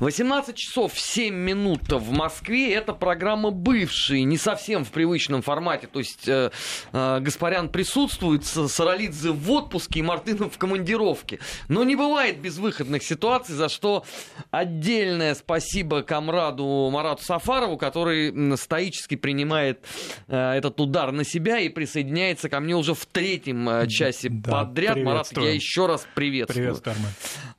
18 0.00 0.54
часов 0.54 0.92
7 0.94 1.34
минут 1.34 1.90
в 1.90 2.12
Москве. 2.12 2.74
Это 2.74 2.92
программа 2.92 3.50
«Бывшие», 3.50 4.24
не 4.24 4.36
совсем 4.36 4.84
в 4.84 4.90
привычном 4.90 5.42
формате. 5.42 5.88
То 5.90 6.00
есть 6.00 6.28
э, 6.28 6.50
э, 6.92 7.20
Гаспарян 7.20 7.70
присутствует, 7.70 8.44
Саралидзе 8.44 9.30
в 9.30 9.50
отпуске 9.50 10.00
и 10.00 10.02
Мартынов 10.02 10.54
в 10.54 10.58
командировке. 10.58 11.38
Но 11.68 11.82
не 11.84 11.96
бывает 11.96 12.40
безвыходных 12.40 13.02
ситуаций, 13.02 13.54
за 13.54 13.68
что 13.68 14.04
отдельное 14.50 15.34
спасибо 15.34 16.02
комраду 16.02 16.90
Марату 16.92 17.24
Сафарову, 17.24 17.78
который 17.78 18.56
стоически 18.56 19.16
принимает 19.16 19.84
э, 20.28 20.52
этот 20.52 20.78
удар 20.80 21.10
на 21.12 21.24
себя 21.24 21.58
и 21.58 21.68
присоединяется 21.68 22.48
ко 22.48 22.60
мне 22.60 22.76
уже 22.76 22.94
в 22.94 23.06
третьем 23.06 23.68
э, 23.68 23.86
часе 23.86 24.28
да, 24.28 24.64
подряд. 24.64 24.98
Марат, 24.98 25.32
я 25.36 25.52
еще 25.52 25.86
раз 25.86 26.06
приветствую. 26.14 26.74
Приветствую, 26.74 26.96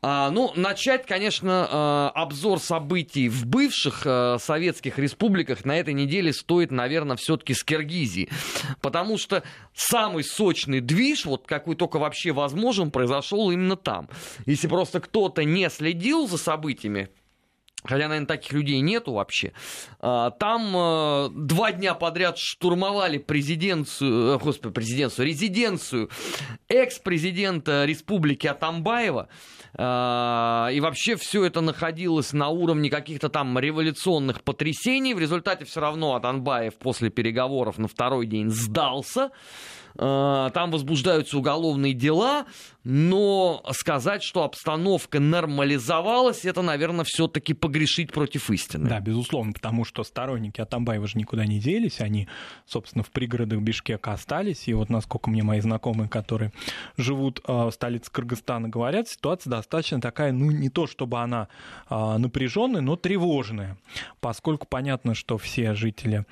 а, 0.01 0.29
Ну, 0.29 0.51
начать, 0.55 1.05
конечно, 1.05 2.11
э, 2.15 2.19
обзор 2.27 2.59
событий 2.59 3.29
в 3.29 3.45
бывших 3.45 4.01
э, 4.05 4.37
советских 4.39 4.99
республиках 4.99 5.63
на 5.63 5.77
этой 5.77 5.93
неделе 5.93 6.33
стоит, 6.33 6.71
наверное, 6.71 7.15
все-таки 7.15 7.53
с 7.53 7.63
Киргизии. 7.63 8.29
Потому 8.81 9.17
что 9.17 9.43
самый 9.73 10.25
сочный 10.25 10.81
движ, 10.81 11.25
вот 11.25 11.47
какой 11.47 11.75
только 11.75 11.99
вообще 11.99 12.33
возможен, 12.33 12.91
произошел 12.91 13.49
именно 13.49 13.77
там. 13.77 14.09
Если 14.45 14.67
просто 14.67 14.99
кто-то 14.99 15.43
не 15.45 15.69
следил 15.69 16.27
за 16.27 16.37
событиями, 16.37 17.09
хотя, 17.87 18.07
наверное, 18.07 18.27
таких 18.27 18.53
людей 18.53 18.79
нету 18.81 19.13
вообще, 19.13 19.53
а, 19.99 20.31
там 20.31 20.75
э, 20.75 21.29
два 21.33 21.71
дня 21.71 21.93
подряд 21.93 22.37
штурмовали 22.37 23.17
президенцию, 23.17 24.35
э, 24.35 24.37
господи, 24.37 24.73
президенцию, 24.73 25.27
резиденцию 25.27 26.09
экс-президента 26.67 27.85
республики 27.85 28.47
Атамбаева, 28.47 29.29
а, 29.73 30.69
и 30.71 30.79
вообще 30.79 31.15
все 31.15 31.45
это 31.45 31.61
находилось 31.61 32.33
на 32.33 32.49
уровне 32.49 32.89
каких-то 32.89 33.29
там 33.29 33.57
революционных 33.59 34.43
потрясений. 34.43 35.13
В 35.13 35.19
результате 35.19 35.65
все 35.65 35.81
равно 35.81 36.15
Атанбаев 36.15 36.75
после 36.75 37.09
переговоров 37.09 37.77
на 37.77 37.87
второй 37.87 38.25
день 38.25 38.49
сдался. 38.49 39.31
А, 39.97 40.49
там 40.51 40.71
возбуждаются 40.71 41.37
уголовные 41.37 41.93
дела, 41.93 42.45
но 42.83 43.63
сказать, 43.71 44.23
что 44.23 44.43
обстановка 44.43 45.19
нормализовалась, 45.19 46.45
это, 46.45 46.61
наверное, 46.61 47.03
все-таки 47.03 47.53
погрешить 47.53 48.13
против 48.13 48.49
истины. 48.51 48.87
Да, 48.87 48.99
безусловно, 48.99 49.53
потому 49.53 49.85
что 49.85 50.03
сторонники 50.03 50.61
Атамбаева 50.61 51.07
же 51.07 51.17
никуда 51.17 51.45
не 51.45 51.59
делись, 51.59 51.99
они, 51.99 52.27
собственно, 52.67 53.03
в 53.03 53.09
пригородах 53.09 53.59
Бишкека 53.59 54.13
остались, 54.13 54.67
и 54.67 54.73
вот 54.73 54.89
насколько 54.89 55.29
мне 55.29 55.43
мои 55.43 55.59
знакомые, 55.59 56.09
которые 56.09 56.51
живут 56.95 57.41
а, 57.45 57.69
в 57.69 57.71
столице 57.71 58.11
Кыргызстана, 58.11 58.69
говорят, 58.69 59.09
ситуация 59.09 59.49
достаточно 59.51 59.99
такая, 59.99 60.31
ну, 60.31 60.51
не 60.51 60.69
то 60.69 60.85
чтобы 60.85 61.19
она 61.19 61.47
а, 61.89 62.17
напряженная, 62.19 62.81
но 62.81 62.95
тревожная, 62.95 63.77
поскольку 64.21 64.67
понятно, 64.67 65.15
что 65.15 65.37
все 65.37 65.73
жители 65.73 66.25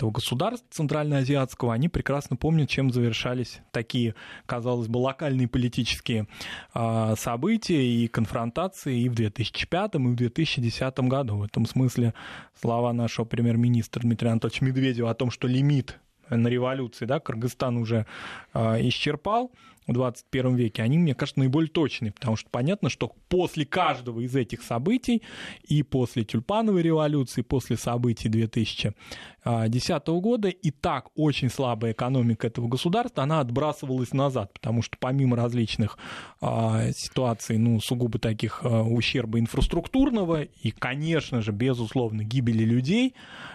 этого 0.00 0.10
государства 0.10 0.66
центральноазиатского, 0.70 1.74
они 1.74 1.90
прекрасно 1.90 2.36
помнят, 2.36 2.70
чем 2.70 2.90
завершались 2.90 3.60
такие, 3.70 4.14
казалось 4.46 4.88
бы, 4.88 4.96
локальные 4.96 5.46
политические 5.46 6.26
э, 6.74 7.14
события 7.18 7.84
и 7.84 8.08
конфронтации 8.08 9.02
и 9.02 9.08
в 9.10 9.14
2005 9.14 9.94
и 9.96 9.98
в 9.98 10.14
2010 10.14 11.00
году. 11.00 11.36
В 11.36 11.42
этом 11.42 11.66
смысле 11.66 12.14
слова 12.58 12.92
нашего 12.94 13.26
премьер-министра 13.26 14.00
Дмитрия 14.00 14.30
Анатольевича 14.30 14.64
Медведева 14.64 15.10
о 15.10 15.14
том, 15.14 15.30
что 15.30 15.46
лимит 15.46 15.98
на 16.30 16.48
революции, 16.48 17.04
да, 17.04 17.20
Кыргызстан 17.20 17.76
уже 17.76 18.06
э, 18.54 18.88
исчерпал, 18.88 19.52
в 19.90 19.92
21 19.92 20.54
веке, 20.54 20.82
они, 20.82 20.98
мне 20.98 21.14
кажется, 21.14 21.40
наиболее 21.40 21.70
точные, 21.70 22.12
потому 22.12 22.36
что 22.36 22.48
понятно, 22.50 22.88
что 22.88 23.12
после 23.28 23.66
каждого 23.66 24.20
из 24.20 24.34
этих 24.36 24.62
событий, 24.62 25.22
и 25.64 25.82
после 25.82 26.24
тюльпановой 26.24 26.82
революции, 26.82 27.42
после 27.42 27.76
событий 27.76 28.28
2010 28.28 30.06
года, 30.06 30.48
и 30.48 30.70
так 30.70 31.08
очень 31.16 31.50
слабая 31.50 31.92
экономика 31.92 32.46
этого 32.46 32.68
государства, 32.68 33.24
она 33.24 33.40
отбрасывалась 33.40 34.12
назад, 34.12 34.52
потому 34.52 34.82
что 34.82 34.96
помимо 34.98 35.36
различных 35.36 35.98
а, 36.40 36.92
ситуаций, 36.92 37.58
ну, 37.58 37.80
сугубо 37.80 38.18
таких 38.18 38.60
а, 38.62 38.82
ущерба 38.82 39.40
инфраструктурного 39.40 40.42
и, 40.42 40.70
конечно 40.70 41.42
же, 41.42 41.50
безусловно, 41.52 42.22
гибели 42.22 42.64
людей, 42.64 43.14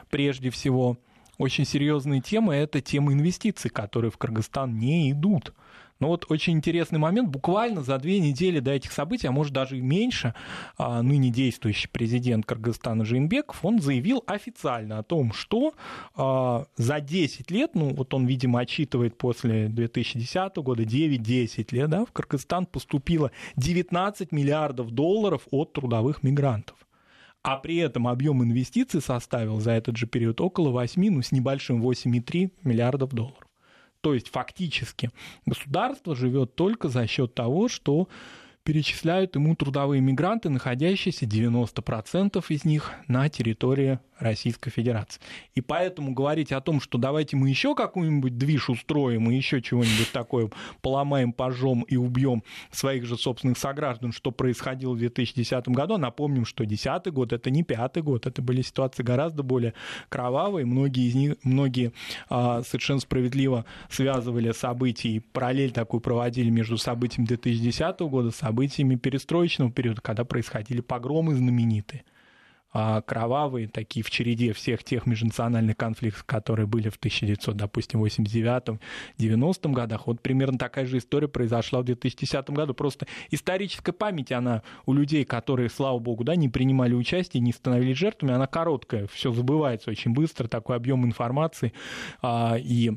прежде 0.09 0.49
всего, 0.49 0.97
очень 1.37 1.65
серьезная 1.65 2.21
тема– 2.21 2.55
это 2.55 2.81
тема 2.81 3.13
инвестиций, 3.13 3.69
которые 3.69 4.11
в 4.11 4.17
Кыргызстан 4.17 4.77
не 4.77 5.11
идут. 5.11 5.53
Но 5.99 6.09
вот 6.09 6.25
очень 6.29 6.53
интересный 6.53 6.99
момент, 6.99 7.29
буквально 7.29 7.81
за 7.81 7.97
две 7.97 8.19
недели 8.19 8.59
до 8.59 8.71
этих 8.71 8.91
событий, 8.91 9.27
а 9.27 9.31
может 9.31 9.53
даже 9.53 9.77
и 9.77 9.81
меньше, 9.81 10.33
а, 10.77 11.01
ныне 11.01 11.29
действующий 11.29 11.87
президент 11.87 12.45
Кыргызстана 12.45 13.05
Жинбеков, 13.05 13.63
он 13.63 13.81
заявил 13.81 14.23
официально 14.27 14.99
о 14.99 15.03
том, 15.03 15.31
что 15.31 15.73
а, 16.15 16.65
за 16.75 16.99
10 16.99 17.49
лет, 17.49 17.71
ну 17.75 17.93
вот 17.93 18.13
он, 18.13 18.25
видимо, 18.25 18.59
отчитывает 18.59 19.17
после 19.17 19.69
2010 19.69 20.57
года, 20.57 20.83
9-10 20.83 21.67
лет, 21.71 21.89
да, 21.89 22.05
в 22.05 22.11
Кыргызстан 22.11 22.65
поступило 22.65 23.31
19 23.55 24.31
миллиардов 24.31 24.91
долларов 24.91 25.47
от 25.51 25.73
трудовых 25.73 26.23
мигрантов 26.23 26.75
а 27.45 27.57
при 27.57 27.77
этом 27.77 28.07
объем 28.07 28.43
инвестиций 28.43 29.01
составил 29.01 29.59
за 29.59 29.73
этот 29.73 29.97
же 29.97 30.07
период 30.07 30.41
около 30.41 30.71
8, 30.71 31.11
ну 31.11 31.21
с 31.21 31.31
небольшим 31.31 31.79
8,3 31.79 32.51
миллиардов 32.63 33.11
долларов. 33.13 33.44
То 34.05 34.13
есть 34.13 34.29
фактически 34.29 35.09
государство 35.47 36.15
живет 36.15 36.53
только 36.53 36.89
за 36.89 37.07
счет 37.07 37.33
того, 37.33 37.67
что 37.67 38.07
перечисляют 38.63 39.33
ему 39.33 39.55
трудовые 39.55 39.99
мигранты, 39.99 40.49
находящиеся 40.49 41.25
90% 41.25 42.45
из 42.49 42.65
них 42.65 42.91
на 43.07 43.29
территории 43.29 43.97
Российской 44.19 44.69
Федерации. 44.69 45.19
И 45.53 45.61
поэтому 45.61 46.13
говорить 46.13 46.51
о 46.51 46.61
том, 46.61 46.79
что 46.79 46.97
давайте 46.97 47.35
мы 47.35 47.49
еще 47.49 47.75
какую-нибудь 47.75 48.37
движ 48.37 48.69
устроим 48.69 49.29
и 49.29 49.35
еще 49.35 49.61
чего-нибудь 49.61 50.11
такое 50.11 50.49
поломаем, 50.81 51.33
пожжем 51.33 51.81
и 51.83 51.97
убьем 51.97 52.43
своих 52.71 53.05
же 53.05 53.17
собственных 53.17 53.57
сограждан, 53.57 54.11
что 54.11 54.31
происходило 54.31 54.93
в 54.93 54.97
2010 54.97 55.67
году. 55.69 55.97
Напомним, 55.97 56.45
что 56.45 56.63
2010 56.63 57.13
год 57.13 57.33
это 57.33 57.49
не 57.49 57.63
пятый 57.63 58.03
год, 58.03 58.25
это 58.25 58.41
были 58.41 58.61
ситуации 58.61 59.03
гораздо 59.03 59.43
более 59.43 59.73
кровавые. 60.09 60.65
Многие 60.65 61.09
из 61.09 61.15
них, 61.15 61.35
многие 61.43 61.93
а, 62.29 62.63
совершенно 62.63 62.99
справедливо 62.99 63.65
связывали 63.89 64.51
события 64.51 65.09
и 65.09 65.19
параллель 65.19 65.71
такую 65.71 66.01
проводили 66.01 66.49
между 66.49 66.77
событиями 66.77 67.27
2010 67.27 67.99
года, 68.01 68.31
событиями 68.31 68.95
перестроечного 68.95 69.71
периода, 69.71 70.01
когда 70.01 70.23
происходили 70.23 70.81
погромы 70.81 71.35
знаменитые. 71.35 72.03
А, 72.77 73.01
кровавые, 73.01 73.69
такие 73.69 74.03
в 74.03 74.11
череде 74.11 74.51
всех 74.51 74.83
тех 74.83 75.05
межнациональных 75.05 75.77
конфликтов, 75.77 76.25
которые 76.25 76.67
были 76.67 76.89
в 76.89 76.99
1989-90 76.99 79.71
годах. 79.71 80.07
Вот 80.07 80.21
примерно 80.21 80.57
такая 80.57 80.85
же 80.85 80.97
история 80.97 81.29
произошла 81.29 81.79
в 81.79 81.85
2010 81.85 82.49
году. 82.49 82.73
Просто 82.73 83.07
историческая 83.31 83.93
память, 83.93 84.33
она 84.33 84.61
у 84.85 84.91
людей, 84.91 85.23
которые, 85.23 85.69
слава 85.69 85.99
богу, 85.99 86.25
да, 86.25 86.35
не 86.35 86.49
принимали 86.49 86.93
участие, 86.93 87.39
не 87.39 87.53
становились 87.53 87.97
жертвами, 87.97 88.33
она 88.33 88.45
короткая, 88.45 89.07
все 89.07 89.31
забывается 89.31 89.89
очень 89.89 90.11
быстро, 90.11 90.49
такой 90.49 90.75
объем 90.75 91.05
информации 91.05 91.71
а, 92.21 92.57
и 92.59 92.91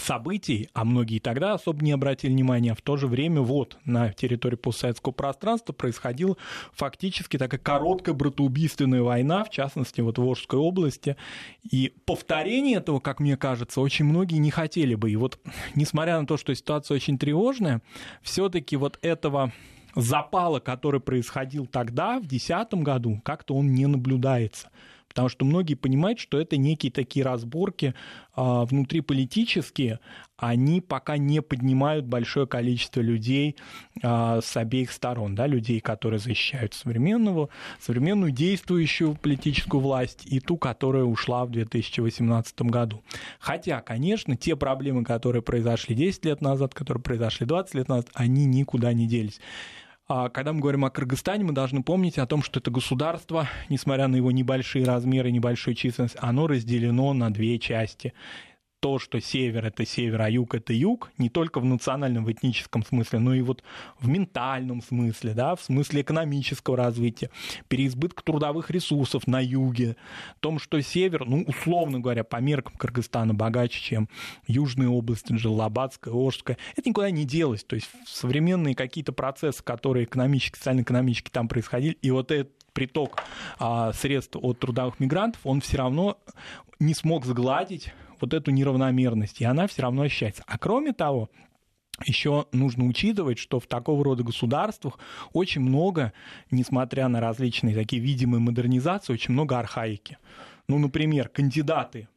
событий, 0.00 0.68
а 0.72 0.84
многие 0.84 1.18
тогда 1.18 1.54
особо 1.54 1.84
не 1.84 1.92
обратили 1.92 2.30
внимания, 2.32 2.74
в 2.74 2.82
то 2.82 2.96
же 2.96 3.06
время 3.06 3.40
вот 3.40 3.78
на 3.84 4.12
территории 4.12 4.56
постсоветского 4.56 5.12
пространства 5.12 5.72
происходила 5.72 6.36
фактически 6.72 7.36
такая 7.36 7.60
короткая 7.60 8.14
братоубийственная 8.14 9.02
война, 9.02 9.44
в 9.44 9.50
частности, 9.50 10.00
вот 10.00 10.18
в 10.18 10.22
Волжской 10.22 10.58
области. 10.58 11.16
И 11.70 11.94
повторение 12.04 12.78
этого, 12.78 13.00
как 13.00 13.20
мне 13.20 13.36
кажется, 13.36 13.80
очень 13.80 14.04
многие 14.04 14.36
не 14.36 14.50
хотели 14.50 14.94
бы. 14.94 15.10
И 15.10 15.16
вот, 15.16 15.38
несмотря 15.74 16.20
на 16.20 16.26
то, 16.26 16.36
что 16.36 16.54
ситуация 16.54 16.96
очень 16.96 17.18
тревожная, 17.18 17.82
все-таки 18.22 18.76
вот 18.76 18.98
этого 19.02 19.52
запала, 19.94 20.60
который 20.60 21.00
происходил 21.00 21.66
тогда, 21.66 22.18
в 22.18 22.26
2010 22.26 22.74
году, 22.82 23.20
как-то 23.24 23.54
он 23.54 23.72
не 23.72 23.86
наблюдается 23.86 24.70
потому 25.18 25.30
что 25.30 25.44
многие 25.44 25.74
понимают, 25.74 26.20
что 26.20 26.40
это 26.40 26.56
некие 26.56 26.92
такие 26.92 27.24
разборки 27.24 27.92
а, 28.36 28.64
внутриполитические, 28.64 29.98
они 30.36 30.80
пока 30.80 31.16
не 31.16 31.42
поднимают 31.42 32.06
большое 32.06 32.46
количество 32.46 33.00
людей 33.00 33.56
а, 34.00 34.40
с 34.40 34.56
обеих 34.56 34.92
сторон, 34.92 35.34
да, 35.34 35.48
людей, 35.48 35.80
которые 35.80 36.20
защищают 36.20 36.72
современного, 36.74 37.48
современную 37.80 38.30
действующую 38.30 39.16
политическую 39.16 39.80
власть 39.80 40.22
и 40.24 40.38
ту, 40.38 40.56
которая 40.56 41.02
ушла 41.02 41.44
в 41.44 41.50
2018 41.50 42.62
году. 42.62 43.02
Хотя, 43.40 43.80
конечно, 43.80 44.36
те 44.36 44.54
проблемы, 44.54 45.02
которые 45.02 45.42
произошли 45.42 45.96
10 45.96 46.26
лет 46.26 46.40
назад, 46.40 46.74
которые 46.74 47.02
произошли 47.02 47.44
20 47.44 47.74
лет 47.74 47.88
назад, 47.88 48.06
они 48.14 48.44
никуда 48.44 48.92
не 48.92 49.08
делись. 49.08 49.40
А 50.10 50.30
когда 50.30 50.54
мы 50.54 50.60
говорим 50.60 50.86
о 50.86 50.90
Кыргызстане, 50.90 51.44
мы 51.44 51.52
должны 51.52 51.82
помнить 51.82 52.16
о 52.16 52.26
том, 52.26 52.42
что 52.42 52.60
это 52.60 52.70
государство, 52.70 53.46
несмотря 53.68 54.08
на 54.08 54.16
его 54.16 54.30
небольшие 54.30 54.86
размеры, 54.86 55.30
небольшую 55.30 55.74
численность, 55.74 56.16
оно 56.18 56.46
разделено 56.46 57.12
на 57.12 57.30
две 57.30 57.58
части. 57.58 58.14
То, 58.80 58.98
что 58.98 59.20
север 59.20 59.66
это 59.66 59.84
север, 59.84 60.22
а 60.22 60.30
юг 60.30 60.54
это 60.54 60.72
юг, 60.72 61.10
не 61.18 61.28
только 61.28 61.60
в 61.60 61.64
национальном, 61.64 62.24
в 62.24 62.32
этническом 62.32 62.84
смысле, 62.84 63.18
но 63.18 63.34
и 63.34 63.42
вот 63.42 63.62
в 63.98 64.08
ментальном 64.08 64.82
смысле, 64.82 65.34
да, 65.34 65.56
в 65.56 65.62
смысле 65.62 66.02
экономического 66.02 66.76
развития, 66.76 67.30
переизбытка 67.68 68.22
трудовых 68.22 68.70
ресурсов 68.70 69.26
на 69.26 69.40
юге, 69.40 69.96
в 70.36 70.40
том, 70.40 70.58
что 70.58 70.80
север, 70.80 71.24
ну, 71.26 71.42
условно 71.46 71.98
говоря, 71.98 72.22
по 72.24 72.36
меркам 72.36 72.74
Кыргызстана 72.76 73.34
богаче, 73.34 73.80
чем 73.80 74.08
южные 74.46 74.88
области, 74.88 75.32
Джалабадская, 75.32 76.14
Ожская, 76.14 76.56
это 76.76 76.88
никуда 76.88 77.10
не 77.10 77.24
делось. 77.24 77.64
То 77.64 77.74
есть 77.74 77.90
современные 78.06 78.74
какие-то 78.74 79.12
процессы, 79.12 79.62
которые 79.62 80.04
экономически, 80.04 80.56
социально-экономически 80.56 81.30
там 81.30 81.48
происходили, 81.48 81.98
и 82.00 82.10
вот 82.10 82.30
этот 82.30 82.52
приток 82.72 83.24
а, 83.58 83.92
средств 83.92 84.36
от 84.40 84.60
трудовых 84.60 85.00
мигрантов, 85.00 85.40
он 85.42 85.60
все 85.60 85.78
равно 85.78 86.18
не 86.78 86.94
смог 86.94 87.26
сгладить 87.26 87.92
вот 88.20 88.34
эту 88.34 88.50
неравномерность, 88.50 89.40
и 89.40 89.44
она 89.44 89.66
все 89.66 89.82
равно 89.82 90.02
ощущается. 90.02 90.44
А 90.46 90.58
кроме 90.58 90.92
того, 90.92 91.30
еще 92.04 92.46
нужно 92.52 92.84
учитывать, 92.84 93.38
что 93.38 93.58
в 93.58 93.66
такого 93.66 94.04
рода 94.04 94.22
государствах 94.22 94.98
очень 95.32 95.60
много, 95.60 96.12
несмотря 96.50 97.08
на 97.08 97.20
различные 97.20 97.74
такие 97.74 98.00
видимые 98.00 98.40
модернизации, 98.40 99.12
очень 99.12 99.32
много 99.34 99.58
архаики. 99.58 100.18
Ну, 100.68 100.78
например, 100.78 101.28
кандидаты 101.28 102.08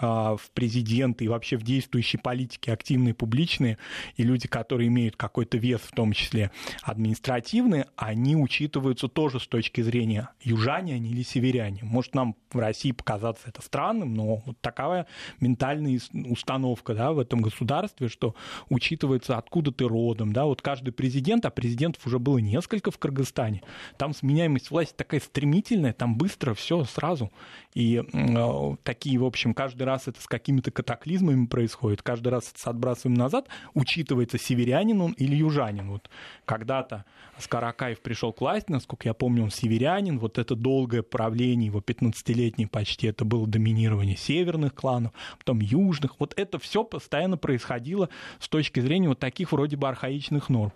в 0.00 0.40
президенты 0.54 1.24
и 1.24 1.28
вообще 1.28 1.56
в 1.56 1.62
действующей 1.62 2.18
политике 2.18 2.72
активные, 2.72 3.14
публичные, 3.14 3.78
и 4.16 4.22
люди, 4.22 4.48
которые 4.48 4.88
имеют 4.88 5.16
какой-то 5.16 5.58
вес, 5.58 5.80
в 5.80 5.92
том 5.92 6.12
числе 6.12 6.50
административный, 6.82 7.84
они 7.96 8.36
учитываются 8.36 9.08
тоже 9.08 9.40
с 9.40 9.46
точки 9.46 9.80
зрения 9.80 10.30
южане 10.42 10.94
они 10.94 11.10
или 11.10 11.22
северяне. 11.22 11.80
Может 11.82 12.14
нам 12.14 12.36
в 12.52 12.58
России 12.58 12.92
показаться 12.92 13.48
это 13.48 13.62
странным, 13.62 14.14
но 14.14 14.42
вот 14.46 14.60
такая 14.60 15.06
ментальная 15.40 16.00
установка 16.12 16.94
да, 16.94 17.12
в 17.12 17.18
этом 17.18 17.40
государстве, 17.40 18.08
что 18.08 18.34
учитывается, 18.68 19.38
откуда 19.38 19.72
ты 19.72 19.86
родом. 19.88 20.32
Да? 20.32 20.44
Вот 20.44 20.62
каждый 20.62 20.92
президент, 20.92 21.46
а 21.46 21.50
президентов 21.50 22.06
уже 22.06 22.18
было 22.18 22.38
несколько 22.38 22.90
в 22.90 22.98
Кыргызстане, 22.98 23.62
там 23.96 24.14
сменяемость 24.14 24.70
власти 24.70 24.94
такая 24.94 25.20
стремительная, 25.20 25.92
там 25.92 26.16
быстро 26.16 26.54
все 26.54 26.84
сразу. 26.84 27.32
И 27.74 28.02
э, 28.12 28.76
такие, 28.82 29.18
в 29.18 29.24
общем, 29.24 29.54
каждый 29.54 29.85
раз 29.86 30.08
это 30.08 30.20
с 30.20 30.26
какими-то 30.26 30.70
катаклизмами 30.70 31.46
происходит, 31.46 32.02
каждый 32.02 32.28
раз 32.28 32.50
это 32.50 32.60
с 32.60 32.66
отбрасываем 32.66 33.14
назад, 33.14 33.48
учитывается 33.72 34.38
северянин 34.38 35.00
он 35.00 35.12
или 35.12 35.34
южанин. 35.34 35.90
Вот 35.90 36.10
когда-то 36.44 37.04
Скаракаев 37.38 38.00
пришел 38.00 38.32
к 38.32 38.40
власти, 38.40 38.70
насколько 38.70 39.08
я 39.08 39.14
помню, 39.14 39.44
он 39.44 39.50
северянин, 39.50 40.18
вот 40.18 40.38
это 40.38 40.54
долгое 40.54 41.02
правление 41.02 41.66
его 41.66 41.80
15-летнее 41.80 42.68
почти, 42.68 43.06
это 43.06 43.24
было 43.24 43.46
доминирование 43.46 44.16
северных 44.16 44.74
кланов, 44.74 45.12
потом 45.38 45.60
южных, 45.60 46.18
вот 46.18 46.34
это 46.36 46.58
все 46.58 46.84
постоянно 46.84 47.36
происходило 47.36 48.08
с 48.38 48.48
точки 48.48 48.80
зрения 48.80 49.08
вот 49.08 49.18
таких 49.18 49.52
вроде 49.52 49.76
бы 49.76 49.88
архаичных 49.88 50.48
норм. 50.48 50.72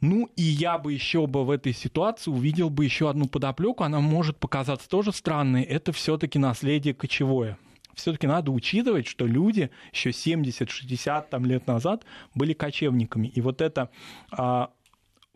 Ну 0.00 0.28
и 0.36 0.42
я 0.42 0.76
бы 0.76 0.92
еще 0.92 1.26
бы 1.26 1.44
в 1.44 1.50
этой 1.50 1.72
ситуации 1.72 2.30
увидел 2.30 2.68
бы 2.68 2.84
еще 2.84 3.08
одну 3.08 3.26
подоплеку, 3.26 3.82
она 3.82 4.00
может 4.00 4.36
показаться 4.36 4.88
тоже 4.88 5.12
странной, 5.12 5.62
это 5.62 5.92
все-таки 5.92 6.38
наследие 6.38 6.92
кочевое 6.92 7.56
все-таки 7.96 8.26
надо 8.26 8.52
учитывать, 8.52 9.08
что 9.08 9.26
люди 9.26 9.70
еще 9.92 10.10
70-60 10.10 11.26
там, 11.30 11.46
лет 11.46 11.66
назад 11.66 12.04
были 12.34 12.52
кочевниками. 12.52 13.26
И 13.28 13.40
вот 13.40 13.60
это 13.60 13.90
а, 14.30 14.70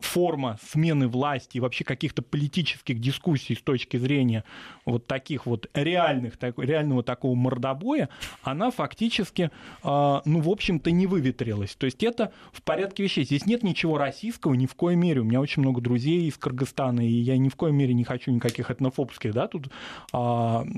форма 0.03 0.57
смены 0.71 1.07
власти 1.07 1.57
и 1.57 1.59
вообще 1.59 1.83
каких-то 1.83 2.21
политических 2.21 2.99
дискуссий 2.99 3.55
с 3.55 3.61
точки 3.61 3.97
зрения 3.97 4.43
вот 4.85 5.07
таких 5.07 5.45
вот 5.45 5.69
реальных, 5.73 6.37
так, 6.37 6.57
реального 6.57 7.03
такого 7.03 7.35
мордобоя, 7.35 8.09
она 8.43 8.71
фактически, 8.71 9.51
э, 9.83 10.21
ну, 10.25 10.41
в 10.41 10.49
общем-то, 10.49 10.91
не 10.91 11.07
выветрилась. 11.07 11.75
То 11.75 11.85
есть 11.85 12.03
это 12.03 12.31
в 12.51 12.61
порядке 12.63 13.03
вещей. 13.03 13.23
Здесь 13.25 13.45
нет 13.45 13.63
ничего 13.63 13.97
российского 13.97 14.53
ни 14.53 14.65
в 14.65 14.75
коей 14.75 14.95
мере. 14.95 15.21
У 15.21 15.23
меня 15.23 15.39
очень 15.39 15.61
много 15.61 15.81
друзей 15.81 16.27
из 16.27 16.37
Кыргызстана, 16.37 17.07
и 17.07 17.11
я 17.11 17.37
ни 17.37 17.49
в 17.49 17.55
коей 17.55 17.73
мере 17.73 17.93
не 17.93 18.03
хочу 18.03 18.31
никаких 18.31 18.71
этнофобских, 18.71 19.33
да, 19.33 19.47
тут 19.47 19.67
э, 19.67 19.69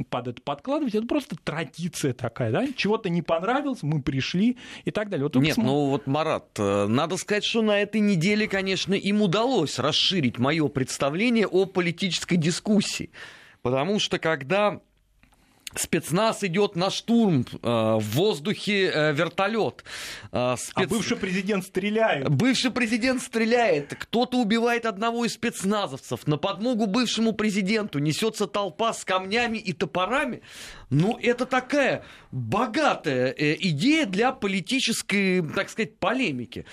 под 0.10 0.28
это 0.28 0.42
подкладывать. 0.42 0.96
Это 0.96 1.08
просто 1.08 1.36
традиция 1.42 2.14
такая, 2.14 2.52
да, 2.52 2.68
чего-то 2.76 3.10
не 3.10 3.22
понравилось, 3.22 3.84
мы 3.84 4.02
пришли 4.02 4.58
и 4.86 4.92
так 4.92 5.10
далее. 5.10 5.26
Вот 5.26 5.36
нет, 5.36 5.58
ну 5.58 5.90
вот, 5.90 6.08
Марат, 6.08 6.48
э, 6.58 6.88
надо 6.88 7.18
сказать, 7.18 7.44
что 7.44 7.62
на 7.62 7.80
этой 7.80 8.02
неделе, 8.02 8.48
конечно, 8.48 8.94
и 8.94 9.13
им 9.14 9.22
удалось 9.22 9.80
расширить 9.80 10.40
мое 10.40 10.68
представление 10.68 11.48
о 11.48 11.66
политической 11.66 12.36
дискуссии. 12.36 13.12
Потому 13.62 14.00
что 14.00 14.20
когда 14.20 14.82
Спецназ 15.76 16.44
идет 16.44 16.76
на 16.76 16.92
штурм, 16.92 17.46
э, 17.52 17.58
в 17.64 18.04
воздухе 18.14 18.92
э, 18.94 19.14
вертолет. 19.14 19.84
Э, 20.32 20.56
спец... 20.56 20.86
А 20.86 20.88
бывший 20.88 21.18
президент 21.18 21.66
стреляет. 21.66 22.30
Бывший 22.30 22.70
президент 22.70 23.24
стреляет. 23.24 23.96
Кто-то 23.96 24.38
убивает 24.38 24.86
одного 24.86 25.26
из 25.26 25.34
спецназовцев. 25.34 26.28
На 26.28 26.38
подмогу 26.38 26.86
бывшему 26.86 27.34
президенту 27.34 28.00
несется 28.00 28.46
толпа 28.46 28.94
с 28.94 29.04
камнями 29.04 29.58
и 29.58 29.74
топорами. 29.74 30.42
Ну, 30.92 31.18
это 31.20 31.48
такая 31.48 32.04
богатая 32.32 33.32
идея 33.32 34.06
для 34.06 34.32
политической, 34.32 35.42
так 35.42 35.70
сказать, 35.70 35.98
полемики. 35.98 36.66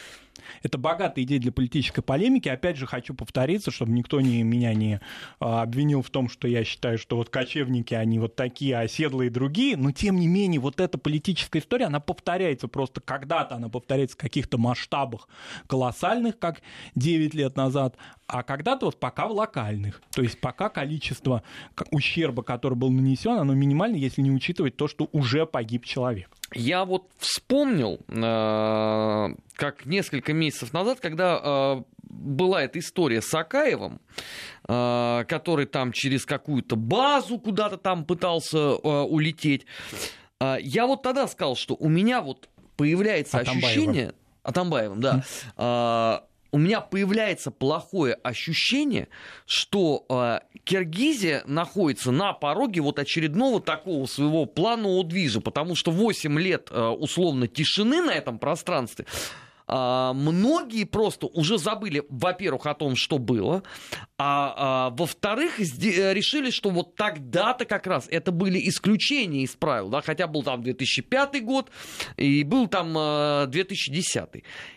Это 0.62 0.78
богатая 0.78 1.24
идея 1.24 1.40
для 1.40 1.52
политической 1.52 2.02
полемики. 2.02 2.48
Опять 2.48 2.76
же, 2.76 2.86
хочу 2.86 3.14
повториться, 3.14 3.70
чтобы 3.70 3.92
никто 3.92 4.20
не, 4.20 4.42
меня 4.42 4.74
не 4.74 5.00
а, 5.38 5.62
обвинил 5.62 6.02
в 6.02 6.10
том, 6.10 6.28
что 6.28 6.48
я 6.48 6.64
считаю, 6.64 6.98
что 6.98 7.16
вот 7.16 7.30
кочевники, 7.30 7.94
они 7.94 8.18
вот 8.18 8.36
такие, 8.36 8.76
а 8.76 8.80
оседлые 8.80 9.30
другие. 9.30 9.76
Но, 9.76 9.92
тем 9.92 10.16
не 10.16 10.26
менее, 10.26 10.60
вот 10.60 10.80
эта 10.80 10.98
политическая 10.98 11.60
история, 11.60 11.86
она 11.86 12.00
повторяется 12.00 12.68
просто 12.68 13.00
когда-то, 13.00 13.56
она 13.56 13.68
повторяется 13.68 14.16
в 14.16 14.20
каких-то 14.20 14.58
масштабах 14.58 15.28
колоссальных, 15.66 16.38
как 16.38 16.62
9 16.94 17.34
лет 17.34 17.56
назад, 17.56 17.96
а 18.26 18.42
когда-то 18.42 18.86
вот 18.86 19.00
пока 19.00 19.26
в 19.26 19.32
локальных. 19.32 20.00
То 20.12 20.22
есть 20.22 20.40
пока 20.40 20.68
количество 20.68 21.42
ущерба, 21.90 22.42
который 22.42 22.74
был 22.74 22.90
нанесен, 22.90 23.32
оно 23.32 23.54
минимально, 23.54 23.96
если 23.96 24.22
не 24.22 24.30
учитывать 24.30 24.76
то, 24.76 24.88
что 24.88 25.08
уже 25.12 25.46
погиб 25.46 25.84
человек. 25.84 26.30
Я 26.52 26.84
вот 26.84 27.10
вспомнил, 27.18 28.00
э, 28.08 29.34
как 29.54 29.86
несколько 29.86 30.32
месяцев 30.32 30.72
назад, 30.72 31.00
когда 31.00 31.40
э, 31.42 31.82
была 32.02 32.62
эта 32.62 32.78
история 32.80 33.22
с 33.22 33.32
Акаевым, 33.32 34.00
э, 34.68 35.24
который 35.28 35.66
там 35.66 35.92
через 35.92 36.26
какую-то 36.26 36.76
базу 36.76 37.38
куда-то 37.38 37.76
там 37.76 38.04
пытался 38.04 38.74
улететь. 38.74 39.66
Я 40.40 40.86
вот 40.86 41.02
тогда 41.02 41.28
сказал, 41.28 41.54
что 41.54 41.76
у 41.78 41.88
меня 41.88 42.22
вот 42.22 42.48
появляется 42.76 43.38
Атамбаева. 43.38 43.66
ощущение... 43.66 44.14
Атамбаевым, 44.42 45.00
да 45.00 46.24
у 46.52 46.58
меня 46.58 46.80
появляется 46.80 47.50
плохое 47.50 48.14
ощущение, 48.14 49.08
что 49.46 50.04
э, 50.08 50.40
Киргизия 50.64 51.42
находится 51.46 52.10
на 52.10 52.32
пороге 52.32 52.80
вот 52.80 52.98
очередного 52.98 53.60
такого 53.60 54.06
своего 54.06 54.46
планового 54.46 55.04
движа, 55.04 55.40
потому 55.40 55.74
что 55.74 55.90
8 55.90 56.38
лет 56.38 56.68
э, 56.70 56.80
условно 56.80 57.46
тишины 57.46 58.02
на 58.02 58.12
этом 58.12 58.38
пространстве 58.38 59.06
многие 59.70 60.84
просто 60.84 61.26
уже 61.26 61.58
забыли, 61.58 62.04
во-первых, 62.08 62.66
о 62.66 62.74
том, 62.74 62.96
что 62.96 63.18
было, 63.18 63.62
а, 64.18 64.54
а 64.56 64.90
во-вторых, 64.90 65.58
решили, 65.58 66.50
что 66.50 66.70
вот 66.70 66.94
тогда-то 66.96 67.64
как 67.64 67.86
раз 67.86 68.06
это 68.10 68.32
были 68.32 68.68
исключения 68.68 69.42
из 69.42 69.52
правил, 69.52 69.88
да, 69.88 70.00
хотя 70.00 70.26
был 70.26 70.42
там 70.42 70.62
2005 70.62 71.44
год 71.44 71.70
и 72.16 72.44
был 72.44 72.66
там 72.66 73.50
2010. 73.50 74.16
А, 74.16 74.28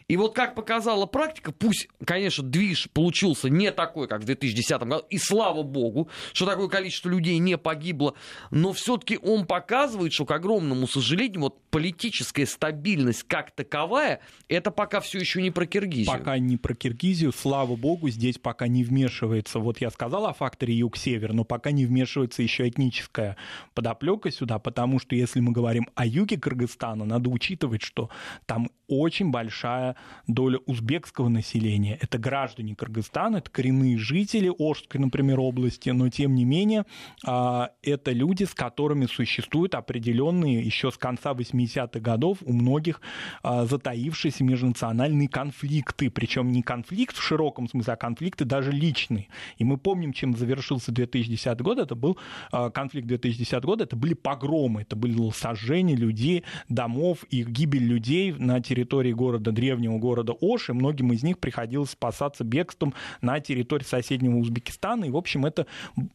и 0.08 0.18
вот 0.18 0.36
как 0.36 0.56
показала 0.56 1.06
практика, 1.06 1.52
пусть, 1.52 1.88
конечно, 2.06 2.44
движ 2.44 2.90
получился 2.94 3.50
не 3.50 3.72
такой, 3.72 4.08
как 4.08 4.22
в 4.22 4.26
2010 4.26 4.82
году, 4.84 5.06
и 5.10 5.18
слава 5.18 5.64
богу, 5.64 6.10
что 6.34 6.46
такое 6.46 6.68
количество 6.68 7.10
людей 7.10 7.38
не 7.40 7.58
погибло, 7.58 8.14
но 8.52 8.74
все-таки 8.74 9.18
он 9.22 9.46
показывает, 9.46 10.14
что, 10.14 10.26
к 10.26 10.32
огромному 10.32 10.88
сожалению, 10.88 11.42
вот 11.42 11.60
политическая 11.70 12.46
стабильность 12.46 13.24
как 13.24 13.52
таковая, 13.52 14.22
это 14.48 14.72
пока 14.84 15.00
все 15.00 15.20
еще 15.20 15.42
не 15.42 15.50
про 15.50 15.66
Киргизию. 15.66 16.18
Пока 16.18 16.38
не 16.38 16.58
про 16.58 16.74
Киргизию, 16.74 17.32
слава 17.32 17.76
богу, 17.78 18.10
здесь 18.10 18.38
пока 18.38 18.68
не 18.68 18.84
вмешивается. 18.84 19.60
Вот 19.60 19.80
я 19.80 19.90
сказал 19.90 20.26
о 20.26 20.34
факторе 20.34 20.74
юг-север, 20.74 21.32
но 21.32 21.46
пока 21.46 21.72
не 21.72 21.86
вмешивается 21.86 22.44
еще 22.44 22.68
этническая 22.68 23.38
подоплека 23.74 24.30
сюда, 24.30 24.60
потому 24.60 25.00
что 25.00 25.16
если 25.16 25.40
мы 25.40 25.54
говорим 25.54 25.88
о 25.96 26.06
юге 26.06 26.38
Кыргызстана, 26.38 27.06
надо 27.06 27.30
учитывать, 27.30 27.82
что 27.82 28.10
там 28.46 28.70
очень 28.88 29.32
большая 29.32 29.96
доля 30.28 30.60
узбекского 30.66 31.30
населения. 31.30 31.98
Это 32.02 32.18
граждане 32.18 32.76
Кыргызстана, 32.76 33.38
это 33.38 33.50
коренные 33.50 33.98
жители 33.98 34.52
Ожской, 34.56 35.00
например, 35.00 35.40
области, 35.40 35.90
но 35.90 36.10
тем 36.10 36.36
не 36.36 36.44
менее 36.44 36.86
а, 37.26 37.72
это 37.82 38.12
люди, 38.12 38.44
с 38.44 38.54
которыми 38.54 39.06
существуют 39.06 39.76
определенные 39.76 40.62
еще 40.62 40.92
с 40.92 40.98
конца 40.98 41.32
80-х 41.32 42.00
годов 42.00 42.40
у 42.42 42.52
многих 42.52 43.02
а, 43.42 43.66
затаившиеся 43.66 44.44
между 44.44 44.73
межнациональные 44.74 45.28
конфликты, 45.28 46.10
причем 46.10 46.52
не 46.52 46.64
конфликт 46.64 47.16
в 47.16 47.22
широком 47.22 47.70
смысле, 47.70 47.94
а 47.94 47.96
конфликты 47.96 48.46
даже 48.46 48.72
личные. 48.72 49.28
И 49.58 49.64
мы 49.64 49.78
помним, 49.78 50.14
чем 50.14 50.36
завершился 50.36 50.92
2010 50.92 51.62
год, 51.62 51.78
это 51.78 51.96
был 51.96 52.18
а, 52.52 52.70
конфликт 52.70 53.08
2010 53.08 53.64
года, 53.64 53.84
это 53.84 53.96
были 53.96 54.14
погромы, 54.14 54.82
это 54.82 54.96
были 54.96 55.14
сожжения 55.32 55.96
людей, 55.96 56.44
домов 56.70 57.24
и 57.30 57.44
гибель 57.44 57.86
людей 57.86 58.32
на 58.32 58.62
территории 58.62 59.14
города, 59.14 59.52
древнего 59.52 59.98
города 60.00 60.34
Ош, 60.42 60.70
и 60.70 60.74
многим 60.74 61.14
из 61.14 61.24
них 61.24 61.38
приходилось 61.38 61.92
спасаться 61.92 62.44
бегством 62.44 62.94
на 63.22 63.40
территории 63.40 63.84
соседнего 63.84 64.38
Узбекистана, 64.38 65.06
и, 65.06 65.12
в 65.12 65.18
общем, 65.18 65.46
это 65.46 65.68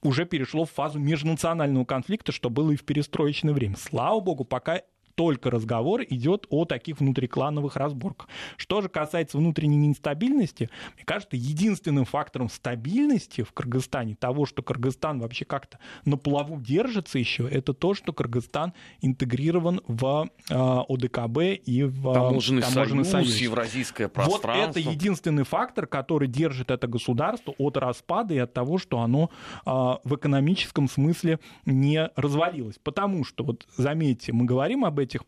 уже 0.03 0.25
перешло 0.25 0.65
в 0.65 0.71
фазу 0.71 0.99
межнационального 0.99 1.85
конфликта, 1.85 2.33
что 2.33 2.51
было 2.51 2.73
и 2.73 2.77
в 2.77 2.85
перестроечное 2.85 3.55
время. 3.55 3.77
Слава 3.77 4.21
богу, 4.21 4.45
пока 4.45 4.83
только 5.19 5.51
разговор 5.51 6.03
идет 6.09 6.47
о 6.49 6.65
таких 6.65 7.01
внутриклановых 7.01 7.75
разборках. 7.75 8.29
Что 8.57 8.83
же 8.83 8.89
касается 8.89 9.37
внутренней 9.37 9.89
нестабильности, 9.89 10.71
мне 10.95 11.05
кажется, 11.05 11.35
единственным 11.35 12.05
фактором 12.05 12.49
стабильности 12.49 13.43
в 13.43 13.51
Кыргызстане, 13.51 14.15
того, 14.15 14.47
что 14.47 14.63
Кыргызстан 14.63 15.19
вообще 15.19 15.45
как-то 15.45 15.81
на 16.05 16.19
плаву 16.19 16.61
держится 16.61 17.19
еще, 17.19 17.49
это 17.49 17.75
то, 17.75 17.95
что 17.95 18.13
Кыргызстан 18.13 18.75
интегрирован 19.01 19.81
в 19.89 20.31
э, 20.51 20.55
ОДКБ 20.55 21.67
и 21.67 21.83
в 21.83 22.15
таможенный, 22.15 22.63
таможенный 22.63 23.05
союз, 23.05 23.31
союз, 23.31 23.41
евразийское 23.41 24.07
пространство. 24.07 24.53
Вот 24.55 24.77
это 24.77 24.79
единственный 24.79 25.43
фактор, 25.43 25.89
который 25.89 26.29
держит 26.29 26.71
это 26.71 26.87
государство 26.87 27.57
от 27.59 27.77
распада 27.77 28.35
и 28.35 28.39
от 28.39 28.53
того, 28.53 28.79
что 28.79 29.01
оно 29.01 29.31
э, 29.67 29.71
в 29.71 30.15
экономическом 30.15 30.89
смысле 30.89 31.41
не 31.67 32.09
развалилось. 32.15 32.79
Потому 32.81 33.25
что, 33.25 33.43
вот 33.43 33.67
заметьте, 33.77 34.33
мы 34.33 34.45
говорим 34.45 34.85
об 34.85 35.01
этих 35.09 35.23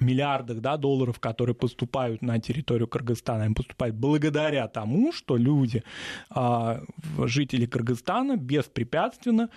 миллиардах 0.00 0.60
да, 0.60 0.76
долларов, 0.76 1.18
которые 1.20 1.54
поступают 1.54 2.22
на 2.22 2.38
территорию 2.38 2.88
Кыргызстана, 2.88 3.44
они 3.44 3.54
поступают 3.54 3.96
благодаря 3.96 4.68
тому, 4.68 5.12
что 5.12 5.36
люди, 5.36 5.82
а, 6.30 6.82
жители 7.24 7.66
Кыргызстана 7.66 8.36
беспрепятственно 8.36 9.50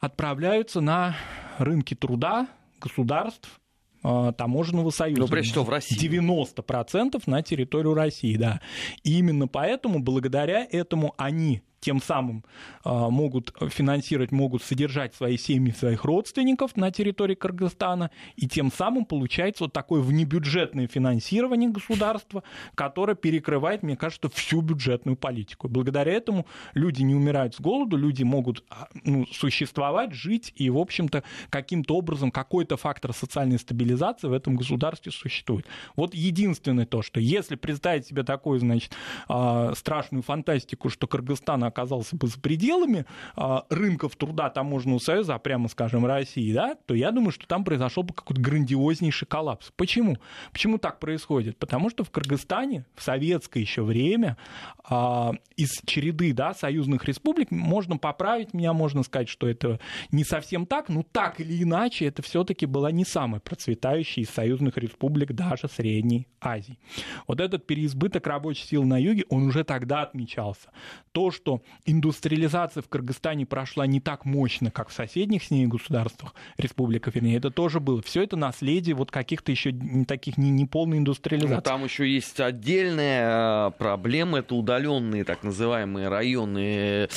отправляются 0.00 0.80
на 0.80 1.16
рынки 1.58 1.94
труда 1.94 2.48
государств, 2.80 3.60
а, 4.02 4.32
таможенного 4.32 4.90
союза. 4.90 5.22
Ну, 5.22 5.28
прежде 5.28 5.52
всего 5.52 5.64
в 5.64 5.70
России. 5.70 5.96
90% 5.96 7.26
на 7.26 7.42
территорию 7.42 7.94
России, 7.94 8.36
да. 8.36 8.60
И 9.02 9.18
именно 9.18 9.48
поэтому, 9.48 10.00
благодаря 10.00 10.66
этому 10.70 11.14
они 11.16 11.62
тем 11.80 12.00
самым 12.02 12.44
а, 12.84 13.10
могут 13.10 13.54
финансировать, 13.70 14.32
могут 14.32 14.62
содержать 14.62 15.14
свои 15.14 15.36
семьи, 15.36 15.72
своих 15.72 16.04
родственников 16.04 16.76
на 16.76 16.90
территории 16.90 17.34
Кыргызстана, 17.34 18.10
и 18.36 18.48
тем 18.48 18.72
самым 18.72 19.04
получается 19.04 19.64
вот 19.64 19.72
такое 19.72 20.00
внебюджетное 20.00 20.86
финансирование 20.86 21.70
государства, 21.70 22.42
которое 22.74 23.14
перекрывает, 23.14 23.82
мне 23.82 23.96
кажется, 23.96 24.28
всю 24.28 24.60
бюджетную 24.60 25.16
политику. 25.16 25.68
Благодаря 25.68 26.12
этому 26.12 26.46
люди 26.74 27.02
не 27.02 27.14
умирают 27.14 27.54
с 27.54 27.60
голоду, 27.60 27.96
люди 27.96 28.22
могут 28.22 28.64
а, 28.70 28.88
ну, 29.04 29.26
существовать, 29.26 30.12
жить, 30.12 30.52
и, 30.56 30.70
в 30.70 30.78
общем-то, 30.78 31.22
каким-то 31.50 31.96
образом 31.96 32.30
какой-то 32.30 32.76
фактор 32.76 33.12
социальной 33.12 33.58
стабилизации 33.58 34.28
в 34.28 34.32
этом 34.32 34.56
государстве 34.56 35.12
существует. 35.12 35.66
Вот 35.96 36.14
единственное 36.14 36.86
то, 36.86 37.02
что 37.02 37.20
если 37.20 37.56
представить 37.56 38.06
себе 38.06 38.22
такую, 38.22 38.60
значит, 38.60 38.92
а, 39.28 39.74
страшную 39.74 40.22
фантастику, 40.22 40.88
что 40.88 41.06
Кыргызстан 41.06 41.64
оказался 41.68 42.16
бы 42.16 42.26
за 42.26 42.38
пределами 42.40 43.06
а, 43.36 43.64
рынков 43.70 44.16
труда 44.16 44.50
таможенного 44.50 44.98
союза, 44.98 45.34
а 45.34 45.38
прямо 45.38 45.68
скажем, 45.68 46.04
России, 46.04 46.52
да, 46.52 46.76
то 46.86 46.94
я 46.94 47.12
думаю, 47.12 47.32
что 47.32 47.46
там 47.46 47.64
произошел 47.64 48.02
бы 48.02 48.14
какой-то 48.14 48.40
грандиознейший 48.40 49.28
коллапс. 49.28 49.70
Почему? 49.76 50.18
Почему 50.52 50.78
так 50.78 50.98
происходит? 50.98 51.58
Потому 51.58 51.90
что 51.90 52.04
в 52.04 52.10
Кыргызстане 52.10 52.84
в 52.94 53.02
советское 53.02 53.60
еще 53.60 53.82
время 53.82 54.36
а, 54.84 55.32
из 55.56 55.70
череды 55.84 56.32
да, 56.32 56.54
союзных 56.54 57.04
республик 57.04 57.50
можно 57.50 57.96
поправить 57.96 58.54
меня, 58.54 58.72
можно 58.72 59.02
сказать, 59.02 59.28
что 59.28 59.48
это 59.48 59.80
не 60.10 60.24
совсем 60.24 60.66
так, 60.66 60.88
но 60.88 61.02
так 61.02 61.40
или 61.40 61.62
иначе 61.62 62.06
это 62.06 62.22
все-таки 62.22 62.66
была 62.66 62.90
не 62.90 63.04
самая 63.04 63.40
процветающая 63.40 64.24
из 64.24 64.30
союзных 64.30 64.76
республик 64.76 65.32
даже 65.32 65.68
Средней 65.68 66.26
Азии. 66.40 66.78
Вот 67.26 67.40
этот 67.40 67.66
переизбыток 67.66 68.26
рабочей 68.26 68.66
силы 68.66 68.86
на 68.86 68.98
юге, 69.00 69.24
он 69.28 69.44
уже 69.44 69.64
тогда 69.64 70.02
отмечался. 70.02 70.70
То, 71.12 71.30
что 71.30 71.57
индустриализация 71.84 72.82
в 72.82 72.88
Кыргызстане 72.88 73.46
прошла 73.46 73.86
не 73.86 74.00
так 74.00 74.24
мощно, 74.24 74.70
как 74.70 74.88
в 74.88 74.92
соседних 74.92 75.44
с 75.44 75.50
ней 75.50 75.66
государствах, 75.66 76.34
республиках, 76.56 77.14
вернее, 77.14 77.36
это 77.36 77.50
тоже 77.50 77.80
было. 77.80 78.02
Все 78.02 78.22
это 78.22 78.36
наследие 78.36 78.94
вот 78.94 79.10
каких-то 79.10 79.50
еще 79.52 79.72
не 79.72 80.04
таких 80.04 80.38
не, 80.38 80.50
не 80.50 80.66
полной 80.66 80.98
индустриализации. 80.98 81.54
Но 81.54 81.60
там 81.60 81.84
еще 81.84 82.08
есть 82.08 82.40
отдельная 82.40 83.68
э, 83.68 83.70
проблема, 83.72 84.38
это 84.38 84.54
удаленные 84.54 85.24
так 85.24 85.42
называемые 85.42 86.08
районы 86.08 87.08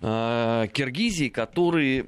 э, 0.00 0.66
Киргизии, 0.72 1.28
которые 1.28 2.02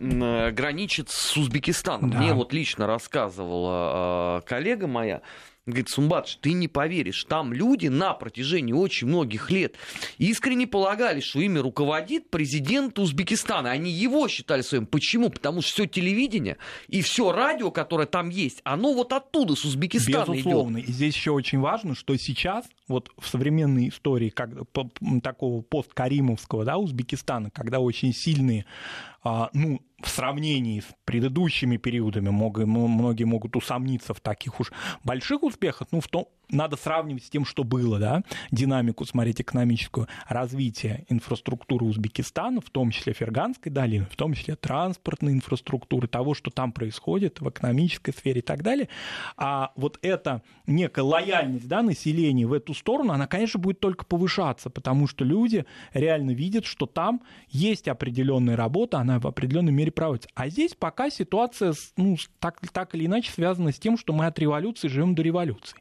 граничат 0.52 1.11
с 1.11 1.37
Узбекистаном. 1.37 2.11
Да. 2.11 2.18
Мне 2.18 2.35
вот 2.35 2.52
лично 2.52 2.87
рассказывала 2.87 4.38
э, 4.38 4.49
коллега 4.49 4.87
моя, 4.87 5.23
Говорит, 5.69 5.91
Сумбатш, 5.91 6.37
ты 6.37 6.53
не 6.55 6.67
поверишь, 6.67 7.25
там 7.25 7.53
люди 7.53 7.89
на 7.89 8.15
протяжении 8.15 8.73
очень 8.73 9.07
многих 9.07 9.51
лет 9.51 9.75
искренне 10.17 10.67
полагали, 10.67 11.21
что 11.21 11.41
ими 11.41 11.59
руководит 11.59 12.31
президент 12.31 12.99
Узбекистана. 12.99 13.71
Они 13.71 13.91
его 13.91 14.29
считали 14.29 14.63
своим. 14.63 14.87
Почему? 14.87 15.29
Потому 15.29 15.61
что 15.61 15.73
все 15.73 15.87
телевидение 15.87 16.57
и 16.89 17.03
все 17.03 17.33
радио, 17.33 17.71
которое 17.71 18.07
там 18.07 18.31
есть, 18.31 18.63
оно 18.65 18.95
вот 18.95 19.13
оттуда, 19.13 19.57
с 19.57 19.65
Узбекистана 19.67 20.33
Безусловно. 20.33 20.79
идет. 20.79 20.89
И 20.89 20.93
здесь 20.93 21.15
еще 21.15 21.33
очень 21.33 21.61
важно, 21.61 21.95
что 21.95 22.17
сейчас, 22.17 22.65
вот 22.87 23.11
в 23.19 23.29
современной 23.29 23.91
истории 23.91 24.31
как, 24.31 24.51
такого 25.23 25.61
посткаримовского 25.61 26.65
да, 26.65 26.79
Узбекистана, 26.79 27.51
когда 27.51 27.79
очень 27.79 28.15
сильные 28.15 28.65
а, 29.23 29.51
ну, 29.53 29.83
в 30.02 30.09
сравнении 30.09 30.81
с 30.81 30.87
предыдущими 31.05 31.76
периодами 31.76 32.31
многие 32.31 33.25
могут 33.25 33.57
усомниться 33.57 34.14
в 34.14 34.21
таких 34.21 34.61
уж 34.61 34.73
больших 35.05 35.43
успехах, 35.43 35.88
ну, 35.90 36.00
в 36.00 36.09
том, 36.09 36.28
надо 36.50 36.76
сравнивать 36.76 37.25
с 37.25 37.31
тем, 37.31 37.45
что 37.45 37.64
было, 37.64 37.99
да, 37.99 38.23
динамику 38.50 39.05
смотреть 39.05 39.40
экономическую 39.40 40.09
развития 40.28 41.05
инфраструктуры 41.09 41.85
Узбекистана, 41.85 42.61
в 42.61 42.71
том 42.71 42.90
числе 42.90 43.12
Ферганской 43.12 43.71
долины, 43.71 44.07
в 44.11 44.17
том 44.17 44.35
числе 44.35 44.57
транспортной 44.57 45.33
инфраструктуры, 45.33 46.09
того, 46.09 46.35
что 46.35 46.50
там 46.50 46.73
происходит 46.73 47.40
в 47.40 47.49
экономической 47.49 48.12
сфере 48.12 48.40
и 48.40 48.43
так 48.43 48.62
далее. 48.62 48.88
А 49.37 49.73
вот 49.76 49.99
эта 50.02 50.43
некая 50.67 51.02
лояльность 51.02 51.69
да, 51.69 51.83
населения 51.83 52.47
в 52.47 52.52
эту 52.52 52.75
сторону, 52.75 53.12
она, 53.12 53.26
конечно, 53.26 53.61
будет 53.61 53.81
только 53.81 54.05
повышаться, 54.05 54.71
потому 54.71 55.07
что 55.07 55.25
люди 55.25 55.64
реально 55.93 56.31
видят, 56.31 56.64
что 56.64 56.87
там 56.87 57.23
есть 57.50 57.88
определенная 57.88 58.57
работа, 58.57 58.99
она 58.99 59.19
в 59.19 59.26
определенной 59.26 59.73
мере 59.73 59.90
проводится. 59.90 60.31
А 60.35 60.49
здесь 60.49 60.75
пока 60.75 61.11
ситуация 61.11 61.75
ну, 61.97 62.17
так, 62.38 62.61
так 62.73 62.95
или 62.95 63.07
иначе 63.07 63.31
связана 63.31 63.73
с 63.73 63.78
тем, 63.78 63.99
что 63.99 64.12
мы 64.12 64.26
от 64.26 64.38
революции 64.38 64.88
живем 64.88 65.14
до 65.14 65.23
революции. 65.23 65.78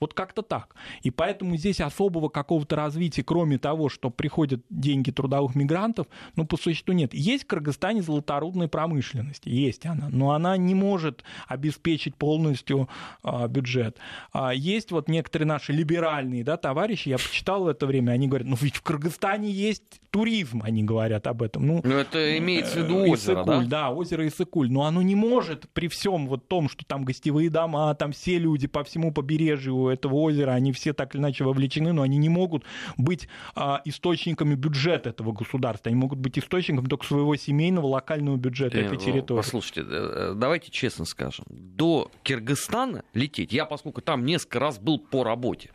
Вот 0.00 0.14
как-то 0.14 0.40
так. 0.40 0.74
И 1.02 1.10
поэтому 1.10 1.58
здесь 1.58 1.78
особого 1.78 2.30
какого-то 2.30 2.74
развития, 2.74 3.22
кроме 3.22 3.58
того, 3.58 3.90
что 3.90 4.08
приходят 4.08 4.62
деньги 4.70 5.10
трудовых 5.10 5.54
мигрантов, 5.54 6.06
ну, 6.36 6.46
по 6.46 6.56
существу 6.56 6.94
нет. 6.94 7.12
Есть 7.12 7.44
в 7.44 7.46
Кыргызстане 7.48 8.00
золоторудная 8.00 8.66
промышленность, 8.66 9.44
есть 9.44 9.84
она, 9.84 10.08
но 10.08 10.30
она 10.30 10.56
не 10.56 10.74
может 10.74 11.22
обеспечить 11.48 12.16
полностью 12.16 12.88
а, 13.22 13.46
бюджет. 13.46 13.98
А, 14.32 14.54
есть 14.54 14.90
вот 14.90 15.08
некоторые 15.08 15.46
наши 15.46 15.74
либеральные 15.74 16.44
да, 16.44 16.56
товарищи, 16.56 17.10
я 17.10 17.18
почитал 17.18 17.64
в 17.64 17.68
это 17.68 17.86
время, 17.86 18.12
они 18.12 18.26
говорят, 18.26 18.48
ну, 18.48 18.56
ведь 18.58 18.76
в 18.76 18.82
Кыргызстане 18.82 19.50
есть 19.50 20.00
туризм, 20.10 20.62
они 20.64 20.82
говорят 20.82 21.26
об 21.26 21.42
этом. 21.42 21.66
Ну, 21.66 21.82
но 21.84 21.96
это 21.96 22.38
имеется 22.38 22.80
в 22.80 22.84
виду 22.84 23.00
озеро, 23.00 23.42
Исыкуль, 23.42 23.66
да? 23.66 23.80
Да, 23.80 23.90
озеро 23.90 24.26
Исыкуль, 24.26 24.72
но 24.72 24.84
оно 24.84 25.02
не 25.02 25.14
может 25.14 25.68
при 25.74 25.88
всем 25.88 26.26
вот 26.26 26.48
том, 26.48 26.70
что 26.70 26.86
там 26.86 27.04
гостевые 27.04 27.50
дома, 27.50 27.94
там 27.94 28.12
все 28.12 28.38
люди 28.38 28.66
по 28.66 28.82
всему 28.82 29.12
побережью 29.12 29.89
этого 29.90 30.14
озера, 30.14 30.52
они 30.52 30.72
все 30.72 30.92
так 30.92 31.14
или 31.14 31.20
иначе 31.20 31.44
вовлечены, 31.44 31.92
но 31.92 32.02
они 32.02 32.16
не 32.18 32.28
могут 32.28 32.64
быть 32.96 33.28
а, 33.54 33.82
источниками 33.84 34.54
бюджета 34.54 35.10
этого 35.10 35.32
государства. 35.32 35.90
Они 35.90 35.96
могут 35.96 36.18
быть 36.18 36.38
источником 36.38 36.86
только 36.86 37.06
своего 37.06 37.36
семейного 37.36 37.86
локального 37.86 38.36
бюджета 38.36 38.78
э, 38.78 38.86
этой 38.86 38.98
территории. 38.98 39.38
Послушайте, 39.38 39.84
э, 39.86 40.34
давайте 40.36 40.70
честно 40.70 41.04
скажем, 41.04 41.44
до 41.48 42.10
Киргизстана 42.22 43.04
лететь, 43.14 43.52
я 43.52 43.64
поскольку 43.64 44.00
там 44.00 44.24
несколько 44.24 44.60
раз 44.60 44.78
был 44.78 44.98
по 44.98 45.24
работе, 45.24 45.70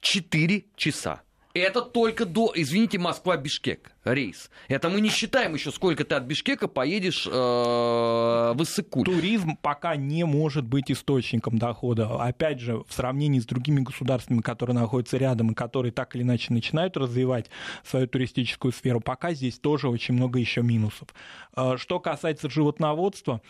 4 0.00 0.64
часа. 0.76 1.22
Это 1.54 1.82
только 1.82 2.24
до, 2.24 2.52
извините, 2.54 2.98
Москва-Бишкек. 2.98 3.92
Рейс. 4.12 4.50
Это 4.68 4.88
мы 4.88 5.00
не 5.00 5.08
считаем 5.08 5.54
еще, 5.54 5.70
сколько 5.70 6.04
ты 6.04 6.14
от 6.14 6.24
Бишкека 6.24 6.68
поедешь 6.68 7.26
э, 7.26 7.30
в 7.30 8.62
Иссык-Куль. 8.62 9.04
Туризм 9.04 9.56
пока 9.56 9.96
не 9.96 10.24
может 10.24 10.64
быть 10.64 10.90
источником 10.90 11.58
дохода. 11.58 12.22
Опять 12.22 12.60
же, 12.60 12.82
в 12.86 12.92
сравнении 12.92 13.40
с 13.40 13.46
другими 13.46 13.80
государствами, 13.80 14.40
которые 14.40 14.74
находятся 14.74 15.16
рядом 15.16 15.52
и 15.52 15.54
которые 15.54 15.92
так 15.92 16.14
или 16.16 16.22
иначе 16.22 16.52
начинают 16.52 16.96
развивать 16.96 17.50
свою 17.84 18.06
туристическую 18.06 18.72
сферу, 18.72 19.00
пока 19.00 19.32
здесь 19.32 19.58
тоже 19.58 19.88
очень 19.88 20.14
много 20.14 20.38
еще 20.38 20.62
минусов. 20.62 21.08
Э, 21.56 21.76
что 21.76 22.00
касается 22.00 22.50
животноводства, 22.50 23.40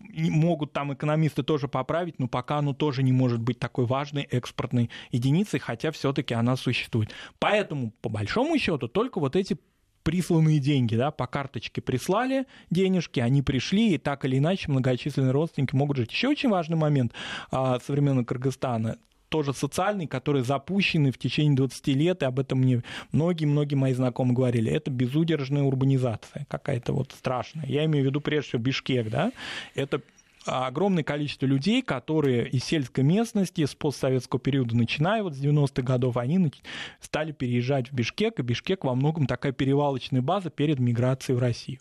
могут 0.00 0.72
там 0.72 0.92
экономисты 0.94 1.42
тоже 1.42 1.68
поправить, 1.68 2.18
но 2.18 2.28
пока 2.28 2.58
оно 2.58 2.72
тоже 2.72 3.02
не 3.02 3.12
может 3.12 3.40
быть 3.40 3.58
такой 3.58 3.86
важной 3.86 4.22
экспортной 4.22 4.90
единицей, 5.10 5.60
хотя 5.60 5.90
все-таки 5.90 6.34
она 6.34 6.56
существует. 6.56 7.10
Поэтому, 7.38 7.92
по 8.00 8.08
большому 8.08 8.58
счету, 8.58 8.88
только 8.88 9.20
вот 9.20 9.36
эти 9.36 9.58
присланные 10.04 10.60
деньги, 10.60 10.94
да, 10.94 11.10
по 11.10 11.26
карточке 11.26 11.80
прислали 11.80 12.46
денежки, 12.70 13.18
они 13.18 13.42
пришли, 13.42 13.94
и 13.94 13.98
так 13.98 14.24
или 14.24 14.38
иначе 14.38 14.70
многочисленные 14.70 15.32
родственники 15.32 15.74
могут 15.74 15.96
жить. 15.96 16.12
Еще 16.12 16.28
очень 16.28 16.50
важный 16.50 16.76
момент 16.76 17.12
а, 17.50 17.80
современного 17.80 18.24
Кыргызстана 18.24 18.98
тоже 19.34 19.52
социальный, 19.52 20.06
который 20.06 20.42
запущенный 20.42 21.10
в 21.10 21.18
течение 21.18 21.56
20 21.56 21.88
лет, 21.88 22.22
и 22.22 22.24
об 22.24 22.38
этом 22.38 22.60
мне 22.60 22.82
многие-многие 23.10 23.74
мои 23.74 23.92
знакомые 23.92 24.36
говорили, 24.36 24.70
это 24.70 24.92
безудержная 24.92 25.62
урбанизация 25.62 26.46
какая-то 26.48 26.92
вот 26.92 27.10
страшная. 27.10 27.66
Я 27.66 27.84
имею 27.86 28.04
в 28.04 28.08
виду 28.08 28.20
прежде 28.20 28.50
всего 28.50 28.62
Бишкек, 28.62 29.10
да, 29.10 29.32
это 29.74 30.02
огромное 30.46 31.04
количество 31.04 31.46
людей, 31.46 31.82
которые 31.82 32.48
из 32.48 32.64
сельской 32.64 33.04
местности 33.04 33.64
с 33.64 33.74
постсоветского 33.74 34.40
периода, 34.40 34.76
начиная 34.76 35.22
вот 35.22 35.34
с 35.34 35.40
90-х 35.40 35.82
годов, 35.82 36.16
они 36.16 36.52
стали 37.00 37.32
переезжать 37.32 37.90
в 37.90 37.94
Бишкек, 37.94 38.38
и 38.38 38.42
Бишкек 38.42 38.84
во 38.84 38.94
многом 38.94 39.26
такая 39.26 39.52
перевалочная 39.52 40.22
база 40.22 40.50
перед 40.50 40.78
миграцией 40.78 41.36
в 41.36 41.40
Россию. 41.40 41.78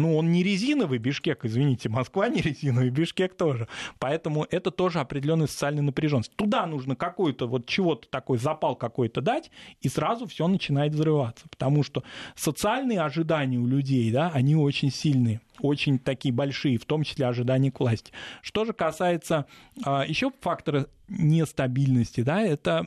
Ну, 0.00 0.16
он 0.16 0.32
не 0.32 0.42
резиновый 0.42 0.98
Бишкек, 0.98 1.44
извините, 1.44 1.88
Москва 1.88 2.28
не 2.28 2.40
резиновый, 2.40 2.90
Бишкек 2.90 3.34
тоже. 3.34 3.68
Поэтому 3.98 4.46
это 4.50 4.70
тоже 4.70 5.00
определенная 5.00 5.46
социальная 5.46 5.82
напряженность. 5.82 6.34
Туда 6.36 6.66
нужно 6.66 6.96
какой-то 6.96 7.46
вот 7.46 7.66
чего-то 7.66 8.08
такой 8.08 8.38
запал 8.38 8.76
какой-то 8.76 9.20
дать, 9.20 9.50
и 9.80 9.88
сразу 9.88 10.26
все 10.26 10.46
начинает 10.48 10.94
взрываться. 10.94 11.48
Потому 11.48 11.82
что 11.82 12.02
социальные 12.34 13.00
ожидания 13.02 13.58
у 13.58 13.66
людей, 13.66 14.10
да, 14.10 14.30
они 14.32 14.56
очень 14.56 14.90
сильные 14.90 15.40
очень 15.62 15.98
такие 15.98 16.32
большие, 16.32 16.78
в 16.78 16.86
том 16.86 17.02
числе 17.02 17.26
ожидания 17.26 17.70
к 17.70 17.80
власти. 17.80 18.12
Что 18.40 18.64
же 18.64 18.72
касается 18.72 19.44
а, 19.84 20.04
еще 20.06 20.32
фактора 20.40 20.86
нестабильности, 21.08 22.22
да, 22.22 22.40
это 22.40 22.86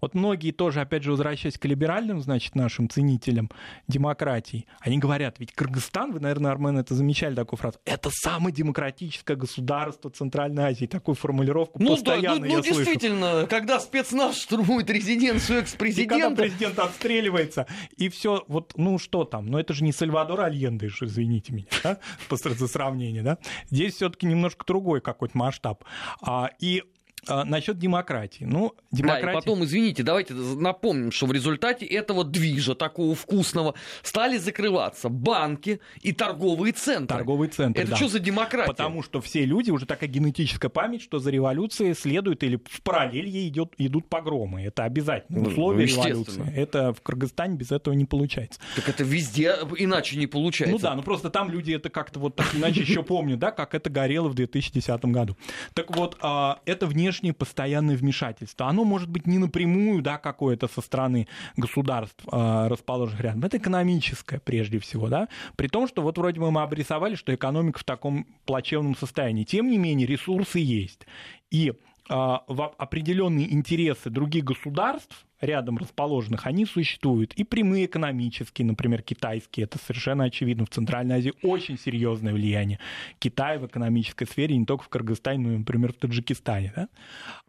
вот 0.00 0.14
многие 0.14 0.52
тоже, 0.52 0.80
опять 0.80 1.02
же, 1.02 1.10
возвращаясь 1.10 1.58
к 1.58 1.64
либеральным, 1.64 2.20
значит, 2.20 2.54
нашим 2.54 2.88
ценителям 2.88 3.50
демократии, 3.88 4.66
они 4.80 4.98
говорят, 4.98 5.36
ведь 5.38 5.52
Кыргызстан, 5.52 6.12
вы, 6.12 6.20
наверное, 6.20 6.50
Армен, 6.50 6.78
это 6.78 6.94
замечали 6.94 7.34
такую 7.34 7.58
фразу, 7.58 7.78
это 7.84 8.10
самое 8.12 8.54
демократическое 8.54 9.36
государство 9.36 10.10
Центральной 10.10 10.64
Азии. 10.64 10.86
Такую 10.86 11.14
формулировку 11.14 11.82
ну, 11.82 11.90
постоянно 11.90 12.40
да, 12.40 12.46
ну, 12.46 12.50
я 12.50 12.56
ну, 12.58 12.62
слышу. 12.62 12.78
действительно, 12.78 13.46
когда 13.48 13.80
спецназ 13.80 14.38
штурмует 14.38 14.90
резиденцию 14.90 15.60
экс-президента... 15.60 16.14
И 16.14 16.20
когда 16.20 16.42
президент 16.42 16.78
отстреливается, 16.78 17.66
и 17.96 18.08
все, 18.08 18.44
вот, 18.48 18.72
ну 18.76 18.98
что 18.98 19.24
там, 19.24 19.46
ну 19.46 19.58
это 19.58 19.74
же 19.74 19.84
не 19.84 19.92
Сальвадор 19.92 20.40
Альенде, 20.40 20.88
извините 20.88 21.52
меня, 21.52 21.66
да, 21.82 21.98
по 22.28 22.36
сравнению, 22.36 23.24
да. 23.24 23.38
Здесь 23.70 23.94
все-таки 23.94 24.26
немножко 24.26 24.64
другой 24.66 25.00
какой-то 25.00 25.36
масштаб. 25.36 25.84
А, 26.20 26.50
и 26.58 26.82
а, 27.28 27.44
насчет 27.44 27.78
демократии. 27.78 28.44
Ну, 28.44 28.74
демократия... 28.92 29.26
Да, 29.26 29.32
и 29.32 29.34
потом, 29.34 29.64
извините, 29.64 30.02
давайте 30.02 30.34
напомним, 30.34 31.10
что 31.10 31.26
в 31.26 31.32
результате 31.32 31.84
этого 31.86 32.24
движа 32.24 32.74
такого 32.74 33.14
вкусного 33.14 33.74
стали 34.02 34.38
закрываться 34.38 35.08
банки 35.08 35.80
и 36.02 36.12
торговые 36.12 36.72
центры. 36.72 37.18
Торговые 37.18 37.50
центры, 37.50 37.82
Это 37.82 37.92
да. 37.92 37.96
что 37.96 38.08
за 38.08 38.18
демократия? 38.18 38.66
Потому 38.66 39.02
что 39.02 39.20
все 39.20 39.44
люди, 39.44 39.70
уже 39.70 39.86
такая 39.86 40.08
генетическая 40.08 40.68
память, 40.68 41.02
что 41.02 41.18
за 41.18 41.30
революцией 41.30 41.94
следует 41.94 42.42
или 42.42 42.56
в 42.56 42.82
параллель 42.82 43.28
ей 43.28 43.48
идет, 43.48 43.74
идут 43.78 44.08
погромы. 44.08 44.62
Это 44.62 44.84
обязательно 44.84 45.40
ну, 45.40 45.48
условие 45.48 45.88
ну, 45.88 45.94
революции. 45.94 46.52
Это 46.54 46.92
в 46.92 47.02
Кыргызстане 47.02 47.56
без 47.56 47.72
этого 47.72 47.94
не 47.94 48.04
получается. 48.04 48.60
Так 48.76 48.88
это 48.88 49.04
везде 49.04 49.56
иначе 49.76 50.16
не 50.16 50.26
получается. 50.26 50.72
Ну 50.72 50.78
да, 50.80 50.94
ну 50.94 51.02
просто 51.02 51.30
там 51.30 51.50
люди 51.50 51.72
это 51.72 51.90
как-то 51.90 52.20
вот 52.20 52.36
так 52.36 52.54
иначе 52.54 52.80
еще 52.80 53.02
помнят, 53.02 53.38
да, 53.38 53.50
как 53.50 53.74
это 53.74 53.90
горело 53.90 54.28
в 54.28 54.34
2010 54.34 55.04
году. 55.06 55.36
Так 55.74 55.94
вот, 55.96 56.16
а, 56.20 56.60
это 56.64 56.86
внешне 56.86 57.15
внешнее 57.16 57.32
постоянное 57.32 57.96
вмешательство. 57.96 58.68
Оно 58.68 58.84
может 58.84 59.08
быть 59.08 59.26
не 59.26 59.38
напрямую, 59.38 60.02
да, 60.02 60.18
какое-то 60.18 60.68
со 60.68 60.80
стороны 60.80 61.28
государств, 61.56 62.22
э, 62.30 62.68
расположенных 62.68 63.20
рядом. 63.20 63.44
Это 63.44 63.56
экономическое 63.56 64.38
прежде 64.38 64.78
всего, 64.78 65.08
да. 65.08 65.28
При 65.56 65.68
том, 65.68 65.88
что 65.88 66.02
вот 66.02 66.18
вроде 66.18 66.40
бы 66.40 66.50
мы 66.50 66.62
обрисовали, 66.62 67.14
что 67.14 67.34
экономика 67.34 67.78
в 67.78 67.84
таком 67.84 68.26
плачевном 68.44 68.96
состоянии. 68.96 69.44
Тем 69.44 69.70
не 69.70 69.78
менее, 69.78 70.06
ресурсы 70.06 70.58
есть. 70.58 71.06
И 71.50 71.72
а, 72.08 72.42
в 72.46 72.74
определенные 72.78 73.52
интересы 73.52 74.10
других 74.10 74.44
государств, 74.44 75.25
рядом 75.40 75.78
расположенных, 75.78 76.46
они 76.46 76.64
существуют. 76.64 77.32
И 77.34 77.44
прямые 77.44 77.86
экономические, 77.86 78.66
например, 78.66 79.02
китайские, 79.02 79.64
это 79.64 79.78
совершенно 79.78 80.24
очевидно. 80.24 80.64
В 80.64 80.70
Центральной 80.70 81.16
Азии 81.16 81.32
очень 81.42 81.78
серьезное 81.78 82.32
влияние 82.32 82.78
Китая 83.18 83.58
в 83.58 83.66
экономической 83.66 84.26
сфере, 84.26 84.56
не 84.56 84.64
только 84.64 84.84
в 84.84 84.88
Кыргызстане, 84.88 85.38
но 85.38 85.52
и, 85.54 85.58
например, 85.58 85.92
в 85.92 85.96
Таджикистане. 85.96 86.72
Да? 86.74 86.88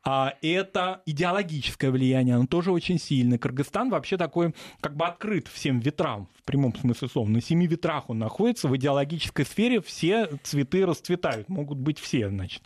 А 0.10 0.36
это 0.42 1.02
идеологическое 1.06 1.92
влияние, 1.92 2.36
оно 2.36 2.48
тоже 2.48 2.72
очень 2.72 2.98
сильное. 2.98 3.38
Кыргызстан 3.38 3.90
вообще 3.90 4.16
такой, 4.16 4.56
как 4.80 4.96
бы 4.96 5.06
открыт 5.06 5.50
всем 5.50 5.82
ветрам, 5.82 6.30
в 6.34 6.44
прямом 6.44 6.74
смысле 6.74 7.10
слова. 7.10 7.28
На 7.28 7.42
семи 7.42 7.68
ветрах 7.68 8.10
он 8.10 8.20
находится, 8.20 8.70
в 8.70 8.78
идеологической 8.78 9.46
сфере 9.46 9.82
все 9.82 10.30
цветы 10.44 10.86
расцветают, 10.86 11.50
могут 11.50 11.80
быть 11.80 12.00
все, 12.00 12.30
значит, 12.30 12.62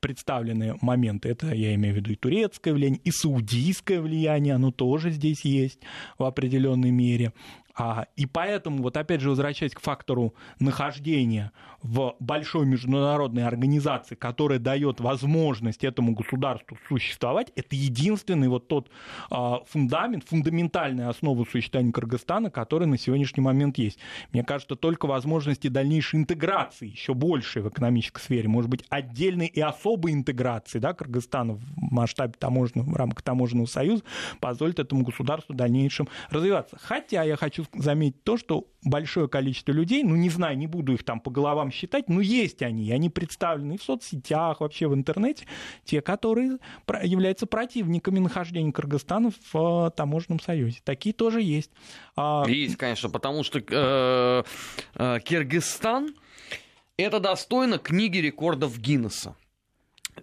представленные 0.00 0.78
моменты. 0.80 1.28
Это 1.28 1.54
я 1.54 1.74
имею 1.74 1.92
в 1.92 1.96
виду 1.98 2.12
и 2.12 2.16
турецкое 2.16 2.72
влияние, 2.72 3.02
и 3.04 3.10
саудийское 3.10 4.00
влияние, 4.00 4.54
оно 4.54 4.70
тоже 4.70 5.10
здесь 5.10 5.44
есть 5.44 5.80
в 6.16 6.24
определенной 6.24 6.92
мере. 6.92 7.34
А, 7.78 8.06
и 8.16 8.24
поэтому, 8.24 8.82
вот 8.82 8.96
опять 8.96 9.20
же, 9.20 9.28
возвращаясь 9.28 9.74
к 9.74 9.80
фактору 9.80 10.34
нахождения 10.58 11.52
в 11.82 12.16
большой 12.20 12.64
международной 12.64 13.44
организации, 13.44 14.14
которая 14.14 14.58
дает 14.58 15.00
возможность 15.00 15.84
этому 15.84 16.14
государству 16.14 16.78
существовать, 16.88 17.52
это 17.54 17.76
единственный 17.76 18.48
вот 18.48 18.68
тот 18.68 18.88
а, 19.30 19.60
фундамент, 19.68 20.24
фундаментальная 20.24 21.10
основа 21.10 21.44
существования 21.44 21.92
Кыргызстана, 21.92 22.50
который 22.50 22.86
на 22.86 22.96
сегодняшний 22.96 23.42
момент 23.42 23.76
есть. 23.76 23.98
Мне 24.32 24.42
кажется, 24.42 24.74
только 24.74 25.04
возможности 25.06 25.68
дальнейшей 25.68 26.20
интеграции, 26.20 26.88
еще 26.88 27.12
большей 27.12 27.60
в 27.60 27.68
экономической 27.68 28.20
сфере, 28.20 28.48
может 28.48 28.70
быть, 28.70 28.84
отдельной 28.88 29.48
и 29.48 29.60
особой 29.60 30.12
интеграции 30.12 30.78
да, 30.78 30.94
Кыргызстана 30.94 31.54
в 31.54 31.62
масштабе 31.76 32.34
таможенного, 32.38 32.90
в 32.90 32.96
рамках 32.96 33.20
таможенного 33.20 33.66
союза 33.66 34.02
позволит 34.40 34.78
этому 34.78 35.04
государству 35.04 35.52
в 35.52 35.56
дальнейшем 35.56 36.08
развиваться. 36.30 36.78
Хотя 36.80 37.22
я 37.22 37.36
хочу 37.36 37.65
заметить 37.74 38.22
то, 38.24 38.36
что 38.36 38.68
большое 38.86 39.28
количество 39.28 39.72
людей, 39.72 40.02
ну 40.02 40.16
не 40.16 40.30
знаю, 40.30 40.56
не 40.56 40.66
буду 40.66 40.94
их 40.94 41.04
там 41.04 41.20
по 41.20 41.30
головам 41.30 41.70
считать, 41.70 42.08
но 42.08 42.20
есть 42.20 42.62
они, 42.62 42.90
они 42.92 43.10
представлены 43.10 43.78
в 43.78 43.82
соцсетях, 43.82 44.60
вообще 44.60 44.88
в 44.88 44.94
интернете, 44.94 45.46
те, 45.84 46.00
которые 46.00 46.58
являются 47.02 47.46
противниками 47.46 48.18
нахождения 48.18 48.72
Кыргызстана 48.72 49.30
в 49.30 49.86
э, 49.86 49.90
таможенном 49.90 50.40
союзе. 50.40 50.80
Такие 50.84 51.14
тоже 51.14 51.42
есть. 51.42 51.70
А, 52.16 52.44
есть, 52.46 52.76
конечно, 52.76 53.10
потому 53.10 53.42
что 53.42 53.58
э, 53.58 54.44
э, 54.94 55.20
Киргизстан 55.20 56.14
это 56.96 57.20
достойно 57.20 57.78
книги 57.78 58.18
рекордов 58.18 58.78
Гиннесса 58.78 59.36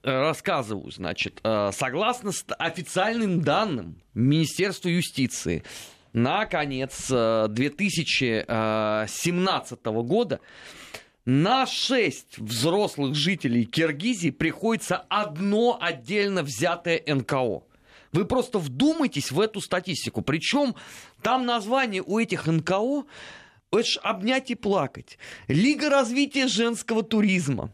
рассказываю, 0.01 0.89
значит, 0.89 1.39
согласно 1.43 2.32
официальным 2.58 3.41
данным 3.41 4.01
Министерства 4.15 4.89
юстиции, 4.89 5.63
на 6.13 6.45
конец 6.45 7.10
2017 7.10 9.80
э, 9.84 9.91
года 10.04 10.39
на 11.26 11.65
6 11.65 12.38
взрослых 12.38 13.15
жителей 13.15 13.65
Киргизии 13.65 14.30
приходится 14.30 14.97
одно 15.10 15.78
отдельно 15.82 16.43
взятое 16.43 17.02
НКО. 17.06 17.63
Вы 18.12 18.26
просто 18.26 18.60
вдумайтесь 18.60 19.32
в 19.32 19.39
эту 19.39 19.60
статистику. 19.60 20.21
Причем 20.21 20.76
там 21.21 21.45
название 21.45 22.04
у 22.06 22.19
этих 22.19 22.45
НКО 22.45 23.06
это 23.71 23.84
ж 23.84 23.97
обнять 24.04 24.52
и 24.52 24.56
плакать. 24.56 25.17
Лига 25.47 25.89
развития 25.89 26.47
женского 26.47 27.02
туризма. 27.02 27.73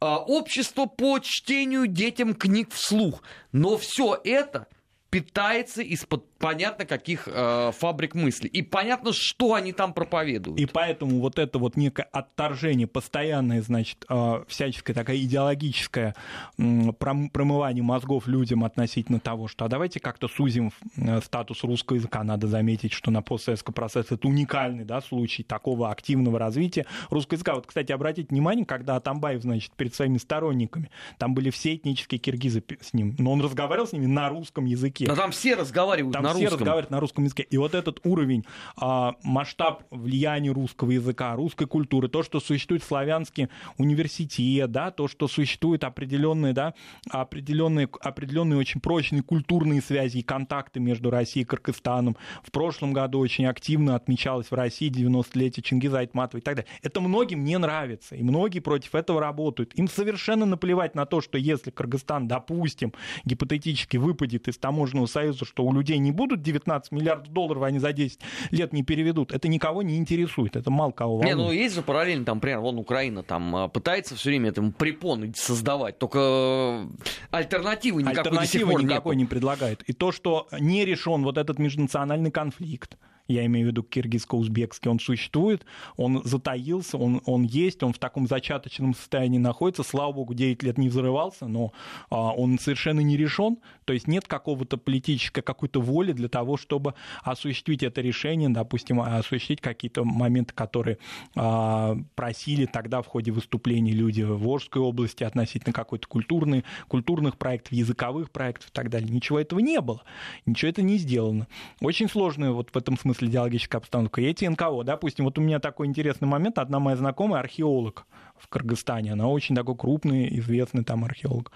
Э, 0.00 0.14
общество 0.14 0.86
по 0.86 1.18
чтению 1.18 1.88
детям 1.88 2.34
книг 2.34 2.70
вслух. 2.70 3.24
Но 3.50 3.76
все 3.76 4.20
это 4.22 4.68
питается 5.10 5.82
из-под 5.82 6.30
понятно, 6.40 6.86
каких 6.86 7.28
э, 7.30 7.72
фабрик 7.76 8.14
мысли. 8.14 8.48
И 8.48 8.62
понятно, 8.62 9.12
что 9.12 9.54
они 9.54 9.72
там 9.72 9.92
проповедуют. 9.92 10.58
И 10.58 10.66
поэтому 10.66 11.20
вот 11.20 11.38
это 11.38 11.58
вот 11.58 11.76
некое 11.76 12.04
отторжение, 12.04 12.86
постоянное, 12.86 13.60
значит, 13.60 14.04
э, 14.08 14.44
всяческая 14.48 14.94
такая 14.94 15.18
идеологическая 15.18 16.14
э, 16.58 16.92
промывание 16.98 17.82
мозгов 17.82 18.26
людям 18.26 18.64
относительно 18.64 19.20
того, 19.20 19.48
что 19.48 19.66
а 19.66 19.68
давайте 19.68 20.00
как-то 20.00 20.28
сузим 20.28 20.72
э, 20.96 21.20
статус 21.20 21.62
русского 21.62 21.96
языка. 21.96 22.24
Надо 22.24 22.46
заметить, 22.46 22.92
что 22.92 23.10
на 23.10 23.20
постсоветском 23.20 23.74
процессе 23.74 24.14
это 24.14 24.26
уникальный 24.26 24.84
да, 24.84 25.00
случай 25.02 25.42
такого 25.42 25.90
активного 25.90 26.38
развития 26.38 26.86
русского 27.10 27.34
языка. 27.34 27.54
Вот, 27.54 27.66
кстати, 27.66 27.92
обратите 27.92 28.28
внимание, 28.30 28.64
когда 28.64 28.96
Атамбаев, 28.96 29.42
значит, 29.42 29.72
перед 29.72 29.94
своими 29.94 30.16
сторонниками, 30.16 30.90
там 31.18 31.34
были 31.34 31.50
все 31.50 31.74
этнические 31.74 32.18
киргизы 32.18 32.62
с 32.80 32.94
ним, 32.94 33.14
но 33.18 33.32
он 33.32 33.42
разговаривал 33.42 33.86
с 33.86 33.92
ними 33.92 34.06
на 34.06 34.28
русском 34.28 34.64
языке. 34.64 34.99
Но 35.08 35.16
там 35.16 35.32
все 35.32 35.54
разговаривают 35.54 36.12
там 36.12 36.22
на 36.22 36.30
все 36.30 36.42
русском. 36.42 36.58
разговаривают 36.58 36.90
на 36.90 37.00
русском 37.00 37.24
языке. 37.24 37.46
И 37.48 37.56
вот 37.56 37.74
этот 37.74 38.00
уровень, 38.04 38.44
а, 38.76 39.14
масштаб 39.22 39.84
влияния 39.90 40.50
русского 40.50 40.90
языка, 40.90 41.34
русской 41.34 41.66
культуры, 41.66 42.08
то, 42.08 42.22
что 42.22 42.40
существует 42.40 42.82
славянский 42.82 43.48
университет, 43.78 44.70
да, 44.70 44.90
то, 44.90 45.08
что 45.08 45.28
существует 45.28 45.84
определенные, 45.84 46.52
да, 46.52 46.74
определенные, 47.10 47.88
определенные 48.00 48.58
очень 48.58 48.80
прочные 48.80 49.22
культурные 49.22 49.82
связи 49.82 50.18
и 50.18 50.22
контакты 50.22 50.80
между 50.80 51.10
Россией 51.10 51.42
и 51.44 51.46
Кыргызстаном. 51.46 52.16
В 52.42 52.50
прошлом 52.50 52.92
году 52.92 53.18
очень 53.18 53.46
активно 53.46 53.94
отмечалось 53.94 54.50
в 54.50 54.54
России 54.54 54.90
90-летие 54.90 55.62
Чингиза 55.62 56.00
Айтматова 56.00 56.38
и 56.40 56.42
так 56.42 56.56
далее. 56.56 56.70
Это 56.82 57.00
многим 57.00 57.44
не 57.44 57.58
нравится, 57.58 58.16
и 58.16 58.22
многие 58.22 58.60
против 58.60 58.94
этого 58.94 59.20
работают. 59.20 59.74
Им 59.78 59.88
совершенно 59.88 60.46
наплевать 60.46 60.94
на 60.94 61.06
то, 61.06 61.20
что 61.20 61.38
если 61.38 61.70
Кыргызстан, 61.70 62.28
допустим, 62.28 62.92
гипотетически 63.24 63.96
выпадет 63.96 64.48
из 64.48 64.58
таможенного 64.58 64.89
союза, 65.06 65.44
что 65.44 65.64
у 65.64 65.72
людей 65.72 65.98
не 65.98 66.12
будут 66.12 66.42
19 66.42 66.92
миллиардов 66.92 67.32
долларов, 67.32 67.62
они 67.62 67.78
за 67.78 67.92
10 67.92 68.20
лет 68.50 68.72
не 68.72 68.82
переведут. 68.82 69.32
Это 69.32 69.48
никого 69.48 69.82
не 69.82 69.96
интересует, 69.96 70.56
это 70.56 70.70
мало 70.70 70.92
кого 70.92 71.16
волнует. 71.16 71.36
Не, 71.36 71.42
ну 71.42 71.50
есть 71.52 71.74
же 71.74 71.82
параллельно, 71.82 72.24
там, 72.24 72.38
например, 72.38 72.60
вон 72.60 72.78
Украина 72.78 73.22
там 73.22 73.54
а, 73.56 73.68
пытается 73.68 74.14
все 74.16 74.30
время 74.30 74.50
этому 74.50 74.72
препоны 74.72 75.32
создавать, 75.36 75.98
только 75.98 76.18
э, 76.18 76.86
альтернативы 77.30 78.02
никакой 78.02 78.20
Альтернативы 78.20 78.74
никакой 78.82 79.16
нету. 79.16 79.24
не 79.24 79.26
предлагают. 79.26 79.82
И 79.82 79.92
то, 79.92 80.12
что 80.12 80.48
не 80.58 80.84
решен 80.84 81.22
вот 81.22 81.38
этот 81.38 81.58
межнациональный 81.58 82.30
конфликт, 82.30 82.96
я 83.32 83.46
имею 83.46 83.66
в 83.66 83.70
виду 83.70 83.82
киргизско-узбекский, 83.82 84.90
он 84.90 84.98
существует, 84.98 85.64
он 85.96 86.22
затаился, 86.24 86.98
он, 86.98 87.22
он 87.24 87.42
есть, 87.44 87.82
он 87.82 87.92
в 87.92 87.98
таком 87.98 88.26
зачаточном 88.26 88.94
состоянии 88.94 89.38
находится. 89.38 89.82
Слава 89.82 90.12
богу, 90.12 90.34
9 90.34 90.62
лет 90.62 90.78
не 90.78 90.88
взрывался, 90.88 91.46
но 91.46 91.72
а, 92.10 92.32
он 92.32 92.58
совершенно 92.58 93.00
не 93.00 93.16
решен. 93.16 93.58
То 93.84 93.92
есть 93.92 94.06
нет 94.06 94.26
какого-то 94.26 94.76
политической 94.76 95.42
какой-то 95.42 95.80
воли 95.80 96.12
для 96.12 96.28
того, 96.28 96.56
чтобы 96.56 96.94
осуществить 97.22 97.82
это 97.82 98.00
решение, 98.00 98.48
допустим, 98.48 99.00
осуществить 99.00 99.60
какие-то 99.60 100.04
моменты, 100.04 100.54
которые 100.54 100.98
а, 101.36 101.96
просили 102.14 102.66
тогда 102.66 103.02
в 103.02 103.06
ходе 103.06 103.32
выступлений 103.32 103.92
люди 103.92 104.22
в 104.22 104.38
Волжской 104.38 104.82
области 104.82 105.24
относительно 105.24 105.72
какой-то 105.72 106.08
культурной, 106.08 106.64
культурных 106.88 107.36
проектов, 107.36 107.72
языковых 107.72 108.30
проектов 108.30 108.68
и 108.68 108.72
так 108.72 108.90
далее. 108.90 109.08
Ничего 109.08 109.38
этого 109.38 109.60
не 109.60 109.80
было, 109.80 110.02
ничего 110.46 110.68
это 110.68 110.82
не 110.82 110.98
сделано. 110.98 111.46
Очень 111.80 112.08
сложно 112.08 112.52
вот 112.52 112.70
в 112.70 112.76
этом 112.76 112.98
смысле 112.98 113.19
идеологическая 113.26 113.78
обстановка. 113.78 114.20
И 114.20 114.24
эти 114.24 114.44
НКО, 114.44 114.82
допустим, 114.84 115.24
вот 115.24 115.38
у 115.38 115.40
меня 115.40 115.58
такой 115.58 115.86
интересный 115.86 116.28
момент, 116.28 116.58
одна 116.58 116.78
моя 116.78 116.96
знакомая 116.96 117.40
археолог 117.40 118.06
в 118.36 118.48
Кыргызстане, 118.48 119.12
она 119.12 119.28
очень 119.28 119.54
такой 119.54 119.76
крупный, 119.76 120.38
известный 120.38 120.84
там 120.84 121.04
археолог. 121.04 121.52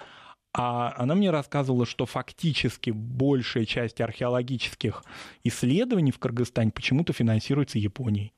А 0.57 0.94
она 0.96 1.16
мне 1.16 1.31
рассказывала, 1.31 1.85
что 1.85 2.07
фактически 2.07 2.90
большая 2.90 3.64
часть 3.64 4.00
археологических 4.00 5.03
исследований 5.42 6.12
в 6.12 6.18
Кыргызстане 6.20 6.70
почему-то 6.70 7.12
финансируется 7.12 7.79
Японией. 7.79 8.33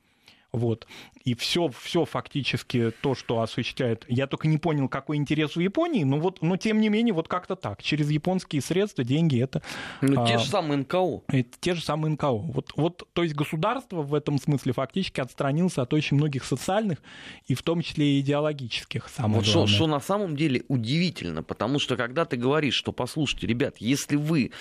Вот. 0.56 0.86
И 1.22 1.34
все, 1.34 1.68
все 1.68 2.06
фактически 2.06 2.90
то, 3.02 3.14
что 3.14 3.42
осуществляет... 3.42 4.06
Я 4.08 4.26
только 4.26 4.48
не 4.48 4.56
понял, 4.56 4.88
какой 4.88 5.18
интерес 5.18 5.54
у 5.58 5.60
Японии, 5.60 6.02
но, 6.02 6.18
вот, 6.18 6.40
но 6.40 6.56
тем 6.56 6.80
не 6.80 6.88
менее 6.88 7.12
вот 7.12 7.28
как-то 7.28 7.56
так. 7.56 7.82
Через 7.82 8.08
японские 8.10 8.62
средства 8.62 9.04
деньги 9.04 9.38
это... 9.38 9.60
Ну, 10.00 10.22
а, 10.22 10.26
те 10.26 10.38
же 10.38 10.46
самые 10.46 10.78
НКО. 10.78 11.24
Это 11.28 11.50
те 11.60 11.74
же 11.74 11.82
самые 11.82 12.12
НКО. 12.12 12.30
Вот, 12.30 12.72
вот, 12.74 13.06
то 13.12 13.22
есть 13.22 13.34
государство 13.34 14.00
в 14.00 14.14
этом 14.14 14.40
смысле 14.40 14.72
фактически 14.72 15.20
отстранился 15.20 15.82
от 15.82 15.92
очень 15.92 16.16
многих 16.16 16.42
социальных 16.42 17.02
и 17.46 17.54
в 17.54 17.62
том 17.62 17.82
числе 17.82 18.16
и 18.16 18.20
идеологических. 18.20 19.10
Самое 19.14 19.40
Вот 19.42 19.44
главное. 19.44 19.66
что 19.66 19.86
на 19.86 20.00
самом 20.00 20.36
деле 20.36 20.62
удивительно, 20.68 21.42
потому 21.42 21.78
что 21.78 21.96
когда 21.98 22.24
ты 22.24 22.38
говоришь, 22.38 22.74
что, 22.74 22.92
послушайте, 22.92 23.46
ребят, 23.46 23.76
если 23.78 24.16
вы 24.16 24.52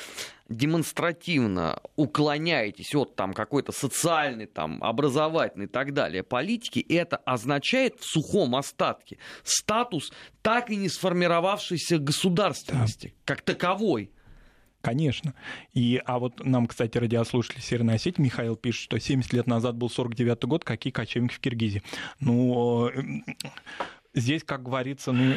демонстративно 0.50 1.80
уклоняетесь 1.96 2.94
от 2.96 3.16
там 3.16 3.34
какой-то 3.34 3.72
социальной, 3.72 4.46
там, 4.46 4.84
образовательной 4.84 5.66
и 5.66 5.70
так 5.70 5.94
далее 5.94 6.24
политики, 6.24 6.86
это 6.90 7.18
означает 7.18 8.00
в 8.00 8.06
сухом 8.06 8.56
остатке 8.56 9.18
статус 9.44 10.12
так 10.42 10.70
и 10.70 10.76
не 10.76 10.90
сформировавшейся 10.90 11.98
государственности, 11.98 13.16
как 13.26 13.42
таковой. 13.42 14.12
Конечно. 14.86 15.34
И, 15.74 16.00
а 16.06 16.20
вот 16.20 16.46
нам, 16.46 16.68
кстати, 16.68 17.00
радиослушатель 17.00 17.60
Северной 17.60 17.96
Осетии 17.96 18.22
Михаил 18.22 18.56
пишет, 18.56 18.84
что 18.84 19.00
70 19.00 19.34
лет 19.34 19.48
назад 19.48 19.76
был 19.76 19.90
49 19.90 20.44
год, 20.44 20.64
какие 20.64 20.94
кочевники 20.94 21.34
в 21.34 21.40
Киргизии. 21.40 21.82
Ну, 22.20 22.90
э, 22.90 22.94
здесь, 24.16 24.44
как 24.44 24.64
говорится, 24.64 25.12
ну... 25.12 25.36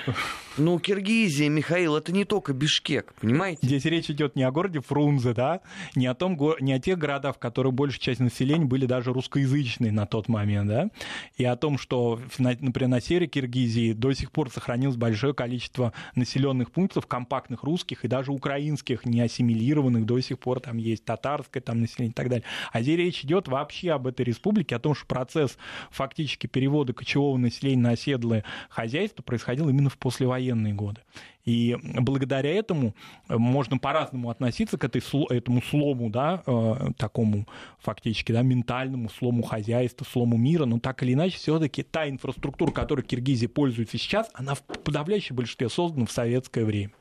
Ну, 0.56 0.78
Киргизия, 0.80 1.48
Михаил, 1.48 1.96
это 1.96 2.10
не 2.12 2.24
только 2.24 2.52
Бишкек, 2.52 3.14
понимаете? 3.20 3.64
Здесь 3.64 3.84
речь 3.84 4.10
идет 4.10 4.34
не 4.34 4.42
о 4.42 4.50
городе 4.50 4.80
Фрунзе, 4.80 5.32
да, 5.32 5.60
не 5.94 6.06
о, 6.06 6.14
том, 6.14 6.36
не 6.60 6.72
о 6.72 6.80
тех 6.80 6.98
городах, 6.98 7.36
в 7.36 7.38
которых 7.38 7.74
большая 7.74 8.00
часть 8.00 8.20
населения 8.20 8.64
были 8.64 8.86
даже 8.86 9.12
русскоязычные 9.12 9.92
на 9.92 10.06
тот 10.06 10.28
момент, 10.28 10.68
да, 10.68 10.90
и 11.36 11.44
о 11.44 11.54
том, 11.56 11.78
что, 11.78 12.20
например, 12.38 12.88
на 12.88 13.00
севере 13.00 13.26
Киргизии 13.26 13.92
до 13.92 14.12
сих 14.12 14.32
пор 14.32 14.50
сохранилось 14.50 14.96
большое 14.96 15.34
количество 15.34 15.92
населенных 16.14 16.70
пунктов, 16.72 17.06
компактных 17.06 17.62
русских 17.62 18.04
и 18.04 18.08
даже 18.08 18.32
украинских, 18.32 19.04
не 19.04 19.20
ассимилированных, 19.20 20.06
до 20.06 20.20
сих 20.20 20.38
пор 20.38 20.60
там 20.60 20.76
есть 20.78 21.04
татарское 21.04 21.62
там 21.62 21.80
население 21.80 22.10
и 22.10 22.14
так 22.14 22.28
далее. 22.28 22.44
А 22.72 22.82
здесь 22.82 22.96
речь 22.96 23.24
идет 23.24 23.48
вообще 23.48 23.92
об 23.92 24.06
этой 24.06 24.22
республике, 24.22 24.76
о 24.76 24.78
том, 24.78 24.94
что 24.94 25.06
процесс 25.06 25.56
фактически 25.90 26.46
перевода 26.46 26.92
кочевого 26.92 27.36
населения 27.36 27.82
на 27.82 27.90
оседлые 27.90 28.44
хозяйства 28.68 29.22
происходило 29.22 29.68
именно 29.70 29.90
в 29.90 29.98
послевоенные 29.98 30.74
годы. 30.74 31.00
И 31.44 31.76
благодаря 31.82 32.50
этому 32.50 32.94
можно 33.28 33.78
по-разному 33.78 34.28
относиться 34.28 34.76
к 34.76 34.84
этой, 34.84 35.02
этому 35.34 35.62
слому, 35.62 36.10
да, 36.10 36.42
э, 36.46 36.90
такому 36.98 37.46
фактически 37.78 38.32
да, 38.32 38.42
ментальному 38.42 39.08
слому 39.08 39.42
хозяйства, 39.42 40.04
слому 40.04 40.36
мира, 40.36 40.66
но 40.66 40.78
так 40.78 41.02
или 41.02 41.14
иначе 41.14 41.38
все-таки 41.38 41.82
та 41.82 42.08
инфраструктура, 42.08 42.70
которой 42.70 43.02
Киргизия 43.02 43.48
пользуется 43.48 43.96
сейчас, 43.96 44.28
она 44.34 44.54
в 44.54 44.62
подавляющем 44.62 45.36
большинстве 45.36 45.70
создана 45.70 46.04
в 46.04 46.12
советское 46.12 46.64
время. 46.64 46.92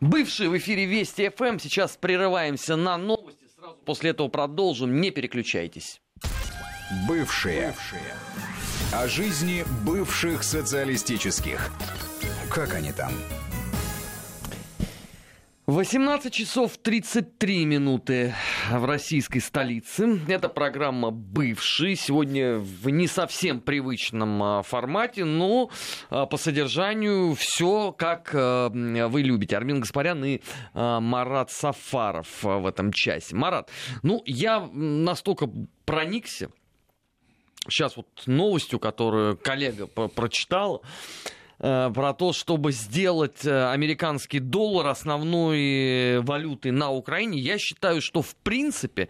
Бывший 0.00 0.48
в 0.48 0.56
эфире 0.56 0.86
Вести 0.86 1.28
ФМ. 1.28 1.58
Сейчас 1.58 1.96
прерываемся 1.96 2.76
на 2.76 2.96
новости. 2.96 3.44
Сразу 3.54 3.76
после 3.84 4.10
этого 4.10 4.28
продолжим. 4.28 5.00
Не 5.00 5.10
переключайтесь. 5.10 6.00
Бывшие. 7.06 7.68
Бывшие. 7.68 8.47
О 8.90 9.06
жизни 9.06 9.66
бывших 9.84 10.42
социалистических. 10.42 11.70
Как 12.48 12.74
они 12.74 12.90
там? 12.90 13.12
18 15.66 16.32
часов 16.32 16.78
33 16.78 17.66
минуты 17.66 18.34
в 18.70 18.86
российской 18.86 19.40
столице. 19.40 20.18
Это 20.26 20.48
программа 20.48 21.10
«Бывший». 21.10 21.96
Сегодня 21.96 22.56
в 22.56 22.88
не 22.88 23.06
совсем 23.06 23.60
привычном 23.60 24.42
а, 24.42 24.62
формате, 24.62 25.26
но 25.26 25.68
а, 26.08 26.24
по 26.24 26.38
содержанию 26.38 27.34
все 27.34 27.92
как 27.92 28.30
а, 28.32 28.70
вы 28.70 29.20
любите. 29.20 29.58
Армин 29.58 29.80
Гаспарян 29.80 30.24
и 30.24 30.40
Марат 30.72 31.50
Сафаров 31.50 32.42
в 32.42 32.66
этом 32.66 32.90
часе. 32.90 33.36
Марат, 33.36 33.70
ну 34.02 34.22
я 34.24 34.66
настолько 34.72 35.50
проникся 35.84 36.48
сейчас 37.68 37.96
вот 37.96 38.06
новостью, 38.26 38.78
которую 38.78 39.36
коллега 39.36 39.86
прочитал, 39.86 40.82
про 41.58 42.14
то, 42.16 42.32
чтобы 42.32 42.70
сделать 42.70 43.44
американский 43.44 44.38
доллар 44.38 44.86
основной 44.86 46.20
валютой 46.20 46.70
на 46.70 46.92
Украине, 46.92 47.40
я 47.40 47.58
считаю, 47.58 48.00
что 48.00 48.22
в 48.22 48.36
принципе 48.36 49.08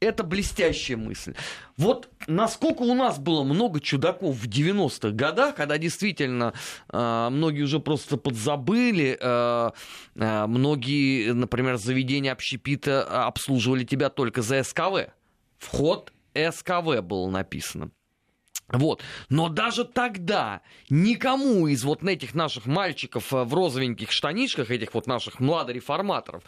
это 0.00 0.22
блестящая 0.22 0.96
мысль. 0.96 1.34
Вот 1.76 2.08
насколько 2.26 2.82
у 2.82 2.94
нас 2.94 3.18
было 3.18 3.42
много 3.42 3.80
чудаков 3.80 4.36
в 4.36 4.48
90-х 4.48 5.10
годах, 5.10 5.56
когда 5.56 5.78
действительно 5.78 6.54
э, 6.92 7.28
многие 7.30 7.62
уже 7.62 7.80
просто 7.80 8.16
подзабыли, 8.16 9.18
э, 9.20 9.70
э, 10.14 10.46
многие, 10.46 11.32
например, 11.32 11.76
заведения 11.76 12.32
общепита 12.32 13.26
обслуживали 13.26 13.84
тебя 13.84 14.08
только 14.08 14.42
за 14.42 14.62
СКВ. 14.62 15.10
Вход 15.58 16.12
СКВ 16.50 17.00
было 17.02 17.28
написано. 17.28 17.90
Вот. 18.70 19.02
Но 19.30 19.48
даже 19.48 19.84
тогда 19.84 20.60
никому 20.90 21.68
из 21.68 21.84
вот 21.84 22.02
этих 22.02 22.34
наших 22.34 22.66
мальчиков 22.66 23.32
э, 23.32 23.44
в 23.44 23.54
розовеньких 23.54 24.10
штанишках, 24.10 24.70
этих 24.70 24.92
вот 24.92 25.06
наших 25.06 25.40
младореформаторов, 25.40 26.42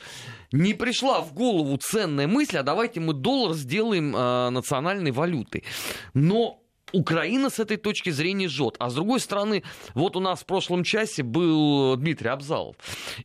не 0.53 0.75
пришла 0.75 1.23
в 1.23 1.33
голову 1.33 1.79
ценная 1.79 2.27
мысль, 2.27 2.59
а 2.59 2.63
давайте 2.63 3.01
мы 3.01 3.15
доллар 3.15 3.55
сделаем 3.55 4.15
э, 4.15 4.51
национальной 4.51 5.13
валютой. 5.13 5.65
Но 6.13 6.63
Украина 6.93 7.51
с 7.51 7.59
этой 7.59 7.77
точки 7.77 8.11
зрения 8.11 8.49
жжет. 8.49 8.77
А 8.79 8.91
с 8.91 8.95
другой 8.95 9.21
стороны, 9.21 9.63
вот 9.95 10.17
у 10.17 10.21
нас 10.21 10.41
в 10.41 10.47
прошлом 10.47 10.85
часе 10.85 11.23
был 11.23 11.97
Дмитрий 11.97 12.29
Абзалов. 12.29 12.77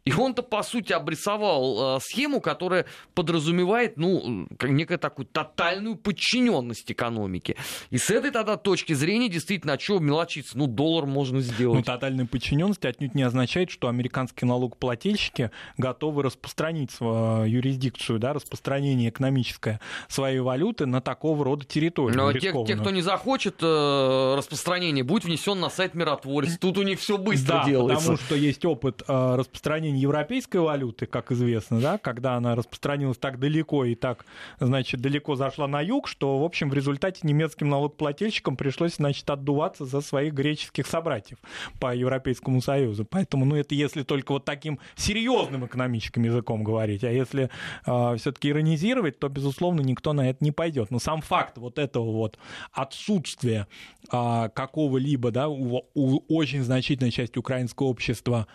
И 0.04 0.14
он-то, 0.14 0.44
по 0.44 0.64
сути, 0.64 0.94
обрисовал 0.94 1.98
э, 1.98 2.00
схему, 2.02 2.42
которая 2.42 2.86
подразумевает, 3.14 3.98
ну, 3.98 4.48
некую 4.62 5.00
такую 5.00 5.26
тотальную 5.26 5.96
подчиненность 5.96 6.92
экономике. 6.92 7.56
И 7.90 7.98
с 7.98 8.10
этой 8.10 8.32
тогда 8.32 8.58
точки 8.58 8.94
зрения, 8.94 9.30
действительно, 9.30 9.74
а 9.74 9.78
чего 9.78 10.00
мелочиться? 10.00 10.58
Ну, 10.58 10.68
доллар 10.68 11.06
можно 11.06 11.42
сделать. 11.42 11.78
Ну, 11.78 11.84
тотальная 11.84 12.26
подчиненность 12.26 12.86
отнюдь 12.86 13.16
не 13.16 13.24
означает, 13.24 13.70
что 13.70 13.88
американские 13.88 14.48
налогоплательщики 14.48 15.52
готовы 15.78 16.24
распространить 16.24 16.92
свою 16.92 17.46
юрисдикцию, 17.46 18.20
да, 18.20 18.34
распространение 18.34 19.10
экономическое 19.10 19.80
своей 20.08 20.40
валюты 20.40 20.86
на 20.86 21.02
такого 21.02 21.44
рода 21.44 21.66
территорию. 21.66 22.18
Но 22.18 22.34
те, 22.34 22.54
те, 22.66 22.76
кто 22.76 22.90
не 22.92 23.02
захочет, 23.02 23.55
будет 23.56 23.64
э, 23.64 24.36
распространение, 24.38 25.04
будет 25.04 25.26
внесен 25.26 25.60
на 25.60 25.70
сайт 25.70 25.96
миротворец. 25.96 26.58
Тут 26.58 26.78
у 26.78 26.84
них 26.84 27.00
все 27.00 27.18
быстро 27.18 27.58
да, 27.58 27.66
делается. 27.66 28.12
Потому 28.12 28.18
что 28.18 28.36
есть 28.36 28.66
опыт 28.66 29.04
э, 29.08 29.36
распространения 29.36 30.00
европейской 30.00 30.58
валюты, 30.58 31.06
как 31.06 31.32
известно, 31.32 31.80
да, 31.80 31.98
когда 31.98 32.36
она 32.36 32.56
распространилась 32.56 33.18
так 33.18 33.40
далеко 33.40 33.86
и 33.86 33.96
так, 33.96 34.26
значит, 34.60 35.02
далеко 35.02 35.36
зашла 35.36 35.68
на 35.68 35.82
юг, 35.82 36.08
что, 36.08 36.40
в 36.40 36.44
общем, 36.44 36.70
в 36.70 36.74
результате 36.74 37.22
немецким 37.24 37.70
налогоплательщикам 37.70 38.58
пришлось, 38.58 38.96
значит, 38.96 39.30
отдуваться 39.30 39.86
за 39.86 40.02
своих 40.02 40.34
греческих 40.34 40.88
собратьев 40.88 41.38
по 41.80 41.96
Европейскому 41.96 42.62
Союзу. 42.62 43.06
Поэтому, 43.06 43.46
ну, 43.46 43.56
это 43.56 43.76
если 43.76 44.04
только 44.04 44.34
вот 44.34 44.46
таким 44.46 44.80
серьезным 44.96 45.66
экономическим 45.66 46.24
языком 46.24 46.64
говорить, 46.64 47.04
а 47.04 47.12
если 47.12 47.50
э, 47.86 48.16
все-таки 48.18 48.50
иронизировать, 48.50 49.20
то, 49.20 49.30
безусловно, 49.30 49.82
никто 49.82 50.14
на 50.14 50.30
это 50.30 50.44
не 50.44 50.52
пойдет. 50.52 50.92
Но 50.92 51.00
сам 51.00 51.22
факт 51.22 51.58
вот 51.58 51.80
этого 51.80 52.12
вот 52.12 52.38
отсутствия 52.72 53.45
отсутствие 53.46 53.68
а, 54.10 54.50
какого-либо, 54.50 55.32
да, 55.32 55.48
у, 55.48 55.84
у 55.94 56.36
очень 56.36 56.64
значительной 56.64 57.12
части 57.12 57.38
украинского 57.38 57.88
общества 57.88 58.48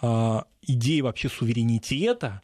а, 0.00 0.44
идеи 0.62 1.00
вообще 1.00 1.28
суверенитета, 1.28 2.42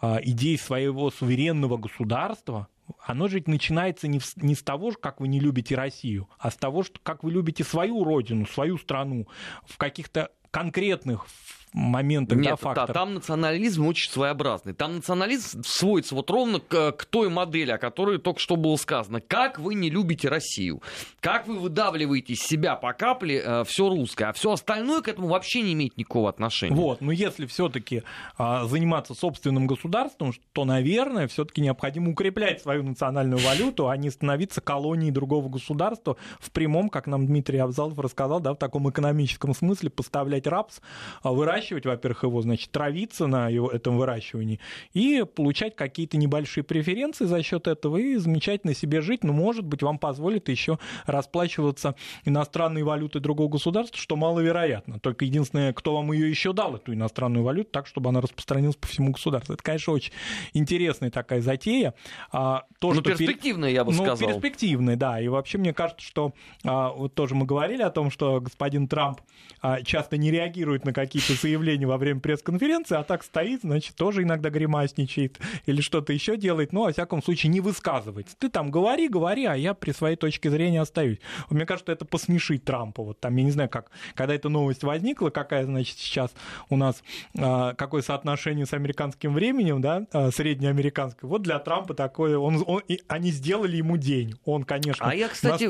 а, 0.00 0.18
идеи 0.22 0.56
своего 0.56 1.10
суверенного 1.10 1.76
государства, 1.76 2.68
оно 3.06 3.28
же 3.28 3.42
начинается 3.46 4.08
не, 4.08 4.18
в, 4.18 4.36
не 4.36 4.54
с 4.54 4.62
того, 4.62 4.92
как 5.00 5.20
вы 5.20 5.28
не 5.28 5.38
любите 5.38 5.76
Россию, 5.76 6.28
а 6.38 6.50
с 6.50 6.56
того, 6.56 6.82
что, 6.82 6.98
как 7.02 7.22
вы 7.22 7.30
любите 7.30 7.62
свою 7.62 8.02
родину, 8.02 8.46
свою 8.46 8.78
страну 8.78 9.28
в 9.66 9.78
каких-то 9.78 10.30
конкретных 10.50 11.26
моментах, 11.72 12.38
Нет, 12.38 12.50
да, 12.50 12.56
факторах. 12.56 12.88
Да, 12.88 12.94
там 12.94 13.14
национализм 13.14 13.86
очень 13.86 14.10
своеобразный. 14.10 14.72
Там 14.72 14.96
национализм 14.96 15.62
сводится 15.64 16.14
вот 16.14 16.30
ровно 16.30 16.58
к, 16.58 16.92
к 16.92 17.04
той 17.04 17.28
модели, 17.28 17.70
о 17.70 17.78
которой 17.78 18.18
только 18.18 18.40
что 18.40 18.56
было 18.56 18.76
сказано. 18.76 19.20
Как 19.20 19.58
вы 19.58 19.74
не 19.74 19.90
любите 19.90 20.28
Россию? 20.28 20.82
Как 21.20 21.46
вы 21.46 21.58
выдавливаете 21.58 22.32
из 22.32 22.40
себя 22.40 22.74
по 22.74 22.92
капле 22.92 23.42
э, 23.44 23.64
все 23.64 23.88
русское, 23.88 24.26
а 24.26 24.32
все 24.32 24.52
остальное 24.52 25.00
к 25.00 25.08
этому 25.08 25.28
вообще 25.28 25.62
не 25.62 25.74
имеет 25.74 25.96
никакого 25.96 26.28
отношения. 26.28 26.74
Вот, 26.74 27.00
но 27.00 27.12
если 27.12 27.46
все-таки 27.46 28.02
э, 28.38 28.60
заниматься 28.64 29.14
собственным 29.14 29.66
государством, 29.66 30.32
то, 30.52 30.64
наверное, 30.64 31.28
все-таки 31.28 31.60
необходимо 31.60 32.10
укреплять 32.10 32.62
свою 32.62 32.82
национальную 32.82 33.40
валюту, 33.40 33.88
а 33.88 33.96
не 33.96 34.10
становиться 34.10 34.60
колонией 34.60 35.12
другого 35.12 35.48
государства 35.48 36.16
в 36.40 36.50
прямом, 36.50 36.88
как 36.88 37.06
нам 37.06 37.26
Дмитрий 37.26 37.58
Абзалов 37.58 37.98
рассказал, 37.98 38.40
да, 38.40 38.54
в 38.54 38.56
таком 38.56 38.90
экономическом 38.90 39.54
смысле 39.54 39.90
поставлять 39.90 40.46
рапс, 40.46 40.80
а 41.22 41.32
выращивать 41.32 41.59
выращивать, 41.60 41.86
во-первых, 41.86 42.22
его, 42.24 42.42
значит, 42.42 42.70
травиться 42.70 43.26
на 43.26 43.48
его, 43.48 43.70
этом 43.70 43.98
выращивании 43.98 44.60
и 44.94 45.24
получать 45.34 45.76
какие-то 45.76 46.16
небольшие 46.16 46.64
преференции 46.64 47.26
за 47.26 47.42
счет 47.42 47.66
этого 47.66 47.96
и 47.98 48.16
замечательно 48.16 48.74
себе 48.74 49.00
жить, 49.00 49.24
но, 49.24 49.32
может 49.32 49.64
быть, 49.64 49.82
вам 49.82 49.98
позволит 49.98 50.48
еще 50.48 50.78
расплачиваться 51.06 51.94
иностранной 52.24 52.82
валютой 52.82 53.20
другого 53.20 53.48
государства, 53.48 53.98
что 53.98 54.16
маловероятно. 54.16 54.98
Только 55.00 55.24
единственное, 55.24 55.72
кто 55.72 55.94
вам 55.94 56.12
ее 56.12 56.30
еще 56.30 56.52
дал, 56.52 56.76
эту 56.76 56.94
иностранную 56.94 57.44
валюту, 57.44 57.70
так, 57.70 57.86
чтобы 57.86 58.08
она 58.10 58.20
распространилась 58.20 58.76
по 58.76 58.86
всему 58.86 59.12
государству. 59.12 59.54
Это, 59.54 59.62
конечно, 59.62 59.92
очень 59.92 60.12
интересная 60.54 61.10
такая 61.10 61.40
затея. 61.40 61.94
А, 62.32 62.64
то, 62.78 62.92
ну, 62.92 63.02
перспективная, 63.02 63.70
пер... 63.70 63.76
я 63.76 63.84
бы 63.84 63.92
ну, 63.92 64.04
сказал. 64.04 64.28
перспективная, 64.28 64.96
да. 64.96 65.20
И 65.20 65.28
вообще, 65.28 65.58
мне 65.58 65.74
кажется, 65.74 66.04
что 66.06 66.32
а, 66.64 66.90
вот 66.90 67.14
тоже 67.14 67.34
мы 67.34 67.44
говорили 67.44 67.82
о 67.82 67.90
том, 67.90 68.10
что 68.10 68.40
господин 68.40 68.88
Трамп 68.88 69.20
а, 69.60 69.82
часто 69.82 70.16
не 70.16 70.30
реагирует 70.30 70.84
на 70.84 70.92
какие-то 70.92 71.34
заявление 71.50 71.88
во 71.88 71.98
время 71.98 72.20
пресс-конференции, 72.20 72.96
а 72.96 73.02
так 73.02 73.24
стоит, 73.24 73.62
значит, 73.62 73.96
тоже 73.96 74.22
иногда 74.22 74.50
гримасничает 74.50 75.38
или 75.66 75.80
что-то 75.80 76.12
еще 76.12 76.36
делает, 76.36 76.72
но, 76.72 76.84
во 76.84 76.92
всяком 76.92 77.22
случае, 77.22 77.50
не 77.50 77.60
высказывается. 77.60 78.36
Ты 78.38 78.48
там 78.48 78.70
говори, 78.70 79.08
говори, 79.08 79.44
а 79.46 79.54
я 79.54 79.74
при 79.74 79.90
своей 79.92 80.16
точке 80.16 80.50
зрения 80.50 80.80
остаюсь. 80.80 81.18
Мне 81.50 81.66
кажется, 81.66 81.92
это 81.92 82.04
посмешит 82.04 82.64
Трампа. 82.64 83.02
Вот 83.02 83.20
там, 83.20 83.34
я 83.36 83.44
не 83.44 83.50
знаю, 83.50 83.68
как, 83.68 83.90
когда 84.14 84.34
эта 84.34 84.48
новость 84.48 84.84
возникла, 84.84 85.30
какая, 85.30 85.64
значит, 85.64 85.98
сейчас 85.98 86.30
у 86.68 86.76
нас, 86.76 87.02
а, 87.36 87.74
какое 87.74 88.02
соотношение 88.02 88.66
с 88.66 88.72
американским 88.72 89.34
временем, 89.34 89.80
да, 89.80 90.06
а, 90.12 90.30
среднеамериканское. 90.30 91.28
Вот 91.28 91.42
для 91.42 91.58
Трампа 91.58 91.94
такое, 91.94 92.38
он, 92.38 92.62
он, 92.66 92.82
они 93.08 93.30
сделали 93.32 93.76
ему 93.76 93.96
день. 93.96 94.34
Он, 94.44 94.62
конечно, 94.62 95.04
А 95.04 95.14
я, 95.14 95.28
кстати, 95.28 95.64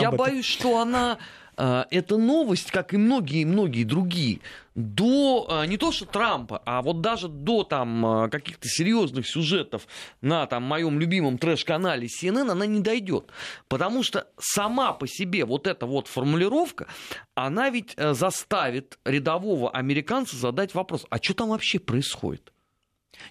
я 0.00 0.10
боюсь, 0.10 0.46
что 0.46 0.80
она 0.80 1.18
эта 1.56 2.16
новость, 2.16 2.70
как 2.70 2.92
и 2.92 2.96
многие-многие 2.96 3.84
другие, 3.84 4.40
до 4.76 5.46
а, 5.48 5.66
не 5.66 5.78
то 5.78 5.90
что 5.90 6.04
Трампа, 6.04 6.62
а 6.66 6.82
вот 6.82 7.00
даже 7.00 7.28
до 7.28 7.64
там 7.64 8.04
а, 8.04 8.28
каких-то 8.28 8.68
серьезных 8.68 9.26
сюжетов 9.26 9.88
на 10.20 10.46
там 10.46 10.64
моем 10.64 11.00
любимом 11.00 11.38
трэш-канале 11.38 12.06
CNN 12.06 12.50
она 12.50 12.66
не 12.66 12.80
дойдет, 12.80 13.30
потому 13.68 14.02
что 14.02 14.28
сама 14.38 14.92
по 14.92 15.08
себе 15.08 15.46
вот 15.46 15.66
эта 15.66 15.86
вот 15.86 16.08
формулировка, 16.08 16.88
она 17.34 17.70
ведь 17.70 17.94
э, 17.96 18.12
заставит 18.12 18.98
рядового 19.04 19.70
американца 19.70 20.36
задать 20.36 20.74
вопрос, 20.74 21.06
а 21.08 21.16
что 21.16 21.32
там 21.32 21.48
вообще 21.48 21.78
происходит? 21.78 22.52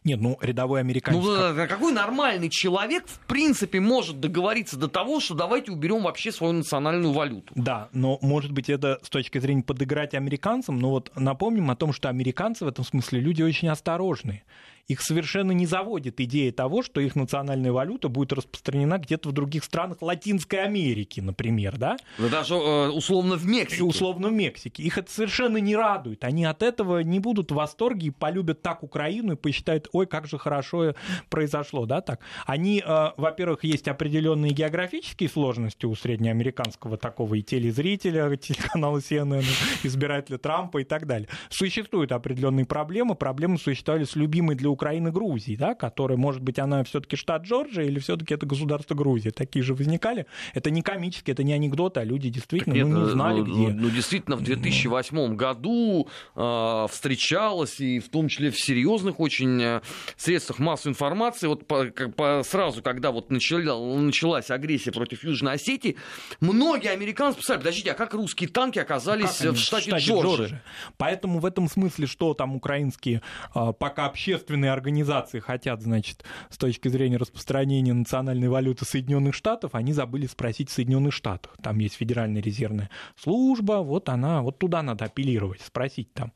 Нет, 0.04 0.22
ну 0.22 0.38
рядовой 0.42 0.80
американец. 0.82 1.24
Ну, 1.24 1.36
как... 1.56 1.70
какой 1.70 1.94
нормальный 1.94 2.50
человек, 2.50 3.08
в 3.08 3.20
принципе, 3.28 3.80
может 3.80 4.20
договориться 4.20 4.78
до 4.78 4.88
того, 4.88 5.20
что 5.20 5.34
давайте 5.34 5.72
уберем 5.72 6.04
вообще 6.04 6.32
свою 6.32 6.54
национальную 6.54 7.14
валюту? 7.14 7.54
Да, 7.56 7.90
но 7.92 8.20
может 8.22 8.52
быть 8.52 8.70
это 8.70 9.00
с 9.04 9.10
точки 9.10 9.40
зрения 9.40 9.64
подыграть 9.64 10.14
американцам, 10.14 10.80
но 10.80 10.92
вот 10.92 11.12
напомним 11.16 11.72
о 11.72 11.76
том, 11.76 11.94
что 11.94 12.10
американцы 12.10 12.66
в 12.66 12.68
этом 12.68 12.86
смысле 12.86 13.20
люди 13.20 13.42
очень 13.42 13.68
осторожные 13.70 14.44
их 14.88 15.02
совершенно 15.02 15.52
не 15.52 15.66
заводит 15.66 16.20
идея 16.20 16.52
того, 16.52 16.84
что 16.84 17.02
их 17.02 17.16
национальная 17.16 17.72
валюта 17.72 18.08
будет 18.08 18.34
распространена 18.34 19.00
где-то 19.00 19.30
в 19.30 19.32
других 19.32 19.64
странах 19.64 20.02
Латинской 20.02 20.64
Америки, 20.64 21.20
например, 21.20 21.78
да? 21.78 21.98
Да 22.20 22.30
даже 22.30 22.56
э, 22.56 22.90
условно 22.90 23.36
в 23.36 23.46
Мексике. 23.46 23.84
Условно 23.84 24.30
в 24.30 24.34
Мексике. 24.34 24.84
Их 24.84 24.98
это 24.98 25.12
совершенно 25.12 25.58
не 25.58 25.76
радует. 25.76 26.24
Они 26.24 26.46
от 26.46 26.62
этого 26.62 27.00
не 27.00 27.20
будут 27.20 27.52
в 27.52 27.56
восторге 27.56 28.08
и 28.08 28.12
полюбят 28.12 28.62
так 28.62 28.84
Украину 28.84 29.34
и 29.34 29.36
посчитают, 29.36 29.88
ой, 29.92 30.06
как 30.06 30.28
же 30.28 30.38
хорошо 30.38 30.94
произошло, 31.30 31.86
да, 31.86 32.02
так. 32.02 32.20
Они, 32.46 32.84
э, 32.86 33.08
во-первых, 33.18 33.64
есть 33.64 33.88
определенные 33.88 34.52
географические 34.52 35.30
сложности 35.30 35.86
у 35.86 35.96
среднеамериканского 35.96 36.98
такого 36.98 37.36
и 37.36 37.42
телезрителя, 37.42 38.36
телеканала 38.38 39.00
CNN, 39.00 39.44
избирателя 39.84 40.38
Трампа 40.38 40.80
и 40.80 40.84
так 40.84 41.08
далее. 41.08 41.28
Существуют 41.50 42.12
определенные 42.12 42.66
проблемы. 42.66 43.16
Проблемы 43.16 43.58
существовали 43.58 44.04
с 44.04 44.16
любимой 44.16 44.56
для 44.56 44.75
Украины 44.76 45.12
Грузии, 45.12 45.56
да, 45.56 45.74
которая, 45.74 46.18
может 46.18 46.42
быть, 46.42 46.60
она 46.60 46.84
все-таки 46.84 47.16
штат 47.16 47.44
Джорджия 47.44 47.86
или 47.86 48.00
все-таки 48.00 48.34
это 48.34 48.46
государство 48.46 48.94
Грузия. 48.94 49.32
Такие 49.32 49.64
же 49.64 49.74
возникали. 49.74 50.28
Это 50.54 50.70
не 50.70 50.82
комические, 50.82 51.34
это 51.34 51.44
не 51.44 51.54
анекдоты, 51.54 52.02
а 52.02 52.04
люди 52.04 52.30
действительно 52.30 52.74
нет, 52.74 52.88
ну, 52.88 53.06
не 53.06 53.10
знали, 53.10 53.40
ну, 53.40 53.46
где. 53.46 53.74
Ну, 53.74 53.90
действительно, 53.90 54.36
в 54.36 54.44
2008 54.44 55.36
году 55.36 56.08
э, 56.36 56.86
встречалась, 56.92 57.80
и 57.80 58.00
в 58.00 58.10
том 58.10 58.28
числе 58.28 58.52
в 58.52 58.60
серьезных 58.60 59.20
очень 59.20 59.62
э, 59.62 59.82
средствах 60.18 60.60
массовой 60.60 60.92
информации, 60.92 61.48
вот 61.48 61.68
по, 61.68 61.86
по, 61.86 62.44
сразу, 62.44 62.82
когда 62.82 63.12
вот 63.12 63.32
начала, 63.32 64.00
началась 64.00 64.52
агрессия 64.52 64.92
против 64.92 65.24
Южной 65.24 65.54
Осетии, 65.54 65.96
многие 66.40 66.90
американцы 66.92 67.40
писали, 67.40 67.58
подождите, 67.58 67.92
а 67.92 67.94
как 67.96 68.14
русские 68.14 68.50
танки 68.50 68.80
оказались 68.80 69.38
как 69.38 69.54
в 69.54 69.58
штате, 69.58 69.86
в 69.86 69.90
штате 69.90 70.06
Джорджия? 70.06 70.36
Джорджия? 70.36 70.64
Поэтому 70.98 71.40
в 71.40 71.46
этом 71.46 71.68
смысле, 71.70 72.08
что 72.08 72.34
там 72.34 72.56
украинские 72.56 73.22
э, 73.54 73.74
пока 73.78 74.06
общественные 74.06 74.65
общественные 74.66 74.72
организации 74.72 75.40
хотят, 75.40 75.82
значит, 75.82 76.24
с 76.50 76.58
точки 76.58 76.88
зрения 76.90 77.18
распространения 77.18 77.94
национальной 77.94 78.48
валюты 78.48 78.86
Соединенных 78.86 79.34
Штатов, 79.34 79.76
они 79.76 79.94
забыли 79.94 80.28
спросить 80.28 80.70
в 80.70 80.74
Соединенных 80.74 81.14
Штатах. 81.14 81.56
Там 81.62 81.80
есть 81.80 81.96
Федеральная 81.96 82.42
резервная 82.42 82.90
служба, 83.16 83.84
вот 83.84 84.10
она, 84.10 84.42
вот 84.42 84.60
туда 84.60 84.82
надо 84.82 85.06
апеллировать, 85.06 85.62
спросить 85.62 86.14
там, 86.14 86.32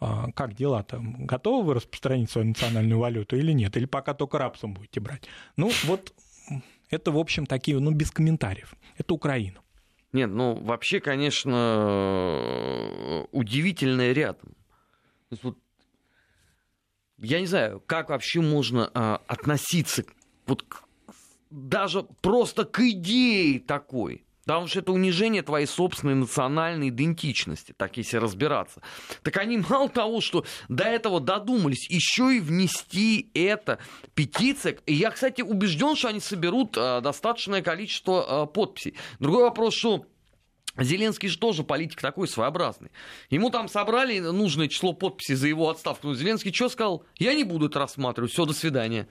а, 0.00 0.30
как 0.32 0.54
дела 0.54 0.82
там, 0.82 1.26
готовы 1.26 1.66
вы 1.66 1.74
распространить 1.74 2.30
свою 2.30 2.48
национальную 2.48 2.98
валюту 2.98 3.36
или 3.36 3.52
нет, 3.52 3.76
или 3.76 3.86
пока 3.86 4.14
только 4.14 4.38
рапсом 4.38 4.74
будете 4.74 5.00
брать. 5.00 5.28
Ну, 5.56 5.70
вот 5.84 6.12
это, 6.90 7.10
в 7.10 7.18
общем, 7.18 7.46
такие, 7.46 7.78
ну, 7.78 7.90
без 7.90 8.10
комментариев. 8.10 8.74
Это 8.98 9.14
Украина. 9.14 9.60
Нет, 10.12 10.30
ну 10.30 10.54
вообще, 10.54 11.00
конечно, 11.00 11.56
удивительное 13.32 14.12
рядом. 14.12 14.50
То 15.30 15.34
есть 15.34 15.44
вот, 15.44 15.56
я 17.22 17.40
не 17.40 17.46
знаю, 17.46 17.82
как 17.86 18.10
вообще 18.10 18.40
можно 18.40 18.90
а, 18.94 19.22
относиться 19.26 20.04
вот 20.46 20.62
к, 20.62 20.84
даже 21.50 22.02
просто 22.20 22.64
к 22.64 22.80
идее 22.80 23.60
такой. 23.60 24.24
Потому 24.44 24.66
что 24.66 24.80
это 24.80 24.90
унижение 24.90 25.42
твоей 25.42 25.66
собственной 25.66 26.16
национальной 26.16 26.88
идентичности, 26.88 27.74
так 27.76 27.96
если 27.96 28.16
разбираться. 28.16 28.82
Так 29.22 29.36
они 29.36 29.58
мало 29.70 29.88
того, 29.88 30.20
что 30.20 30.44
до 30.68 30.84
этого 30.84 31.20
додумались, 31.20 31.88
еще 31.88 32.36
и 32.36 32.40
внести 32.40 33.30
это 33.34 33.78
петиция. 34.14 34.78
И 34.86 34.94
я, 34.94 35.10
кстати, 35.10 35.42
убежден, 35.42 35.94
что 35.94 36.08
они 36.08 36.18
соберут 36.18 36.76
э, 36.76 37.00
достаточное 37.00 37.62
количество 37.62 38.44
э, 38.44 38.52
подписей. 38.52 38.94
Другой 39.20 39.44
вопрос, 39.44 39.74
что 39.74 40.06
Зеленский 40.78 41.28
же 41.28 41.38
тоже 41.38 41.64
политик 41.64 42.00
такой 42.00 42.28
своеобразный. 42.28 42.90
Ему 43.28 43.50
там 43.50 43.68
собрали 43.68 44.18
нужное 44.18 44.68
число 44.68 44.92
подписей 44.92 45.34
за 45.34 45.48
его 45.48 45.68
отставку. 45.68 46.08
Но 46.08 46.14
Зеленский 46.14 46.52
что 46.52 46.68
сказал? 46.68 47.04
Я 47.18 47.34
не 47.34 47.44
буду 47.44 47.66
это 47.66 47.78
рассматривать. 47.78 48.32
Все, 48.32 48.46
до 48.46 48.54
свидания. 48.54 49.08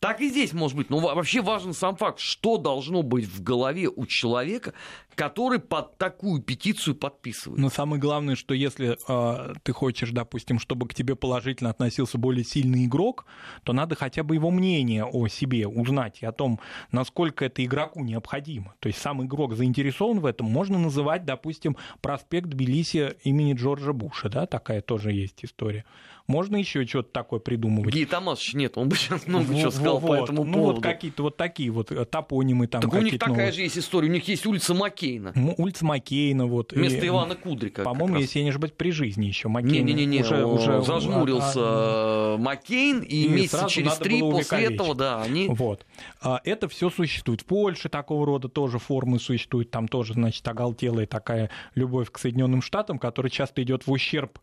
Так 0.00 0.20
и 0.20 0.28
здесь 0.28 0.52
может 0.52 0.76
быть. 0.76 0.90
Но 0.90 0.98
вообще 0.98 1.40
важен 1.40 1.72
сам 1.72 1.96
факт, 1.96 2.18
что 2.20 2.56
должно 2.56 3.02
быть 3.02 3.26
в 3.26 3.42
голове 3.42 3.88
у 3.88 4.06
человека, 4.06 4.74
который 5.18 5.58
под 5.58 5.98
такую 5.98 6.40
петицию 6.40 6.94
подписывает. 6.94 7.58
Но 7.58 7.70
самое 7.70 8.00
главное, 8.00 8.36
что 8.36 8.54
если 8.54 8.96
э, 9.08 9.54
ты 9.64 9.72
хочешь, 9.72 10.10
допустим, 10.10 10.60
чтобы 10.60 10.86
к 10.86 10.94
тебе 10.94 11.16
положительно 11.16 11.70
относился 11.70 12.18
более 12.18 12.44
сильный 12.44 12.84
игрок, 12.84 13.26
то 13.64 13.72
надо 13.72 13.96
хотя 13.96 14.22
бы 14.22 14.36
его 14.36 14.52
мнение 14.52 15.04
о 15.04 15.26
себе 15.26 15.66
узнать 15.66 16.18
и 16.20 16.26
о 16.26 16.30
том, 16.30 16.60
насколько 16.92 17.44
это 17.44 17.64
игроку 17.64 18.04
необходимо. 18.04 18.76
То 18.78 18.86
есть 18.86 19.00
сам 19.00 19.20
игрок 19.24 19.56
заинтересован 19.56 20.20
в 20.20 20.26
этом. 20.26 20.46
Можно 20.46 20.78
называть, 20.78 21.24
допустим, 21.24 21.76
проспект 22.00 22.50
Тбилиси 22.50 23.16
имени 23.24 23.54
Джорджа 23.54 23.92
Буша, 23.92 24.28
да, 24.28 24.46
такая 24.46 24.82
тоже 24.82 25.10
есть 25.10 25.44
история. 25.44 25.84
Можно 26.28 26.56
еще 26.56 26.86
что-то 26.86 27.10
такое 27.10 27.40
придумывать. 27.40 27.94
Гея 27.94 28.06
Томасович 28.06 28.52
нет, 28.52 28.76
он 28.76 28.90
бы 28.90 28.96
сейчас 28.96 29.26
много 29.26 29.46
вот, 29.46 29.58
чего 29.58 29.70
сказал 29.70 29.98
вот, 29.98 30.08
по 30.08 30.24
этому 30.24 30.44
ну, 30.44 30.52
поводу. 30.52 30.74
вот 30.74 30.82
какие-то 30.82 31.22
вот 31.22 31.38
такие 31.38 31.70
вот 31.70 31.90
э, 31.90 32.04
топонимы 32.04 32.66
там. 32.66 32.82
Так 32.82 32.92
у 32.92 32.98
них 32.98 33.14
такая 33.18 33.30
новые. 33.30 33.52
же 33.52 33.62
есть 33.62 33.78
история, 33.78 34.10
у 34.10 34.12
них 34.12 34.28
есть 34.28 34.44
улица 34.44 34.74
Маккейна. 35.16 35.54
Улица 35.56 35.84
Маккейна, 35.84 36.46
вот. 36.46 36.72
Вместо 36.72 37.04
и, 37.04 37.08
Ивана 37.08 37.34
Кудрика. 37.34 37.82
По-моему, 37.82 38.18
если 38.18 38.40
я 38.40 38.44
не 38.44 38.50
ошибаюсь, 38.50 38.74
при 38.76 38.90
жизни 38.90 39.26
еще 39.26 39.48
Маккейн. 39.48 39.84
Не-не-не, 39.84 40.20
уже, 40.20 40.44
уже 40.44 40.82
зажмурился 40.82 41.60
а, 41.60 42.34
а, 42.34 42.38
Маккейн, 42.38 43.00
и, 43.00 43.24
и 43.24 43.28
месяца 43.28 43.66
через 43.68 43.94
три 43.94 44.20
после 44.20 44.64
этого, 44.74 44.94
да, 44.94 45.22
они... 45.22 45.48
Вот. 45.48 45.86
А, 46.20 46.40
это 46.44 46.68
все 46.68 46.90
существует. 46.90 47.40
В 47.40 47.44
Польше 47.46 47.88
такого 47.88 48.26
рода 48.26 48.48
тоже 48.48 48.78
формы 48.78 49.18
существуют, 49.18 49.70
там 49.70 49.88
тоже, 49.88 50.14
значит, 50.14 50.46
оголтелая 50.46 51.06
такая 51.06 51.50
любовь 51.74 52.10
к 52.10 52.18
Соединенным 52.18 52.60
Штатам, 52.60 52.98
которая 52.98 53.30
часто 53.30 53.62
идет 53.62 53.86
в 53.86 53.90
ущерб 53.90 54.38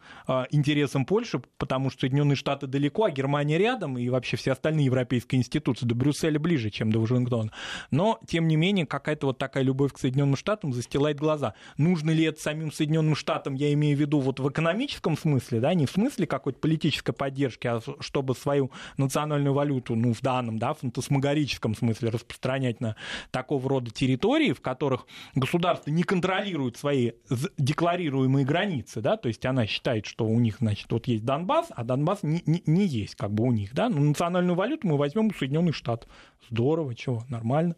интересам 0.49 1.06
Польши, 1.06 1.41
потому 1.58 1.89
что 1.89 2.01
Соединенные 2.01 2.36
Штаты 2.36 2.56
Штаты 2.56 2.67
далеко, 2.67 3.06
а 3.06 3.12
Германия 3.12 3.58
рядом, 3.58 3.97
и 3.97 4.08
вообще 4.08 4.38
все 4.38 4.51
остальные 4.51 4.86
европейские 4.86 5.39
институции 5.39 5.86
до 5.86 5.95
Брюсселя 5.95 6.39
ближе, 6.39 6.69
чем 6.69 6.91
до 6.91 6.99
Вашингтона. 6.99 7.51
Но, 7.91 8.19
тем 8.28 8.47
не 8.47 8.56
менее, 8.56 8.86
какая-то 8.86 9.28
вот 9.28 9.38
такая 9.38 9.63
любовь 9.63 9.91
к 9.91 9.97
Соединенным 9.97 10.36
Штатам 10.36 10.54
застилает 10.63 11.17
глаза. 11.17 11.53
Нужно 11.77 12.11
ли 12.11 12.23
это 12.23 12.41
самим 12.41 12.71
Соединенным 12.71 13.15
Штатам, 13.15 13.55
я 13.55 13.71
имею 13.73 13.97
в 13.97 13.99
виду 13.99 14.19
вот 14.19 14.39
в 14.39 14.49
экономическом 14.49 15.17
смысле, 15.17 15.59
да, 15.59 15.73
не 15.73 15.85
в 15.85 15.91
смысле 15.91 16.27
какой-то 16.27 16.59
политической 16.59 17.13
поддержки, 17.13 17.67
а 17.67 17.81
чтобы 17.99 18.35
свою 18.35 18.71
национальную 18.97 19.53
валюту, 19.53 19.95
ну, 19.95 20.13
в 20.13 20.21
данном, 20.21 20.59
да, 20.59 20.73
фантасмагорическом 20.73 21.75
смысле 21.75 22.09
распространять 22.09 22.81
на 22.81 22.95
такого 23.31 23.69
рода 23.69 23.91
территории, 23.91 24.53
в 24.53 24.61
которых 24.61 25.05
государство 25.35 25.91
не 25.91 26.03
контролирует 26.03 26.77
свои 26.77 27.11
декларируемые 27.57 28.45
границы, 28.45 29.01
да, 29.01 29.17
то 29.17 29.27
есть 29.27 29.45
она 29.45 29.65
считает, 29.65 30.05
что 30.05 30.25
у 30.25 30.39
них, 30.39 30.57
значит, 30.59 30.91
вот 30.91 31.07
есть 31.07 31.25
Донбасс, 31.25 31.67
а 31.69 31.83
Донбасс 31.83 32.23
не, 32.23 32.43
не, 32.45 32.63
не 32.65 32.85
есть 32.85 33.15
как 33.15 33.31
бы 33.31 33.43
у 33.43 33.51
них, 33.51 33.73
да, 33.73 33.89
но 33.89 33.99
национальную 33.99 34.55
валюту 34.55 34.87
мы 34.87 34.97
возьмем 34.97 35.27
у 35.27 35.33
Соединенных 35.33 35.75
Штатов. 35.75 36.09
Здорово, 36.49 36.95
чего, 36.95 37.23
нормально. 37.29 37.75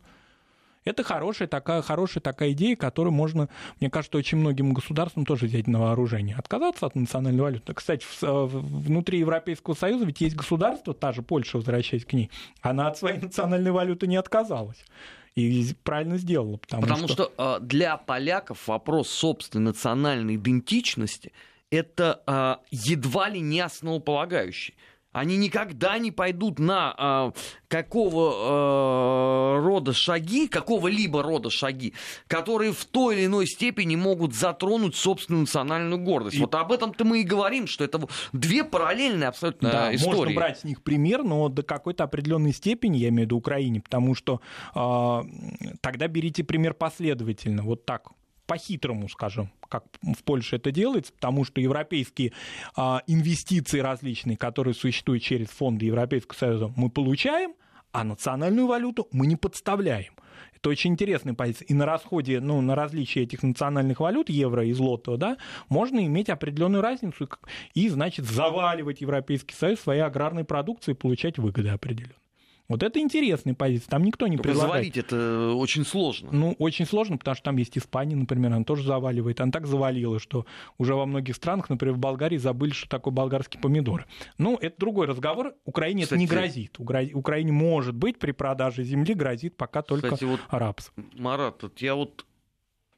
Это 0.88 1.04
хорошая 1.04 1.48
такая, 1.48 1.82
хорошая 1.82 2.22
такая 2.22 2.52
идея, 2.52 2.76
которую 2.76 3.14
можно, 3.14 3.50
мне 3.80 3.90
кажется, 3.90 4.18
очень 4.18 4.38
многим 4.38 4.74
государствам 4.74 5.26
тоже 5.26 5.46
взять 5.46 5.68
на 5.68 5.80
вооружение. 5.80 6.36
Отказаться 6.36 6.86
от 6.86 6.96
национальной 6.96 7.42
валюты. 7.42 7.74
Кстати, 7.74 8.06
внутри 8.22 9.20
Европейского 9.20 9.74
Союза 9.74 10.06
ведь 10.06 10.22
есть 10.22 10.36
государство, 10.36 10.94
та 10.94 11.12
же 11.12 11.22
Польша, 11.22 11.58
возвращаясь 11.58 12.06
к 12.06 12.14
ней, 12.14 12.30
она 12.62 12.88
от 12.88 12.98
своей 12.98 13.18
национальной 13.22 13.72
валюты 13.72 14.08
не 14.08 14.16
отказалась. 14.16 14.84
И 15.36 15.68
правильно 15.84 16.18
сделала. 16.18 16.58
Потому, 16.58 16.82
потому 16.82 17.08
что... 17.08 17.32
что 17.32 17.60
для 17.62 17.98
поляков 17.98 18.68
вопрос 18.68 19.10
собственной 19.10 19.66
национальной 19.66 20.36
идентичности– 20.36 21.32
это 21.70 22.22
а, 22.26 22.62
едва 22.72 23.30
ли 23.30 23.40
не 23.42 23.60
основополагающий. 23.60 24.76
Они 25.18 25.36
никогда 25.38 25.98
не 25.98 26.12
пойдут 26.12 26.60
на 26.60 26.94
а, 26.96 27.34
какого 27.68 28.34
а, 28.36 29.60
рода 29.60 29.92
шаги, 29.94 30.48
какого-либо 30.48 31.24
рода 31.24 31.50
шаги, 31.50 31.94
которые 32.28 32.72
в 32.72 32.86
той 32.86 33.16
или 33.16 33.26
иной 33.26 33.48
степени 33.48 33.96
могут 33.96 34.36
затронуть 34.36 34.96
собственную 34.96 35.42
национальную 35.42 36.02
гордость. 36.02 36.38
И... 36.38 36.40
Вот 36.40 36.54
об 36.54 36.72
этом-то 36.72 37.04
мы 37.04 37.22
и 37.22 37.24
говорим, 37.24 37.66
что 37.66 37.84
это 37.84 38.08
две 38.32 38.64
параллельные 38.64 39.30
абсолютно 39.30 39.72
да, 39.72 39.96
истории. 39.96 40.18
Можно 40.18 40.36
брать 40.36 40.60
с 40.60 40.64
них 40.64 40.84
пример, 40.84 41.24
но 41.24 41.50
до 41.50 41.64
какой-то 41.64 42.04
определенной 42.04 42.54
степени, 42.54 42.98
я 42.98 43.10
имею 43.10 43.24
в 43.24 43.26
виду 43.26 43.38
Украине, 43.38 43.82
потому 43.82 44.14
что 44.14 44.42
а, 44.76 45.26
тогда 45.82 46.08
берите 46.08 46.44
пример 46.44 46.76
последовательно, 46.76 47.64
вот 47.64 47.86
так 47.86 48.12
по-хитрому, 48.48 49.10
скажем, 49.10 49.52
как 49.70 49.84
в 50.02 50.24
Польше 50.24 50.56
это 50.56 50.72
делается, 50.72 51.14
потому 51.14 51.44
что 51.46 51.62
европейские 51.62 52.34
а, 52.76 53.04
инвестиции 53.06 53.80
различные, 53.80 54.38
которые 54.38 54.74
существуют 54.74 55.22
через 55.24 55.50
фонды 55.50 55.86
Европейского 55.86 56.38
Союза, 56.38 56.74
мы 56.76 56.90
получаем, 56.90 57.54
а 57.92 58.04
национальную 58.04 58.68
валюту 58.68 59.08
мы 59.12 59.28
не 59.28 59.36
подставляем. 59.36 60.14
Это 60.56 60.70
очень 60.70 60.92
интересная 60.92 61.34
позиция. 61.34 61.66
И 61.68 61.74
на 61.74 61.86
расходе, 61.86 62.40
ну, 62.40 62.62
на 62.62 62.76
различие 62.76 63.26
этих 63.26 63.44
национальных 63.44 64.00
валют, 64.00 64.30
евро 64.30 64.66
и 64.66 64.74
злотого, 64.74 65.18
да, 65.18 65.38
можно 65.70 66.04
иметь 66.06 66.30
определенную 66.30 66.82
разницу 66.82 67.30
и, 67.74 67.90
значит, 67.90 68.26
заваливать 68.26 69.02
Европейский 69.02 69.54
Союз 69.54 69.80
своей 69.80 70.02
аграрной 70.02 70.46
продукцией 70.46 70.96
и 70.96 70.98
получать 70.98 71.38
выгоды 71.38 71.70
определенные. 71.70 72.16
Вот 72.70 72.84
это 72.84 73.00
интересная 73.00 73.54
позиция. 73.54 73.90
Там 73.90 74.04
никто 74.04 74.28
не 74.28 74.36
Только 74.36 74.50
предлагает. 74.50 74.72
завалить 74.74 74.98
это 74.98 75.54
очень 75.54 75.86
сложно. 75.86 76.30
Ну, 76.34 76.56
очень 76.60 76.86
сложно, 76.86 77.18
потому 77.18 77.36
что 77.36 77.46
там 77.46 77.58
есть 77.58 77.78
Испания, 77.78 78.16
например, 78.16 78.52
она 78.52 78.66
тоже 78.66 78.84
заваливает. 78.84 79.40
Она 79.40 79.52
так 79.52 79.68
завалила, 79.68 80.20
что 80.20 80.46
уже 80.78 80.94
во 80.94 81.06
многих 81.06 81.36
странах, 81.36 81.70
например, 81.70 81.96
в 81.96 82.00
Болгарии 82.00 82.38
забыли, 82.38 82.72
что 82.72 82.90
такое 82.90 83.14
болгарский 83.14 83.60
помидор. 83.60 84.06
Ну, 84.38 84.58
это 84.60 84.78
другой 84.78 85.08
разговор. 85.08 85.56
Украине 85.64 86.04
Кстати, 86.04 86.16
это 86.16 86.20
не 86.20 86.28
грозит. 86.28 86.78
Украине, 87.14 87.54
может 87.54 87.96
быть, 87.96 88.20
при 88.20 88.34
продаже 88.34 88.84
земли 88.84 89.14
грозит 89.14 89.56
пока 89.56 89.82
только 89.82 90.10
Кстати, 90.10 90.26
вот, 90.26 90.42
рабс. 90.50 90.92
Марат, 91.14 91.64
вот 91.64 91.80
я 91.80 91.96
вот 91.96 92.26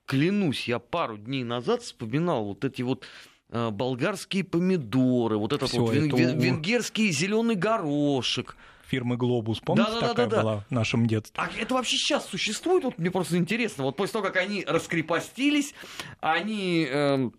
клянусь, 0.05 0.67
я 0.67 0.79
пару 0.79 1.17
дней 1.19 1.43
назад 1.43 1.83
вспоминал 1.83 2.45
вот 2.45 2.65
эти 2.65 2.81
вот 2.81 3.05
э, 3.51 3.69
болгарские 3.69 4.43
помидоры, 4.43 5.37
вот 5.37 5.53
этот 5.53 5.69
Всё 5.69 5.81
вот 5.81 5.93
это... 5.93 6.15
венгерский 6.17 7.11
зеленый 7.11 7.55
горошек 7.55 8.57
фирмы 8.89 9.17
Глобус. 9.17 9.59
Помните, 9.59 9.91
да, 9.91 9.99
да, 10.01 10.07
такая 10.09 10.27
да, 10.27 10.35
да, 10.35 10.41
была 10.41 10.65
в 10.69 10.71
нашем 10.71 11.05
детстве? 11.05 11.41
А 11.41 11.49
это 11.57 11.73
вообще 11.75 11.97
сейчас 11.97 12.27
существует? 12.27 12.83
Вот 12.83 12.97
мне 12.97 13.11
просто 13.11 13.37
интересно. 13.37 13.83
Вот 13.83 13.95
после 13.95 14.13
того, 14.13 14.25
как 14.25 14.37
они 14.37 14.63
раскрепостились, 14.65 15.73
они... 16.19 16.87
Э, 16.89 17.29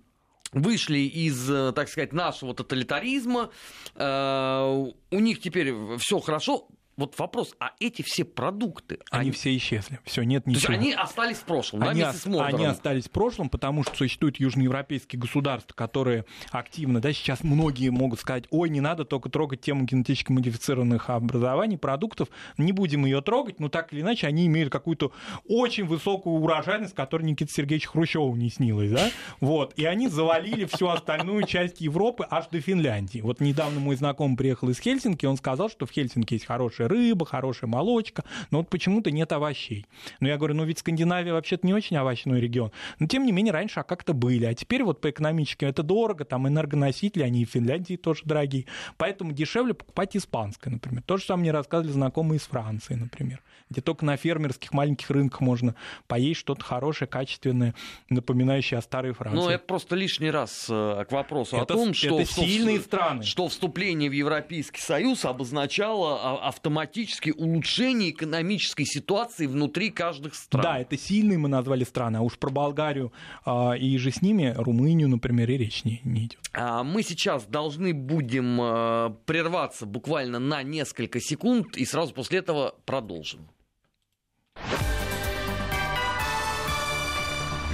вышли 0.52 0.98
из, 0.98 1.48
э, 1.48 1.72
так 1.72 1.88
сказать, 1.88 2.12
нашего 2.12 2.54
тоталитаризма, 2.54 3.50
э, 3.94 4.90
у 5.10 5.18
них 5.20 5.40
теперь 5.40 5.72
все 5.98 6.18
хорошо, 6.18 6.66
вот 7.00 7.18
вопрос, 7.18 7.54
а 7.58 7.72
эти 7.80 8.02
все 8.02 8.24
продукты... 8.24 8.98
Они, 9.10 9.22
они... 9.22 9.30
все 9.32 9.56
исчезли, 9.56 9.98
все, 10.04 10.22
нет 10.22 10.46
ничего. 10.46 10.66
То 10.66 10.72
есть 10.72 10.82
они 10.82 10.92
остались 10.92 11.38
в 11.38 11.44
прошлом, 11.44 11.82
они, 11.82 12.02
да, 12.02 12.12
с 12.12 12.26
Они 12.26 12.64
остались 12.66 13.06
в 13.06 13.10
прошлом, 13.10 13.48
потому 13.48 13.82
что 13.82 13.96
существуют 13.96 14.38
южноевропейские 14.38 15.18
государства, 15.18 15.74
которые 15.74 16.26
активно, 16.50 17.00
да, 17.00 17.12
сейчас 17.12 17.42
многие 17.42 17.88
могут 17.88 18.20
сказать, 18.20 18.44
ой, 18.50 18.68
не 18.68 18.80
надо 18.80 19.04
только 19.04 19.30
трогать 19.30 19.62
тему 19.62 19.84
генетически 19.84 20.30
модифицированных 20.30 21.08
образований, 21.08 21.78
продуктов, 21.78 22.28
не 22.58 22.72
будем 22.72 23.06
ее 23.06 23.22
трогать, 23.22 23.60
но 23.60 23.70
так 23.70 23.92
или 23.92 24.02
иначе 24.02 24.26
они 24.26 24.46
имеют 24.46 24.70
какую-то 24.70 25.12
очень 25.48 25.86
высокую 25.86 26.36
урожайность, 26.36 26.94
которой 26.94 27.22
Никита 27.22 27.50
Сергеевич 27.50 27.86
Хрущеву 27.86 28.36
не 28.36 28.50
снилось, 28.50 28.90
да, 28.90 29.10
вот, 29.40 29.72
и 29.76 29.86
они 29.86 30.08
завалили 30.08 30.66
всю 30.66 30.88
остальную 30.88 31.46
часть 31.46 31.80
Европы 31.80 32.26
аж 32.28 32.48
до 32.48 32.60
Финляндии. 32.60 33.20
Вот 33.20 33.40
недавно 33.40 33.80
мой 33.80 33.96
знакомый 33.96 34.36
приехал 34.36 34.68
из 34.68 34.78
Хельсинки, 34.78 35.24
он 35.24 35.38
сказал, 35.38 35.70
что 35.70 35.86
в 35.86 35.90
Хельсинки 35.90 36.34
есть 36.34 36.44
хорошая 36.44 36.89
рыба, 36.90 37.24
хорошая 37.24 37.68
молочка, 37.68 38.24
но 38.50 38.58
вот 38.58 38.68
почему-то 38.68 39.10
нет 39.10 39.32
овощей. 39.32 39.86
Но 40.20 40.28
я 40.28 40.36
говорю, 40.36 40.54
ну 40.54 40.64
ведь 40.64 40.78
Скандинавия 40.78 41.32
вообще-то 41.32 41.66
не 41.66 41.74
очень 41.74 41.96
овощной 41.96 42.40
регион. 42.40 42.72
Но 42.98 43.06
тем 43.06 43.24
не 43.24 43.32
менее, 43.32 43.52
раньше 43.52 43.80
а 43.80 43.82
как-то 43.82 44.12
были. 44.12 44.44
А 44.44 44.54
теперь 44.54 44.82
вот 44.82 45.00
по 45.00 45.10
экономическим 45.10 45.68
это 45.68 45.82
дорого, 45.82 46.24
там 46.24 46.46
энергоносители, 46.46 47.22
они 47.22 47.42
и 47.42 47.44
в 47.44 47.50
Финляндии 47.50 47.96
тоже 47.96 48.22
дорогие. 48.24 48.66
Поэтому 48.96 49.32
дешевле 49.32 49.74
покупать 49.74 50.16
испанское, 50.16 50.72
например. 50.72 51.02
То 51.02 51.16
же 51.16 51.24
самое 51.24 51.40
мне 51.40 51.52
рассказывали 51.52 51.92
знакомые 51.92 52.38
из 52.38 52.42
Франции, 52.42 52.94
например, 52.94 53.42
где 53.70 53.80
только 53.80 54.04
на 54.04 54.16
фермерских 54.16 54.72
маленьких 54.72 55.10
рынках 55.10 55.40
можно 55.40 55.74
поесть 56.06 56.40
что-то 56.40 56.64
хорошее, 56.64 57.08
качественное, 57.08 57.74
напоминающее 58.08 58.78
о 58.78 58.82
старой 58.82 59.12
Франции. 59.12 59.36
Ну, 59.36 59.48
это 59.48 59.64
просто 59.64 59.96
лишний 59.96 60.30
раз 60.30 60.66
э, 60.68 61.04
к 61.08 61.12
вопросу 61.12 61.56
это, 61.56 61.74
о 61.74 61.76
том, 61.76 61.94
что, 61.94 62.20
это 62.20 62.30
сильные 62.30 62.78
что, 62.78 62.86
страны. 62.86 63.22
что 63.22 63.48
вступление 63.48 64.10
в 64.10 64.12
Европейский 64.12 64.80
Союз 64.80 65.24
обозначало 65.24 66.20
а, 66.20 66.48
автоматически 66.80 67.30
улучшение 67.30 68.10
экономической 68.10 68.84
ситуации 68.84 69.46
внутри 69.46 69.90
каждых 69.90 70.34
стран. 70.34 70.62
Да, 70.62 70.78
это 70.78 70.96
сильные 70.96 71.38
мы 71.38 71.48
назвали 71.48 71.84
страны, 71.84 72.18
а 72.18 72.20
уж 72.22 72.38
про 72.38 72.50
Болгарию 72.50 73.12
а, 73.44 73.72
и 73.72 73.96
же 73.98 74.10
с 74.10 74.22
ними, 74.22 74.54
Румынию, 74.56 75.08
например, 75.08 75.50
и 75.50 75.58
речь 75.58 75.84
не, 75.84 76.00
не 76.04 76.26
идет. 76.26 76.40
А 76.52 76.82
мы 76.82 77.02
сейчас 77.02 77.44
должны 77.44 77.92
будем 77.92 78.58
а, 78.60 79.10
прерваться 79.26 79.86
буквально 79.86 80.38
на 80.38 80.62
несколько 80.62 81.20
секунд 81.20 81.76
и 81.76 81.84
сразу 81.84 82.14
после 82.14 82.38
этого 82.38 82.74
продолжим. 82.86 83.48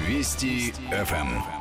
Вести 0.06 0.72
ФМ. 0.90 1.55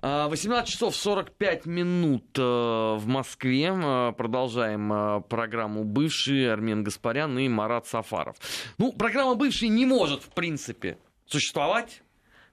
18 0.00 0.52
а, 0.52 0.64
часов 0.64 0.94
45 0.94 1.66
минут 1.66 2.24
э, 2.38 2.40
в 2.40 3.02
Москве. 3.06 3.72
Э, 3.74 4.12
продолжаем 4.16 4.92
э, 4.92 5.20
программу 5.22 5.82
«Бывший» 5.82 6.52
Армен 6.52 6.84
Гаспарян 6.84 7.36
и 7.36 7.48
Марат 7.48 7.88
Сафаров. 7.88 8.36
Ну, 8.78 8.92
программа 8.92 9.34
«Бывший» 9.34 9.68
не 9.68 9.86
может, 9.86 10.22
в 10.22 10.28
принципе, 10.28 10.98
существовать 11.26 12.02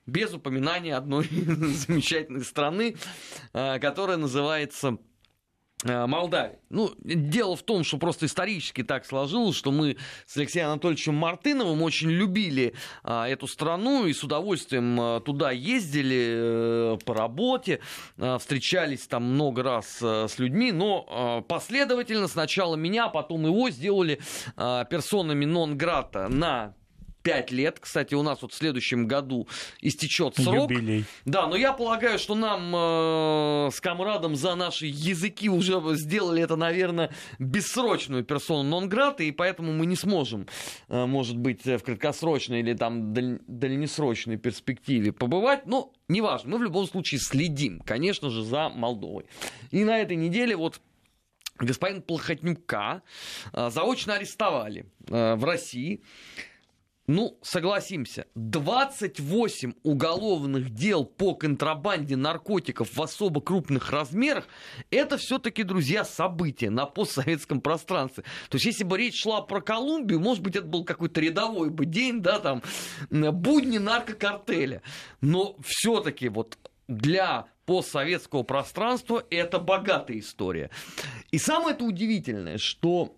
без 0.07 0.33
упоминания 0.33 0.95
одной 0.95 1.25
замечательной 1.29 2.43
страны, 2.43 2.95
которая 3.53 4.17
называется 4.17 4.97
Молдавии. 5.83 6.57
Ну, 6.69 6.91
дело 6.99 7.55
в 7.55 7.63
том, 7.63 7.83
что 7.83 7.97
просто 7.97 8.25
исторически 8.25 8.83
так 8.83 9.05
сложилось, 9.05 9.55
что 9.55 9.71
мы 9.71 9.97
с 10.25 10.35
Алексеем 10.37 10.67
Анатольевичем 10.67 11.15
Мартыновым 11.15 11.81
очень 11.83 12.09
любили 12.09 12.73
а, 13.03 13.27
эту 13.27 13.47
страну 13.47 14.05
и 14.05 14.13
с 14.13 14.23
удовольствием 14.23 14.99
а, 14.99 15.19
туда 15.19 15.51
ездили 15.51 16.33
а, 16.35 16.97
по 17.05 17.13
работе, 17.13 17.81
а, 18.17 18.37
встречались 18.39 19.05
там 19.07 19.23
много 19.23 19.63
раз 19.63 19.99
а, 20.01 20.27
с 20.27 20.39
людьми, 20.39 20.71
но 20.71 21.05
а, 21.07 21.41
последовательно 21.41 22.27
сначала 22.27 22.75
меня, 22.75 23.05
а 23.05 23.09
потом 23.09 23.45
его 23.45 23.69
сделали 23.69 24.19
а, 24.55 24.85
персонами 24.85 25.45
нон-грата 25.45 26.29
на 26.29 26.73
5 27.25 27.51
лет. 27.51 27.79
Кстати, 27.79 28.13
у 28.13 28.21
нас 28.21 28.43
вот 28.43 28.53
в 28.53 28.55
следующем 28.55 29.07
году 29.07 29.47
истечет 29.81 30.35
срок. 30.35 30.69
Юбилей. 30.69 31.05
Да, 31.25 31.47
но 31.47 31.55
я 31.55 31.73
полагаю, 31.73 32.19
что 32.19 32.35
нам 32.35 32.71
э, 32.75 33.71
с 33.71 33.81
комрадом 33.81 34.35
за 34.35 34.53
наши 34.53 34.85
языки 34.85 35.49
уже 35.49 35.81
сделали 35.95 36.43
это, 36.43 36.55
наверное, 36.55 37.09
бессрочную 37.39 38.23
персону 38.23 38.69
нон-грата, 38.69 39.23
и 39.23 39.31
поэтому 39.31 39.73
мы 39.73 39.87
не 39.87 39.95
сможем, 39.95 40.45
э, 40.87 41.05
может 41.07 41.35
быть, 41.37 41.65
в 41.65 41.79
краткосрочной 41.79 42.59
или 42.59 42.73
там 42.75 43.11
даль- 43.11 43.41
дальнесрочной 43.47 44.37
перспективе 44.37 45.11
побывать. 45.11 45.65
Но 45.65 45.93
неважно, 46.07 46.51
мы 46.51 46.59
в 46.59 46.63
любом 46.63 46.85
случае 46.85 47.19
следим, 47.19 47.79
конечно 47.79 48.29
же, 48.29 48.43
за 48.43 48.69
Молдовой. 48.69 49.25
И 49.71 49.83
на 49.83 49.97
этой 49.97 50.15
неделе 50.15 50.55
вот 50.55 50.79
господин 51.57 52.03
Плохотнюка 52.03 53.01
э, 53.51 53.69
заочно 53.71 54.13
арестовали 54.13 54.85
э, 55.07 55.33
в 55.35 55.43
России. 55.43 56.03
Ну, 57.07 57.37
согласимся, 57.43 58.25
28 58.33 59.73
уголовных 59.83 60.71
дел 60.71 61.05
по 61.05 61.35
контрабанде 61.35 62.15
наркотиков 62.15 62.95
в 62.95 63.01
особо 63.01 63.41
крупных 63.41 63.91
размерах, 63.91 64.47
это 64.89 65.17
все-таки, 65.17 65.61
друзья, 65.61 66.03
события 66.03 66.71
на 66.71 66.87
постсоветском 66.87 67.61
пространстве. 67.61 68.23
То 68.49 68.55
есть, 68.55 68.65
если 68.65 68.83
бы 68.83 68.97
речь 68.97 69.21
шла 69.21 69.41
про 69.41 69.61
Колумбию, 69.61 70.19
может 70.19 70.41
быть, 70.41 70.55
это 70.55 70.65
был 70.65 70.83
какой-то 70.83 71.21
рядовой 71.21 71.69
бы 71.69 71.85
день, 71.85 72.21
да, 72.21 72.39
там, 72.39 72.63
будни 73.11 73.77
наркокартеля. 73.77 74.81
Но 75.21 75.57
все-таки 75.63 76.27
вот 76.27 76.57
для 76.87 77.45
постсоветского 77.67 78.41
пространства 78.41 79.23
это 79.29 79.59
богатая 79.59 80.19
история. 80.19 80.71
И 81.31 81.37
самое 81.37 81.75
это 81.75 81.83
удивительное, 81.83 82.57
что 82.57 83.15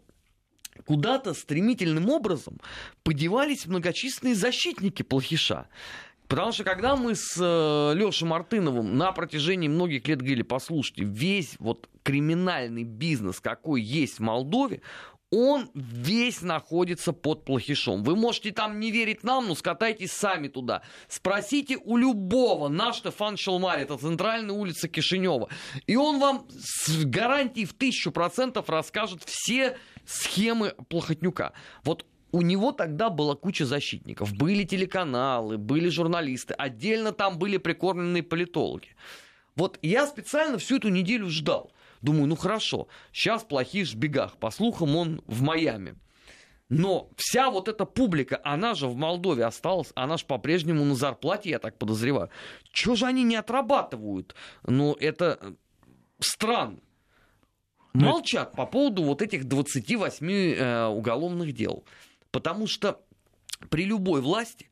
куда-то 0.86 1.34
стремительным 1.34 2.09
образом 2.09 2.59
подевались 3.03 3.65
многочисленные 3.65 4.36
защитники 4.36 5.03
плохиша. 5.03 5.67
Потому 6.28 6.51
что 6.51 6.63
когда 6.63 6.95
мы 6.95 7.15
с 7.15 7.38
э, 7.39 7.93
Лешей 7.95 8.28
Мартыновым 8.28 8.97
на 8.97 9.11
протяжении 9.13 9.69
многих 9.69 10.07
лет 10.07 10.19
говорили, 10.19 10.41
послушайте, 10.41 11.03
весь 11.05 11.55
вот 11.59 11.89
криминальный 12.03 12.84
бизнес, 12.84 13.39
какой 13.39 13.82
есть 13.82 14.17
в 14.17 14.21
Молдове, 14.21 14.82
он 15.30 15.69
весь 15.73 16.41
находится 16.41 17.11
под 17.11 17.43
плохишом. 17.43 18.03
Вы 18.03 18.15
можете 18.15 18.51
там 18.51 18.80
не 18.80 18.91
верить 18.91 19.23
нам, 19.23 19.47
но 19.47 19.55
скатайтесь 19.55 20.11
сами 20.11 20.47
туда. 20.47 20.84
Спросите 21.09 21.78
у 21.78 21.97
любого, 21.97 22.69
наш 22.69 22.97
Штефан 22.97 23.36
Шелмарь, 23.36 23.82
это 23.82 23.97
центральная 23.97 24.55
улица 24.55 24.88
Кишинева. 24.88 25.49
И 25.86 25.95
он 25.95 26.19
вам 26.19 26.47
с 26.49 27.03
гарантией 27.05 27.65
в 27.65 27.73
тысячу 27.73 28.11
процентов 28.11 28.69
расскажет 28.69 29.23
все 29.25 29.78
схемы 30.08 30.74
Плохотнюка. 30.89 31.53
Вот 31.84 32.05
у 32.32 32.41
него 32.41 32.72
тогда 32.72 33.10
была 33.10 33.36
куча 33.36 33.66
защитников. 33.66 34.34
Были 34.34 34.64
телеканалы, 34.64 35.58
были 35.58 35.89
журналисты. 35.89 36.53
Отдельно 36.53 37.12
там 37.12 37.38
были 37.38 37.58
прикормленные 37.58 38.24
политологи. 38.24 38.95
Вот 39.55 39.78
я 39.82 40.08
специально 40.08 40.58
всю 40.58 40.78
эту 40.78 40.89
неделю 40.89 41.30
ждал. 41.30 41.72
Думаю, 42.01 42.28
ну 42.28 42.36
хорошо, 42.36 42.88
сейчас 43.12 43.43
плохиш 43.43 43.93
в 43.93 43.97
бегах. 43.97 44.38
По 44.38 44.51
слухам, 44.51 44.95
он 44.95 45.22
в 45.26 45.41
Майами. 45.41 45.95
Но 46.70 47.10
вся 47.16 47.49
вот 47.49 47.70
эта 47.70 47.86
публика, 47.86 48.41
она 48.43 48.76
же 48.76 48.88
в 48.88 48.95
Молдове 48.95 49.45
осталась, 49.45 49.91
она 49.95 50.18
же 50.18 50.26
по-прежнему 50.26 50.84
на 50.84 50.95
зарплате, 50.95 51.49
я 51.49 51.60
так 51.60 51.78
подозреваю. 51.78 52.30
Чего 52.72 52.95
же 52.95 53.05
они 53.05 53.24
не 53.24 53.38
отрабатывают? 53.38 54.36
Ну, 54.64 54.93
это 54.99 55.55
странно. 56.20 56.80
Ну, 57.93 58.05
Молчат 58.05 58.53
по 58.53 58.65
поводу 58.65 59.03
вот 59.03 59.21
этих 59.21 59.45
28 59.45 60.31
э, 60.31 60.85
уголовных 60.88 61.53
дел. 61.53 61.83
Потому 62.31 62.67
что 62.67 63.01
при 63.69 63.85
любой 63.85 64.21
власти, 64.21 64.69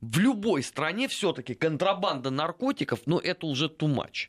в 0.00 0.18
любой 0.18 0.62
стране 0.62 1.08
все-таки 1.08 1.54
контрабанда 1.54 2.30
наркотиков, 2.30 3.00
ну, 3.06 3.18
это 3.18 3.46
уже 3.46 3.66
much. 3.66 4.28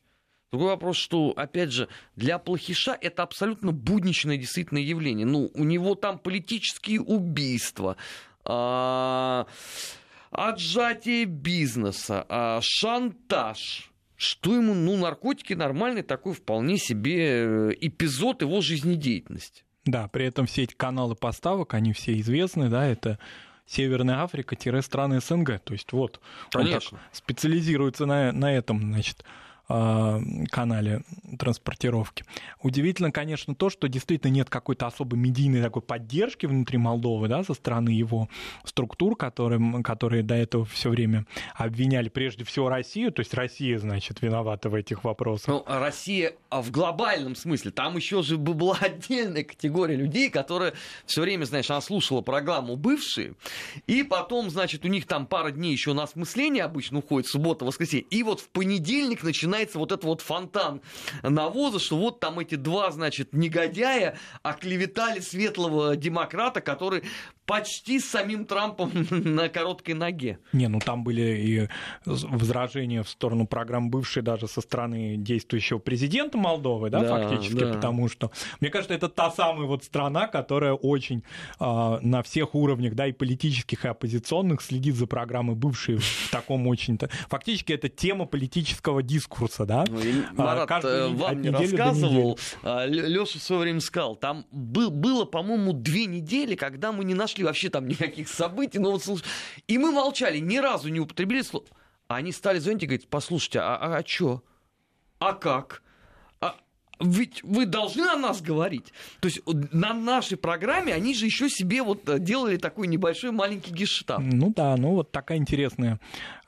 Другой 0.51 0.69
вопрос, 0.71 0.97
что, 0.97 1.33
опять 1.37 1.71
же, 1.71 1.87
для 2.17 2.37
плохиша 2.37 2.97
это 2.99 3.23
абсолютно 3.23 3.71
будничное 3.71 4.35
действительно 4.35 4.79
явление. 4.79 5.25
Ну, 5.25 5.49
у 5.53 5.63
него 5.63 5.95
там 5.95 6.19
политические 6.19 6.99
убийства, 6.99 7.95
а, 8.43 9.47
отжатие 10.29 11.23
бизнеса, 11.23 12.25
а, 12.27 12.59
шантаж. 12.61 13.90
Что 14.21 14.53
ему, 14.53 14.75
ну, 14.75 14.97
наркотики 14.97 15.53
нормальный 15.53 16.03
такой 16.03 16.35
вполне 16.35 16.77
себе 16.77 17.71
э, 17.71 17.71
эпизод 17.81 18.43
его 18.43 18.61
жизнедеятельности. 18.61 19.63
Да, 19.83 20.07
при 20.09 20.25
этом 20.25 20.45
все 20.45 20.61
эти 20.61 20.75
каналы 20.75 21.15
поставок, 21.15 21.73
они 21.73 21.91
все 21.91 22.19
известны, 22.19 22.69
да, 22.69 22.85
это 22.85 23.17
Северная 23.65 24.21
Африка-страны 24.21 25.21
СНГ. 25.21 25.59
То 25.63 25.73
есть 25.73 25.91
вот, 25.91 26.21
Конечно. 26.51 26.99
он 26.99 27.03
специализируется 27.11 28.05
на, 28.05 28.31
на 28.31 28.55
этом, 28.55 28.79
значит, 28.93 29.25
канале 30.49 31.03
транспортировки. 31.37 32.25
Удивительно, 32.61 33.11
конечно, 33.11 33.55
то, 33.55 33.69
что 33.69 33.87
действительно 33.87 34.31
нет 34.31 34.49
какой-то 34.49 34.87
особой 34.87 35.17
медийной 35.17 35.61
такой 35.61 35.81
поддержки 35.81 36.45
внутри 36.45 36.77
Молдовы, 36.77 37.27
да, 37.27 37.43
со 37.43 37.53
стороны 37.53 37.89
его 37.89 38.27
структур, 38.63 39.15
которые, 39.15 39.83
которые 39.83 40.23
до 40.23 40.35
этого 40.35 40.65
все 40.65 40.89
время 40.89 41.25
обвиняли 41.55 42.09
прежде 42.09 42.43
всего 42.43 42.69
Россию, 42.69 43.11
то 43.11 43.21
есть 43.21 43.33
Россия, 43.33 43.77
значит, 43.77 44.21
виновата 44.21 44.69
в 44.69 44.75
этих 44.75 45.03
вопросах. 45.03 45.47
Ну, 45.47 45.63
Россия 45.67 46.33
а 46.49 46.61
в 46.61 46.69
глобальном 46.69 47.35
смысле, 47.35 47.71
там 47.71 47.95
еще 47.95 48.21
же 48.23 48.37
была 48.37 48.77
отдельная 48.81 49.43
категория 49.43 49.95
людей, 49.95 50.29
которые 50.29 50.73
все 51.05 51.21
время, 51.21 51.45
знаешь, 51.45 51.69
она 51.69 51.79
слушала 51.79 52.21
программу 52.21 52.75
«Бывшие», 52.75 53.35
и 53.87 54.03
потом, 54.03 54.49
значит, 54.49 54.83
у 54.83 54.89
них 54.89 55.07
там 55.07 55.27
пара 55.27 55.51
дней 55.51 55.71
еще 55.71 55.93
на 55.93 56.03
осмысление 56.03 56.63
обычно 56.63 56.99
уходит, 56.99 57.29
суббота, 57.29 57.63
воскресенье, 57.63 58.05
и 58.09 58.23
вот 58.23 58.41
в 58.41 58.49
понедельник 58.49 59.23
начинает 59.23 59.60
начинается 59.61 59.79
вот 59.79 59.91
этот 59.91 60.05
вот 60.05 60.21
фонтан 60.21 60.81
навоза, 61.23 61.79
что 61.79 61.97
вот 61.97 62.19
там 62.19 62.39
эти 62.39 62.55
два, 62.55 62.91
значит, 62.91 63.33
негодяя 63.33 64.17
оклеветали 64.43 65.19
светлого 65.19 65.95
демократа, 65.95 66.61
который 66.61 67.03
почти 67.51 67.99
с 67.99 68.05
самим 68.05 68.45
Трампом 68.45 68.91
на 69.09 69.49
короткой 69.49 69.95
ноге. 69.95 70.39
Не, 70.53 70.67
ну 70.67 70.79
там 70.79 71.03
были 71.03 71.21
и 71.21 71.67
возражения 72.05 73.03
в 73.03 73.09
сторону 73.09 73.45
программ 73.45 73.89
бывшей 73.89 74.23
даже 74.23 74.47
со 74.47 74.61
стороны 74.61 75.17
действующего 75.17 75.79
президента 75.79 76.37
Молдовы, 76.37 76.89
да, 76.89 77.01
да 77.01 77.07
фактически, 77.09 77.59
да. 77.59 77.73
потому 77.73 78.07
что, 78.07 78.31
мне 78.61 78.69
кажется, 78.69 78.93
это 78.93 79.09
та 79.09 79.31
самая 79.31 79.67
вот 79.67 79.83
страна, 79.83 80.27
которая 80.27 80.73
очень 80.73 81.23
э, 81.59 81.99
на 82.01 82.23
всех 82.23 82.55
уровнях, 82.55 82.95
да, 82.95 83.07
и 83.07 83.11
политических, 83.11 83.83
и 83.83 83.87
оппозиционных 83.89 84.61
следит 84.61 84.95
за 84.95 85.07
программой 85.07 85.55
бывшей 85.55 85.97
в 85.97 86.29
таком 86.31 86.67
очень... 86.67 86.97
Фактически 87.27 87.73
это 87.73 87.89
тема 87.89 88.25
политического 88.25 89.03
дискурса, 89.03 89.40
да. 89.65 89.85
Ну, 89.87 89.99
Марат, 90.33 90.67
Каждый, 90.67 91.13
вам 91.13 91.41
не 91.41 91.49
рассказывал, 91.49 92.39
а, 92.63 92.85
Леша 92.85 93.39
в 93.39 93.41
свое 93.41 93.61
время 93.61 93.79
сказал, 93.81 94.15
там 94.15 94.45
был, 94.51 94.91
было, 94.91 95.25
по-моему, 95.25 95.73
две 95.73 96.05
недели, 96.05 96.55
когда 96.55 96.91
мы 96.91 97.03
не 97.03 97.13
нашли 97.13 97.43
вообще 97.43 97.69
там 97.69 97.87
никаких 97.87 98.29
событий, 98.29 98.79
но 98.79 98.91
вот 98.91 99.03
и 99.67 99.77
мы 99.77 99.91
молчали, 99.91 100.37
ни 100.39 100.57
разу 100.57 100.89
не 100.89 100.99
употребили 100.99 101.41
слово. 101.41 101.65
А 102.07 102.15
они 102.15 102.31
стали 102.31 102.59
звонить 102.59 102.83
и 102.83 102.85
говорить, 102.87 103.07
послушайте, 103.09 103.59
а, 103.59 103.77
а, 103.77 103.97
а 103.97 104.05
что? 104.05 104.43
А 105.19 105.33
как? 105.33 105.81
Ведь 107.01 107.43
вы 107.43 107.65
должны 107.65 108.03
о 108.03 108.15
нас 108.15 108.41
говорить. 108.41 108.93
То 109.19 109.27
есть 109.27 109.41
на 109.71 109.93
нашей 109.93 110.37
программе 110.37 110.93
они 110.93 111.13
же 111.13 111.25
еще 111.25 111.49
себе 111.49 111.83
вот 111.83 112.07
э, 112.07 112.19
делали 112.19 112.57
такой 112.57 112.87
небольшой 112.87 113.31
маленький 113.31 113.71
гештаб. 113.71 114.21
Ну 114.21 114.53
да, 114.55 114.75
ну 114.77 114.95
вот 114.95 115.11
такая 115.11 115.37
интересная, 115.37 115.99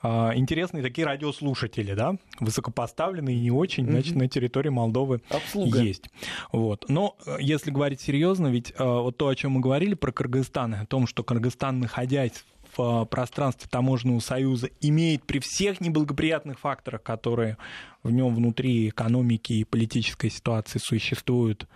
а, 0.01 0.33
интересные 0.35 0.83
такие 0.83 1.05
радиослушатели, 1.05 1.93
да, 1.93 2.15
высокопоставленные 2.39 3.39
не 3.39 3.51
очень, 3.51 3.85
mm-hmm. 3.85 3.91
значит, 3.91 4.15
на 4.15 4.27
территории 4.27 4.69
Молдовы 4.69 5.21
Обслуга. 5.29 5.79
есть. 5.79 6.09
Вот. 6.51 6.85
Но 6.89 7.15
э, 7.25 7.37
если 7.39 7.71
говорить 7.71 8.01
серьезно, 8.01 8.47
ведь 8.47 8.71
э, 8.77 8.83
вот 8.83 9.17
то, 9.17 9.27
о 9.27 9.35
чем 9.35 9.53
мы 9.53 9.61
говорили 9.61 9.93
про 9.93 10.11
Кыргызстан, 10.11 10.75
о 10.75 10.85
том, 10.85 11.07
что 11.07 11.23
Кыргызстан, 11.23 11.79
находясь 11.79 12.43
в 12.75 13.05
пространстве 13.05 13.67
таможенного 13.69 14.19
союза 14.19 14.69
имеет 14.81 15.23
при 15.23 15.39
всех 15.39 15.81
неблагоприятных 15.81 16.59
факторах, 16.59 17.03
которые 17.03 17.57
в 18.03 18.11
нем 18.11 18.35
внутри 18.35 18.89
экономики 18.89 19.53
и 19.53 19.63
политической 19.63 20.29
ситуации 20.29 20.79
существуют, 20.79 21.67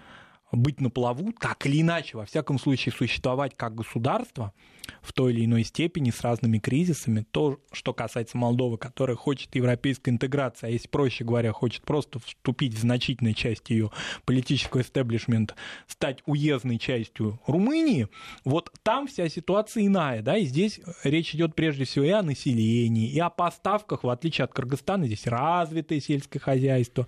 быть 0.51 0.79
на 0.79 0.89
плаву, 0.89 1.33
так 1.33 1.65
или 1.65 1.81
иначе, 1.81 2.17
во 2.17 2.25
всяком 2.25 2.57
случае, 2.57 2.93
существовать 2.93 3.53
как 3.55 3.75
государство– 3.75 4.53
в 5.01 5.13
той 5.13 5.33
или 5.33 5.45
иной 5.45 5.63
степени 5.63 6.11
с 6.11 6.21
разными 6.21 6.59
кризисами. 6.59 7.25
То, 7.31 7.59
что 7.71 7.93
касается 7.93 8.37
Молдовы, 8.37 8.77
которая 8.77 9.15
хочет 9.15 9.55
европейской 9.55 10.09
интеграции, 10.09 10.67
а 10.67 10.69
если 10.69 10.87
проще 10.87 11.23
говоря, 11.23 11.51
хочет 11.51 11.83
просто 11.83 12.19
вступить 12.19 12.73
в 12.73 12.79
значительную 12.79 13.33
часть 13.33 13.69
ее 13.69 13.91
политического 14.25 14.81
истеблишмента, 14.81 15.55
стать 15.87 16.19
уездной 16.25 16.77
частью 16.77 17.39
Румынии, 17.47 18.07
вот 18.43 18.71
там 18.83 19.07
вся 19.07 19.29
ситуация 19.29 19.85
иная, 19.85 20.21
да, 20.21 20.37
и 20.37 20.45
здесь 20.45 20.79
речь 21.03 21.33
идет 21.35 21.55
прежде 21.55 21.85
всего 21.85 22.05
и 22.05 22.09
о 22.09 22.21
населении, 22.21 23.09
и 23.09 23.19
о 23.19 23.29
поставках, 23.29 24.03
в 24.03 24.09
отличие 24.09 24.45
от 24.45 24.53
Кыргызстана, 24.53 25.05
здесь 25.05 25.27
развитое 25.27 25.99
сельское 25.99 26.39
хозяйство, 26.39 27.07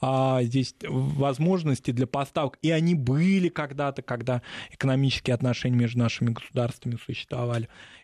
а 0.00 0.42
здесь 0.42 0.74
возможности 0.82 1.90
для 1.90 2.06
поставок, 2.06 2.58
и 2.62 2.70
они 2.70 2.94
были 2.94 3.48
когда-то, 3.48 4.02
когда 4.02 4.42
экономические 4.70 5.34
отношения 5.34 5.76
между 5.76 5.98
нашими 5.98 6.30
государствами 6.30 6.96
существовали. 6.96 7.19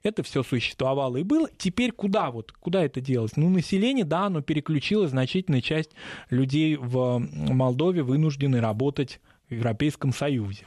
Это 0.03 0.23
все 0.23 0.43
существовало 0.43 1.17
и 1.17 1.23
было. 1.23 1.49
Теперь 1.57 1.93
куда 1.93 2.31
вот, 2.31 2.53
куда 2.53 2.85
это 2.85 3.01
делось? 3.01 3.37
Ну, 3.37 3.49
население, 3.51 4.05
да, 4.05 4.27
оно 4.27 4.43
переключилось, 4.43 5.11
значительная 5.11 5.61
часть 5.61 5.91
людей 6.31 6.77
в 6.77 7.19
Молдове 7.19 8.03
вынуждены 8.03 8.61
работать 8.61 9.21
в 9.49 9.55
Европейском 9.55 10.13
Союзе. 10.13 10.65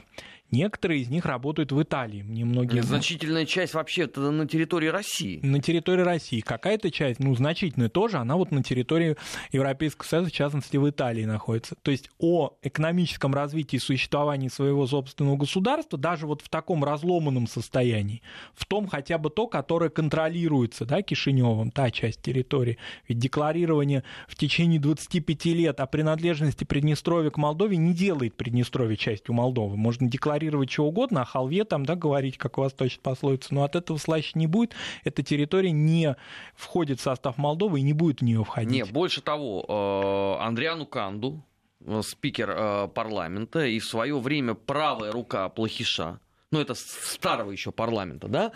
Некоторые 0.50 1.02
из 1.02 1.08
них 1.08 1.26
работают 1.26 1.70
в 1.70 1.80
Италии. 1.80 2.22
Мне 2.22 2.44
многие... 2.44 2.80
Значительная 2.82 3.46
часть 3.46 3.74
вообще 3.74 4.10
на 4.16 4.48
территории 4.48 4.88
России. 4.88 5.40
На 5.42 5.60
территории 5.60 6.02
России. 6.02 6.40
Какая-то 6.40 6.90
часть, 6.90 7.20
ну, 7.20 7.34
значительная 7.34 7.88
тоже, 7.88 8.18
она 8.18 8.36
вот 8.36 8.50
на 8.50 8.62
территории 8.62 9.16
Европейского 9.52 10.06
Союза, 10.06 10.30
в 10.30 10.32
частности, 10.32 10.76
в 10.76 10.88
Италии 10.88 11.24
находится. 11.24 11.76
То 11.82 11.90
есть 11.90 12.10
о 12.18 12.56
экономическом 12.62 13.32
развитии 13.32 13.76
и 13.76 13.78
существовании 13.78 14.48
своего 14.48 14.86
собственного 14.86 15.36
государства, 15.36 15.98
даже 15.98 16.26
вот 16.26 16.42
в 16.42 16.48
таком 16.48 16.82
разломанном 16.82 17.46
состоянии, 17.46 18.22
в 18.54 18.64
том 18.64 18.88
хотя 18.88 19.18
бы 19.18 19.30
то, 19.30 19.46
которое 19.46 19.90
контролируется 19.90 20.84
да, 20.84 21.02
Кишиневым, 21.02 21.70
та 21.70 21.90
часть 21.90 22.22
территории. 22.22 22.78
Ведь 23.08 23.18
декларирование 23.18 24.02
в 24.26 24.34
течение 24.34 24.80
25 24.80 25.44
лет 25.46 25.80
о 25.80 25.86
принадлежности 25.86 26.64
Приднестровья 26.64 27.30
к 27.30 27.36
Молдове 27.36 27.76
не 27.76 27.94
делает 27.94 28.34
Приднестровье 28.34 28.96
частью 28.96 29.34
Молдовы. 29.34 29.76
Можно 29.76 30.08
декларировать 30.08 30.39
декларировать 30.40 30.70
что 30.70 30.84
угодно, 30.84 31.22
о 31.22 31.24
халве 31.24 31.64
там, 31.64 31.84
да, 31.84 31.94
говорить, 31.94 32.38
как 32.38 32.58
у 32.58 32.62
вас 32.62 32.72
точно 32.72 33.00
пословица, 33.02 33.54
но 33.54 33.64
от 33.64 33.76
этого 33.76 33.98
слаще 33.98 34.32
не 34.34 34.46
будет. 34.46 34.74
Эта 35.04 35.22
территория 35.22 35.70
не 35.70 36.16
входит 36.54 37.00
в 37.00 37.02
состав 37.02 37.38
Молдовы 37.38 37.80
и 37.80 37.82
не 37.82 37.92
будет 37.92 38.20
в 38.20 38.24
нее 38.24 38.42
входить. 38.44 38.72
Не, 38.72 38.84
больше 38.84 39.20
того, 39.20 40.38
э, 40.40 40.42
Андриану 40.42 40.86
Канду, 40.86 41.42
э, 41.84 42.00
спикер 42.02 42.50
э, 42.50 42.88
парламента, 42.88 43.64
и 43.64 43.78
в 43.78 43.84
свое 43.84 44.18
время 44.18 44.54
правая 44.54 45.12
рука 45.12 45.48
Плохиша, 45.48 46.20
ну 46.50 46.60
это 46.60 46.74
старого 46.74 47.50
еще 47.50 47.70
парламента, 47.70 48.28
да, 48.28 48.52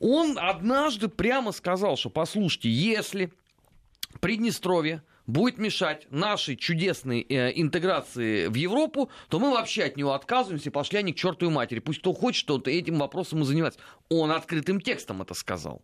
он 0.00 0.38
однажды 0.38 1.08
прямо 1.08 1.52
сказал, 1.52 1.96
что 1.96 2.10
послушайте, 2.10 2.70
если 2.70 3.32
Приднестровье 4.20 5.02
будет 5.30 5.58
мешать 5.58 6.06
нашей 6.10 6.56
чудесной 6.56 7.26
э, 7.28 7.52
интеграции 7.54 8.46
в 8.46 8.54
Европу, 8.54 9.10
то 9.28 9.38
мы 9.38 9.50
вообще 9.50 9.84
от 9.84 9.96
него 9.96 10.12
отказываемся 10.12 10.70
пошли 10.70 10.98
они 10.98 11.12
к 11.12 11.16
чертовой 11.16 11.52
матери. 11.52 11.78
Пусть 11.78 12.00
кто 12.00 12.12
хочет, 12.12 12.46
тот 12.46 12.68
этим 12.68 12.98
вопросом 12.98 13.42
и 13.42 13.44
занимается. 13.44 13.80
Он 14.08 14.30
открытым 14.30 14.80
текстом 14.80 15.22
это 15.22 15.34
сказал. 15.34 15.82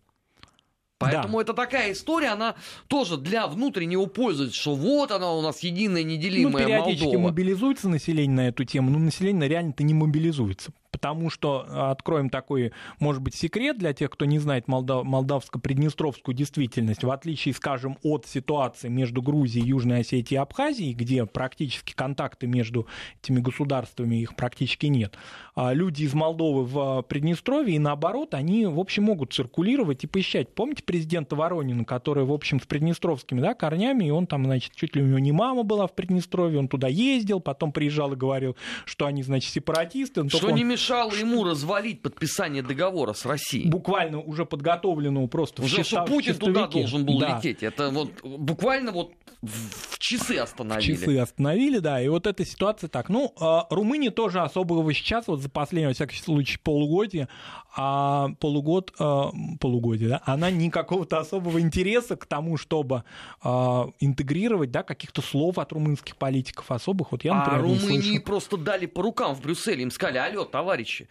Поэтому 0.99 1.38
да. 1.38 1.42
это 1.42 1.53
такая 1.53 1.92
история, 1.92 2.28
она 2.28 2.55
тоже 2.88 3.18
для 3.18 3.47
внутреннего 3.47 4.07
пользователя, 4.07 4.59
что 4.59 4.74
вот 4.74 5.11
она 5.11 5.30
у 5.32 5.42
нас 5.42 5.61
единая 5.61 6.03
неделимая 6.03 6.53
ну, 6.53 6.59
периодически 6.59 7.05
Молдова. 7.05 7.24
мобилизуется 7.24 7.88
население 7.90 8.34
на 8.34 8.49
эту 8.49 8.64
тему, 8.64 8.90
но 8.90 8.99
население 8.99 9.47
реально-то 9.47 9.82
не 9.82 9.92
мобилизуется 9.92 10.72
потому 10.91 11.30
что, 11.30 11.66
э, 11.68 11.91
откроем 11.91 12.30
такой, 12.30 12.72
может 12.99 13.22
быть, 13.22 13.34
секрет 13.34 13.78
для 13.78 13.93
тех, 13.93 14.11
кто 14.11 14.24
не 14.24 14.39
знает 14.39 14.68
молдав, 14.68 15.05
молдавско-приднестровскую 15.05 16.34
действительность, 16.34 17.05
в 17.05 17.11
отличие, 17.11 17.55
скажем, 17.55 17.99
от 18.03 18.26
ситуации 18.26 18.89
между 18.89 19.22
Грузией, 19.22 19.66
Южной 19.66 20.01
Осетией 20.01 20.39
и 20.39 20.43
Абхазией, 20.43 20.95
где 20.95 21.26
практически 21.26 21.93
контакты 21.93 22.47
между 22.47 22.87
этими 23.22 23.41
государствами, 23.41 24.16
их 24.16 24.37
практически 24.37 24.87
нет, 24.87 25.16
а 25.55 25.72
люди 25.72 26.05
из 26.05 26.14
Молдовы 26.14 26.64
в 26.64 27.03
Приднестровье 27.03 27.76
и 27.76 27.78
наоборот, 27.78 28.34
они, 28.34 28.66
в 28.66 28.78
общем, 28.78 29.05
могут 29.05 29.32
циркулировать 29.32 30.05
и 30.05 30.07
посещать. 30.07 30.55
Помните 30.55 30.82
президента 30.82 31.37
Воронина, 31.37 31.84
который, 31.84 32.24
в 32.24 32.32
общем, 32.32 32.61
с 32.61 32.66
приднестровскими 32.66 33.41
да, 33.41 33.55
корнями, 33.55 34.05
и 34.05 34.11
он 34.11 34.26
там, 34.26 34.45
значит, 34.45 34.74
чуть 34.74 34.97
ли 34.97 35.03
у 35.03 35.07
него 35.07 35.18
не 35.18 35.32
мама 35.32 35.62
была 35.62 35.87
в 35.87 35.95
Приднестровье, 35.95 36.59
он 36.59 36.68
туда 36.68 36.89
ездил, 36.89 37.41
потом 37.41 37.72
приезжал 37.72 38.12
и 38.12 38.16
говорил, 38.16 38.57
что 38.84 39.07
они, 39.07 39.22
значит, 39.22 39.53
сепаратисты. 39.53 40.28
Что 40.28 40.51
не 40.51 40.64
мешает 40.64 40.75
мешало 40.76 41.14
ему 41.14 41.42
развалить 41.44 42.02
подписание 42.02 42.62
договора 42.62 43.14
с 43.14 43.24
Россией? 43.24 43.68
Буквально 43.68 44.20
уже 44.20 44.44
подготовленного 44.44 45.26
просто 45.26 45.62
уже, 45.62 45.82
в 45.82 45.86
что 45.86 46.04
Путин 46.04 46.36
туда 46.36 46.66
должен 46.66 47.06
был 47.06 47.18
да. 47.18 47.36
лететь. 47.36 47.62
Это 47.62 47.90
вот 47.90 48.10
буквально 48.22 48.92
вот 48.92 49.12
в 49.42 49.98
часы 49.98 50.36
остановили. 50.36 50.94
В 50.94 51.00
часы 51.00 51.18
остановили, 51.18 51.78
да. 51.78 52.00
И 52.00 52.08
вот 52.08 52.26
эта 52.26 52.44
ситуация 52.44 52.88
так. 52.88 53.08
Ну, 53.08 53.32
а, 53.38 53.66
Румыния 53.70 54.10
тоже 54.10 54.40
особого 54.40 54.92
сейчас, 54.92 55.26
вот 55.26 55.40
за 55.40 55.48
последнее, 55.48 55.88
во 55.88 55.94
всяком 55.94 56.16
случае, 56.16 56.58
полугодие, 56.62 57.28
а 57.76 58.30
полугод, 58.40 58.92
а, 58.98 59.30
полугодие, 59.60 60.08
да, 60.08 60.22
она 60.24 60.50
никакого-то 60.50 61.18
особого 61.18 61.60
интереса 61.60 62.16
к 62.16 62.26
тому, 62.26 62.56
чтобы 62.56 63.04
а, 63.42 63.88
интегрировать, 64.00 64.70
да, 64.70 64.82
каких-то 64.82 65.22
слов 65.22 65.58
от 65.58 65.72
румынских 65.72 66.16
политиков 66.16 66.70
особых. 66.70 67.12
Вот 67.12 67.24
я, 67.24 67.34
например, 67.34 67.60
а 67.60 67.62
Румынии 67.62 68.18
просто 68.18 68.56
дали 68.56 68.86
по 68.86 69.02
рукам 69.02 69.34
в 69.34 69.42
Брюсселе, 69.42 69.82
им 69.82 69.90
сказали, 69.90 70.18
алло, 70.18 70.44
товарищи, 70.66 71.08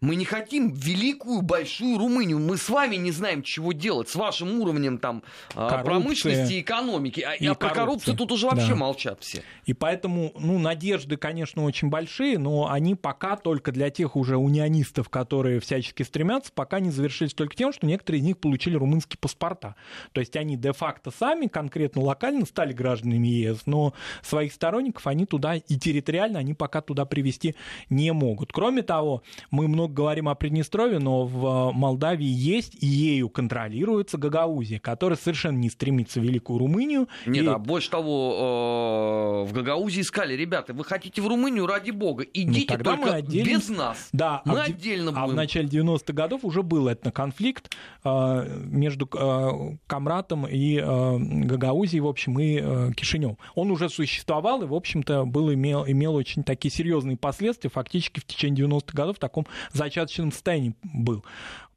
мы 0.00 0.14
не 0.14 0.24
хотим 0.24 0.72
великую 0.72 1.42
большую 1.42 1.98
Румынию. 1.98 2.38
Мы 2.38 2.56
с 2.56 2.68
вами 2.68 2.96
не 2.96 3.10
знаем, 3.10 3.42
чего 3.42 3.72
делать. 3.72 4.08
С 4.08 4.14
вашим 4.14 4.60
уровнем 4.60 4.98
там 4.98 5.22
а, 5.54 5.68
Коррупция 5.68 5.84
промышленности 5.84 6.52
и 6.54 6.60
экономики. 6.60 7.20
А, 7.20 7.34
и 7.34 7.46
а 7.46 7.54
про 7.54 7.70
коррупцию 7.70 8.16
тут 8.16 8.30
уже 8.30 8.46
вообще 8.46 8.70
да. 8.70 8.76
молчат 8.76 9.18
все. 9.20 9.42
И 9.66 9.72
поэтому, 9.72 10.32
ну, 10.38 10.58
надежды, 10.58 11.16
конечно, 11.16 11.64
очень 11.64 11.88
большие, 11.88 12.38
но 12.38 12.70
они 12.70 12.94
пока 12.94 13.36
только 13.36 13.72
для 13.72 13.90
тех 13.90 14.14
уже 14.14 14.36
унионистов, 14.36 15.08
которые 15.08 15.58
всячески 15.60 16.04
стремятся, 16.04 16.52
пока 16.54 16.78
не 16.78 16.90
завершились 16.90 17.34
только 17.34 17.56
тем, 17.56 17.72
что 17.72 17.86
некоторые 17.86 18.20
из 18.20 18.24
них 18.24 18.38
получили 18.38 18.76
румынские 18.76 19.18
паспорта. 19.20 19.74
То 20.12 20.20
есть 20.20 20.36
они 20.36 20.56
де-факто 20.56 21.10
сами, 21.10 21.48
конкретно 21.48 22.02
локально, 22.02 22.46
стали 22.46 22.72
гражданами 22.72 23.26
ЕС, 23.26 23.62
но 23.66 23.94
своих 24.22 24.52
сторонников 24.52 25.06
они 25.08 25.26
туда 25.26 25.56
и 25.56 25.76
территориально 25.76 26.38
они 26.38 26.54
пока 26.54 26.82
туда 26.82 27.04
привести 27.04 27.56
не 27.90 28.12
могут. 28.12 28.52
Кроме 28.52 28.82
того, 28.82 29.22
мы 29.50 29.66
много 29.66 29.87
много 29.88 29.94
говорим 29.94 30.28
о 30.28 30.34
Приднестровье, 30.34 30.98
но 30.98 31.24
в 31.24 31.72
Молдавии 31.72 32.26
есть 32.26 32.76
и 32.82 32.86
ею 32.86 33.28
контролируется 33.28 34.18
Гагаузия, 34.18 34.78
которая 34.78 35.18
совершенно 35.18 35.58
не 35.58 35.70
стремится 35.70 36.20
в 36.20 36.22
Великую 36.22 36.58
Румынию. 36.58 37.08
Нет, 37.26 37.44
и... 37.44 37.48
а 37.48 37.58
больше 37.58 37.90
того, 37.90 39.44
э, 39.46 39.50
в 39.50 39.52
Гагаузии 39.52 40.02
искали, 40.02 40.34
ребята, 40.34 40.72
вы 40.72 40.84
хотите 40.84 41.22
в 41.22 41.26
Румынию, 41.26 41.66
ради 41.66 41.90
бога, 41.90 42.24
идите 42.32 42.76
ну, 42.76 42.84
только 42.84 43.14
отделим... 43.14 43.58
без 43.58 43.68
нас. 43.68 44.08
Да, 44.12 44.42
мы 44.44 44.60
а 44.60 44.64
отдельно 44.64 45.12
будем. 45.12 45.24
А 45.24 45.26
в 45.26 45.34
начале 45.34 45.68
90-х 45.68 46.12
годов 46.12 46.44
уже 46.44 46.62
был 46.62 46.88
этноконфликт 46.88 47.74
э, 48.04 48.60
между 48.66 49.08
э, 49.12 49.76
Камратом 49.86 50.46
и 50.46 50.78
э, 50.78 51.18
Гагаузией, 51.18 52.00
в 52.00 52.06
общем, 52.06 52.38
и 52.38 52.60
э, 52.60 52.92
Кишинем. 52.96 53.38
Он 53.54 53.70
уже 53.70 53.88
существовал 53.88 54.62
и, 54.62 54.66
в 54.66 54.74
общем-то, 54.74 55.24
был, 55.24 55.52
имел, 55.52 55.86
имел 55.86 56.14
очень 56.14 56.44
такие 56.44 56.70
серьезные 56.70 57.16
последствия. 57.16 57.70
Фактически 57.70 58.20
в 58.20 58.24
течение 58.24 58.66
90-х 58.66 58.92
годов 58.94 59.16
в 59.16 59.20
таком 59.20 59.46
зачаточном 59.78 60.32
состоянии 60.32 60.74
был. 60.82 61.24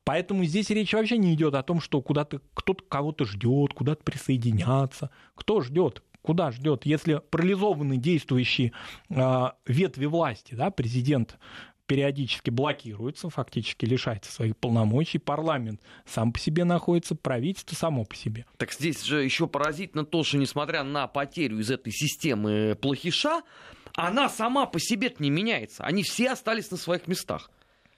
Поэтому 0.04 0.44
здесь 0.46 0.70
речь 0.70 0.94
вообще 0.94 1.18
не 1.18 1.34
идет 1.34 1.54
о 1.54 1.64
том, 1.64 1.80
что 1.80 2.02
куда-то 2.02 2.42
кто-то 2.54 2.84
кого-то 2.84 3.26
ждет, 3.26 3.74
куда-то 3.74 4.04
присоединяться. 4.04 5.12
Кто 5.36 5.62
ждет? 5.62 6.04
Куда 6.22 6.52
ждет? 6.52 6.86
Если 6.86 7.22
парализованы 7.30 7.98
действующие 7.98 8.74
э, 9.10 9.50
ветви 9.66 10.06
власти, 10.06 10.54
да, 10.54 10.70
президент 10.70 11.38
периодически 11.92 12.50
блокируется, 12.50 13.30
фактически 13.30 13.86
лишается 13.86 14.32
своих 14.32 14.56
полномочий, 14.56 15.18
парламент 15.18 15.82
сам 16.06 16.32
по 16.32 16.40
себе 16.40 16.64
находится, 16.64 17.16
правительство 17.16 17.76
само 17.76 18.06
по 18.06 18.16
себе. 18.16 18.46
Так 18.58 18.72
здесь 18.72 19.04
же 19.04 19.24
еще 19.24 19.46
поразительно 19.46 20.06
то, 20.06 20.24
что 20.24 20.38
несмотря 20.38 20.84
на 20.84 21.08
потерю 21.08 21.60
из 21.60 21.70
этой 21.70 21.92
системы 21.92 22.78
плохиша, 22.82 23.42
она 23.96 24.30
сама 24.30 24.68
по 24.68 24.80
себе 24.80 25.14
не 25.20 25.30
меняется. 25.30 25.84
Они 25.84 26.04
все 26.04 26.32
остались 26.32 26.72
на 26.72 26.78
своих 26.78 27.08
местах. 27.08 27.52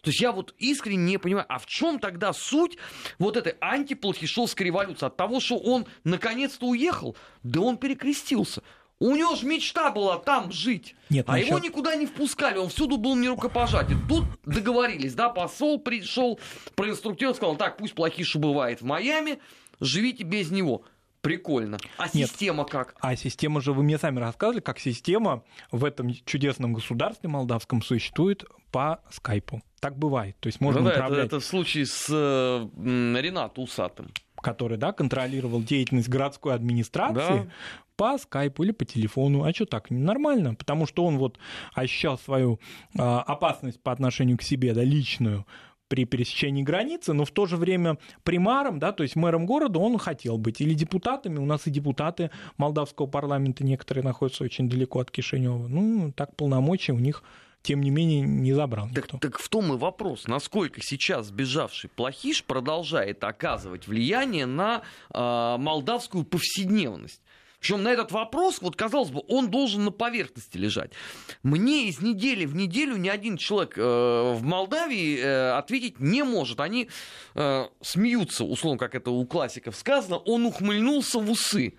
То 0.04 0.10
есть 0.10 0.20
я 0.20 0.34
вот 0.34 0.54
искренне 0.58 1.14
не 1.14 1.18
понимаю, 1.18 1.45
а 1.47 1.58
в 1.58 1.66
чем 1.66 1.97
тогда 1.97 2.34
суть 2.34 2.78
вот 3.20 3.38
этой 3.38 3.56
антиплохишовской 3.62 4.66
революции? 4.66 5.06
От 5.06 5.16
того, 5.16 5.39
что 5.39 5.58
он 5.58 5.86
наконец-то 6.04 6.68
уехал? 6.68 7.16
Да 7.41 7.62
он 7.62 7.78
перекрестился. 7.78 8.64
У 8.99 9.16
него 9.16 9.36
же 9.36 9.45
мечта 9.47 9.91
была 9.91 10.18
там 10.18 10.51
жить. 10.51 10.95
Нет, 11.10 11.26
а 11.30 11.34
насчет... 11.34 11.47
его 11.47 11.60
никуда 11.60 11.95
не 11.95 12.06
впускали, 12.06 12.58
он 12.58 12.68
всюду 12.68 12.97
был 12.97 13.16
не 13.16 13.30
рукопожатен. 13.30 13.97
Тут 14.10 14.26
договорились, 14.45 15.14
да, 15.14 15.30
посол 15.30 15.80
пришел, 15.80 16.38
проинструктировал, 16.76 17.36
сказал, 17.36 17.56
так, 17.56 17.78
пусть 17.78 17.95
плохиша 17.95 18.39
бывает 18.39 18.82
в 18.82 18.86
Майами, 18.86 19.39
живите 19.80 20.26
без 20.26 20.51
него. 20.51 20.84
Прикольно. 21.24 21.78
А 21.97 22.03
Нет. 22.13 22.30
система 22.30 22.65
как? 22.65 22.95
А 22.99 23.15
система 23.15 23.61
же, 23.61 23.71
вы 23.71 23.82
мне 23.82 23.97
сами 23.97 24.19
рассказывали, 24.19 24.59
как 24.59 24.78
система 24.78 25.45
в 25.71 25.86
этом 25.86 26.13
чудесном 26.26 26.74
государстве 26.74 27.30
молдавском 27.30 27.82
существует 27.82 28.43
по 28.71 28.99
скайпу. 29.09 29.61
Так 29.80 29.97
бывает. 29.97 30.36
То 30.41 30.47
есть 30.47 30.59
можно 30.59 30.82
ну, 30.82 30.89
да, 30.89 30.95
управлять... 30.95 31.28
это, 31.28 31.38
это 31.38 31.39
в 31.39 31.45
случае 31.45 31.86
с 31.86 32.07
э, 32.09 32.67
Ренатом 33.21 33.63
Усатым 33.63 34.11
который 34.43 34.78
да, 34.78 34.91
контролировал 34.91 35.63
деятельность 35.63 36.09
городской 36.09 36.53
администрации, 36.53 37.45
да. 37.45 37.47
по 37.95 38.17
скайпу 38.17 38.63
или 38.63 38.71
по 38.71 38.84
телефону. 38.84 39.45
А 39.45 39.53
что 39.53 39.65
так? 39.65 39.89
Нормально, 39.89 40.53
потому 40.53 40.86
что 40.86 41.05
он 41.05 41.17
вот 41.17 41.39
ощущал 41.74 42.17
свою 42.17 42.59
э, 42.93 42.99
опасность 42.99 43.82
по 43.82 43.93
отношению 43.93 44.38
к 44.38 44.41
себе, 44.41 44.74
да, 44.74 44.84
личную, 44.84 45.45
при 45.94 46.06
пересечении 46.06 46.64
границы, 46.64 47.14
но 47.14 47.24
в 47.24 47.30
то 47.30 47.46
же 47.46 47.56
время 47.56 48.00
примаром, 48.24 48.80
да, 48.80 48.94
то 48.94 49.04
есть 49.04 49.16
мэром 49.16 49.46
города 49.46 49.78
он 49.78 50.00
хотел 50.00 50.39
быть, 50.39 50.60
или 50.60 50.74
депутатами, 50.74 51.38
у 51.38 51.46
нас 51.46 51.68
и 51.68 51.70
депутаты 51.70 52.32
молдавского 52.58 53.06
парламента 53.06 53.64
некоторые 53.64 54.04
находятся 54.04 54.44
очень 54.44 54.68
далеко 54.68 55.02
от 55.02 55.12
Кишинева, 55.12 55.68
ну, 55.68 56.12
так 56.12 56.36
полномочия 56.36 56.94
у 56.94 56.98
них 56.98 57.22
тем 57.62 57.82
не 57.82 57.91
менее 57.91 58.22
не 58.22 58.54
забрал 58.54 58.88
никто. 58.88 59.20
Так, 59.20 59.34
так 59.34 59.38
в 59.39 59.48
том 59.50 59.72
и 59.72 59.78
вопрос, 59.78 60.26
насколько 60.26 60.82
сейчас 60.82 61.28
сбежавший 61.28 61.91
плохиш 61.91 62.44
продолжает 62.44 63.24
оказывать 63.24 63.88
влияние 63.88 64.48
на 64.48 64.82
э, 65.14 65.58
молдавскую 65.60 66.24
повседневность. 66.24 67.22
Причем 67.64 67.82
на 67.82 67.93
этот 67.93 68.11
вопрос, 68.11 68.59
вот 68.59 68.76
казалось 68.76 69.09
бы, 69.09 69.24
он 69.30 69.49
должен 69.49 69.86
на 69.86 69.91
поверхности 69.91 70.57
лежать. 70.57 70.91
Мне 71.43 71.88
из 71.88 72.01
недели 72.01 72.43
в 72.43 72.53
неделю 72.57 72.97
ни 72.97 73.07
один 73.07 73.38
человек 73.38 73.78
э, 73.78 73.82
в 73.82 74.43
Молдавии 74.43 75.18
э, 75.18 75.51
ответить 75.51 76.01
не 76.01 76.24
может. 76.24 76.59
Они 76.59 76.89
э, 77.36 77.68
смеются, 77.80 78.43
условно, 78.43 78.78
как 78.78 78.95
это 78.95 79.11
у 79.11 79.26
классиков 79.26 79.78
сказано, 79.78 80.18
он 80.18 80.45
ухмыльнулся 80.45 81.20
в 81.20 81.32
усы. 81.32 81.76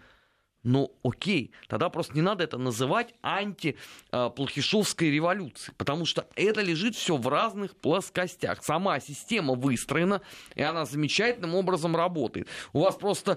Ну, 0.62 0.91
окей, 1.03 1.53
тогда 1.68 1.91
просто 1.91 2.14
не 2.14 2.22
надо 2.22 2.45
это 2.45 2.57
называть 2.57 3.12
антиплохишовской 3.20 5.11
революцией, 5.11 5.74
потому 5.76 6.07
что 6.07 6.26
это 6.35 6.62
лежит 6.62 6.97
все 6.97 7.18
в 7.18 7.28
разных 7.28 7.76
плоскостях. 7.76 8.64
Сама 8.64 9.01
система 9.01 9.53
выстроена, 9.53 10.22
и 10.55 10.62
она 10.62 10.87
замечательным 10.87 11.55
образом 11.55 11.95
работает. 11.95 12.49
У 12.72 12.80
вас 12.80 12.95
просто 12.95 13.37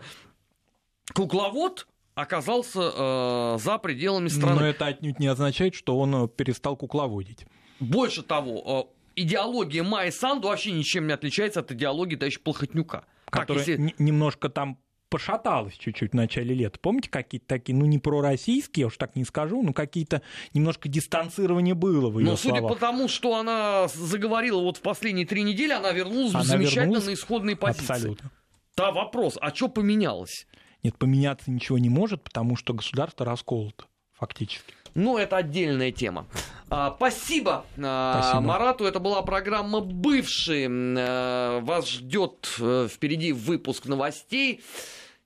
кукловод 1.14 1.88
оказался 2.18 2.92
э, 2.96 3.58
за 3.60 3.78
пределами 3.78 4.28
страны. 4.28 4.62
Но 4.62 4.66
это 4.66 4.88
отнюдь 4.88 5.20
не 5.20 5.28
означает, 5.28 5.76
что 5.76 6.00
он 6.00 6.16
э, 6.16 6.28
перестал 6.28 6.76
кукловодить. 6.76 7.46
Больше 7.80 8.24
того, 8.24 8.90
э, 9.16 9.22
идеология 9.22 9.84
Майи 9.84 10.10
Санду 10.10 10.48
вообще 10.48 10.72
ничем 10.72 11.06
не 11.06 11.14
отличается 11.14 11.60
от 11.60 11.72
идеологии 11.72 12.16
товарища 12.16 12.40
Плохотнюка. 12.40 13.06
Которая 13.26 13.64
так, 13.64 13.78
если... 13.78 13.96
немножко 14.00 14.50
там 14.50 14.80
пошаталась 15.10 15.76
чуть-чуть 15.76 16.14
в 16.14 16.16
начале 16.16 16.56
лета. 16.56 16.80
Помните, 16.80 17.10
какие-то 17.12 17.46
такие, 17.46 17.78
ну, 17.78 17.86
не 17.86 18.00
пророссийские, 18.00 18.82
я 18.82 18.88
уж 18.88 18.98
так 18.98 19.16
не 19.16 19.24
скажу, 19.24 19.62
но 19.62 19.72
какие-то 19.72 20.24
немножко 20.56 20.90
дистанцирование 20.90 21.76
было 21.76 22.10
в 22.10 22.18
ее 22.18 22.26
Но 22.26 22.36
судя 22.36 22.62
по 22.62 22.76
тому, 22.76 23.08
что 23.08 23.36
она 23.36 23.88
заговорила 23.90 24.62
вот 24.62 24.78
в 24.78 24.82
последние 24.82 25.28
три 25.28 25.44
недели, 25.44 25.72
она 25.72 25.92
вернулась 25.92 26.34
она 26.34 26.44
замечательно 26.44 26.84
вернулась... 26.84 27.06
на 27.06 27.14
исходные 27.14 27.56
позиции. 27.56 27.92
Абсолютно. 27.92 28.32
Да, 28.76 28.92
вопрос, 28.92 29.38
а 29.40 29.54
что 29.54 29.70
поменялось? 29.70 30.48
Нет, 30.88 30.98
поменяться 30.98 31.52
ничего 31.52 31.78
не 31.78 31.90
может, 31.90 32.24
потому 32.24 32.56
что 32.56 32.74
государство 32.74 33.26
расколото 33.26 33.88
фактически. 34.14 34.74
Ну, 34.96 35.18
это 35.18 35.36
отдельная 35.36 35.92
тема. 35.92 36.28
А, 36.70 36.94
спасибо, 36.96 37.66
а, 37.78 38.22
спасибо 38.22 38.42
Марату. 38.42 38.86
Это 38.86 39.02
была 39.02 39.22
программа 39.22 39.82
«Бывшие». 39.82 40.70
А, 40.98 41.60
вас 41.60 41.90
ждет 41.90 42.48
а, 42.62 42.88
впереди 42.88 43.34
выпуск 43.34 43.88
новостей. 43.88 44.64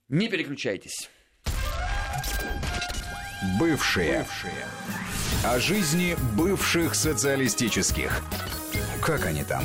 Не 0.08 0.26
переключайтесь. 0.26 1.08
Бывшие. 3.60 4.18
Бывшие. 4.18 4.66
О 5.44 5.60
жизни 5.60 6.16
бывших 6.36 6.96
социалистических. 6.96 8.20
Как 9.00 9.26
они 9.26 9.44
там? 9.44 9.62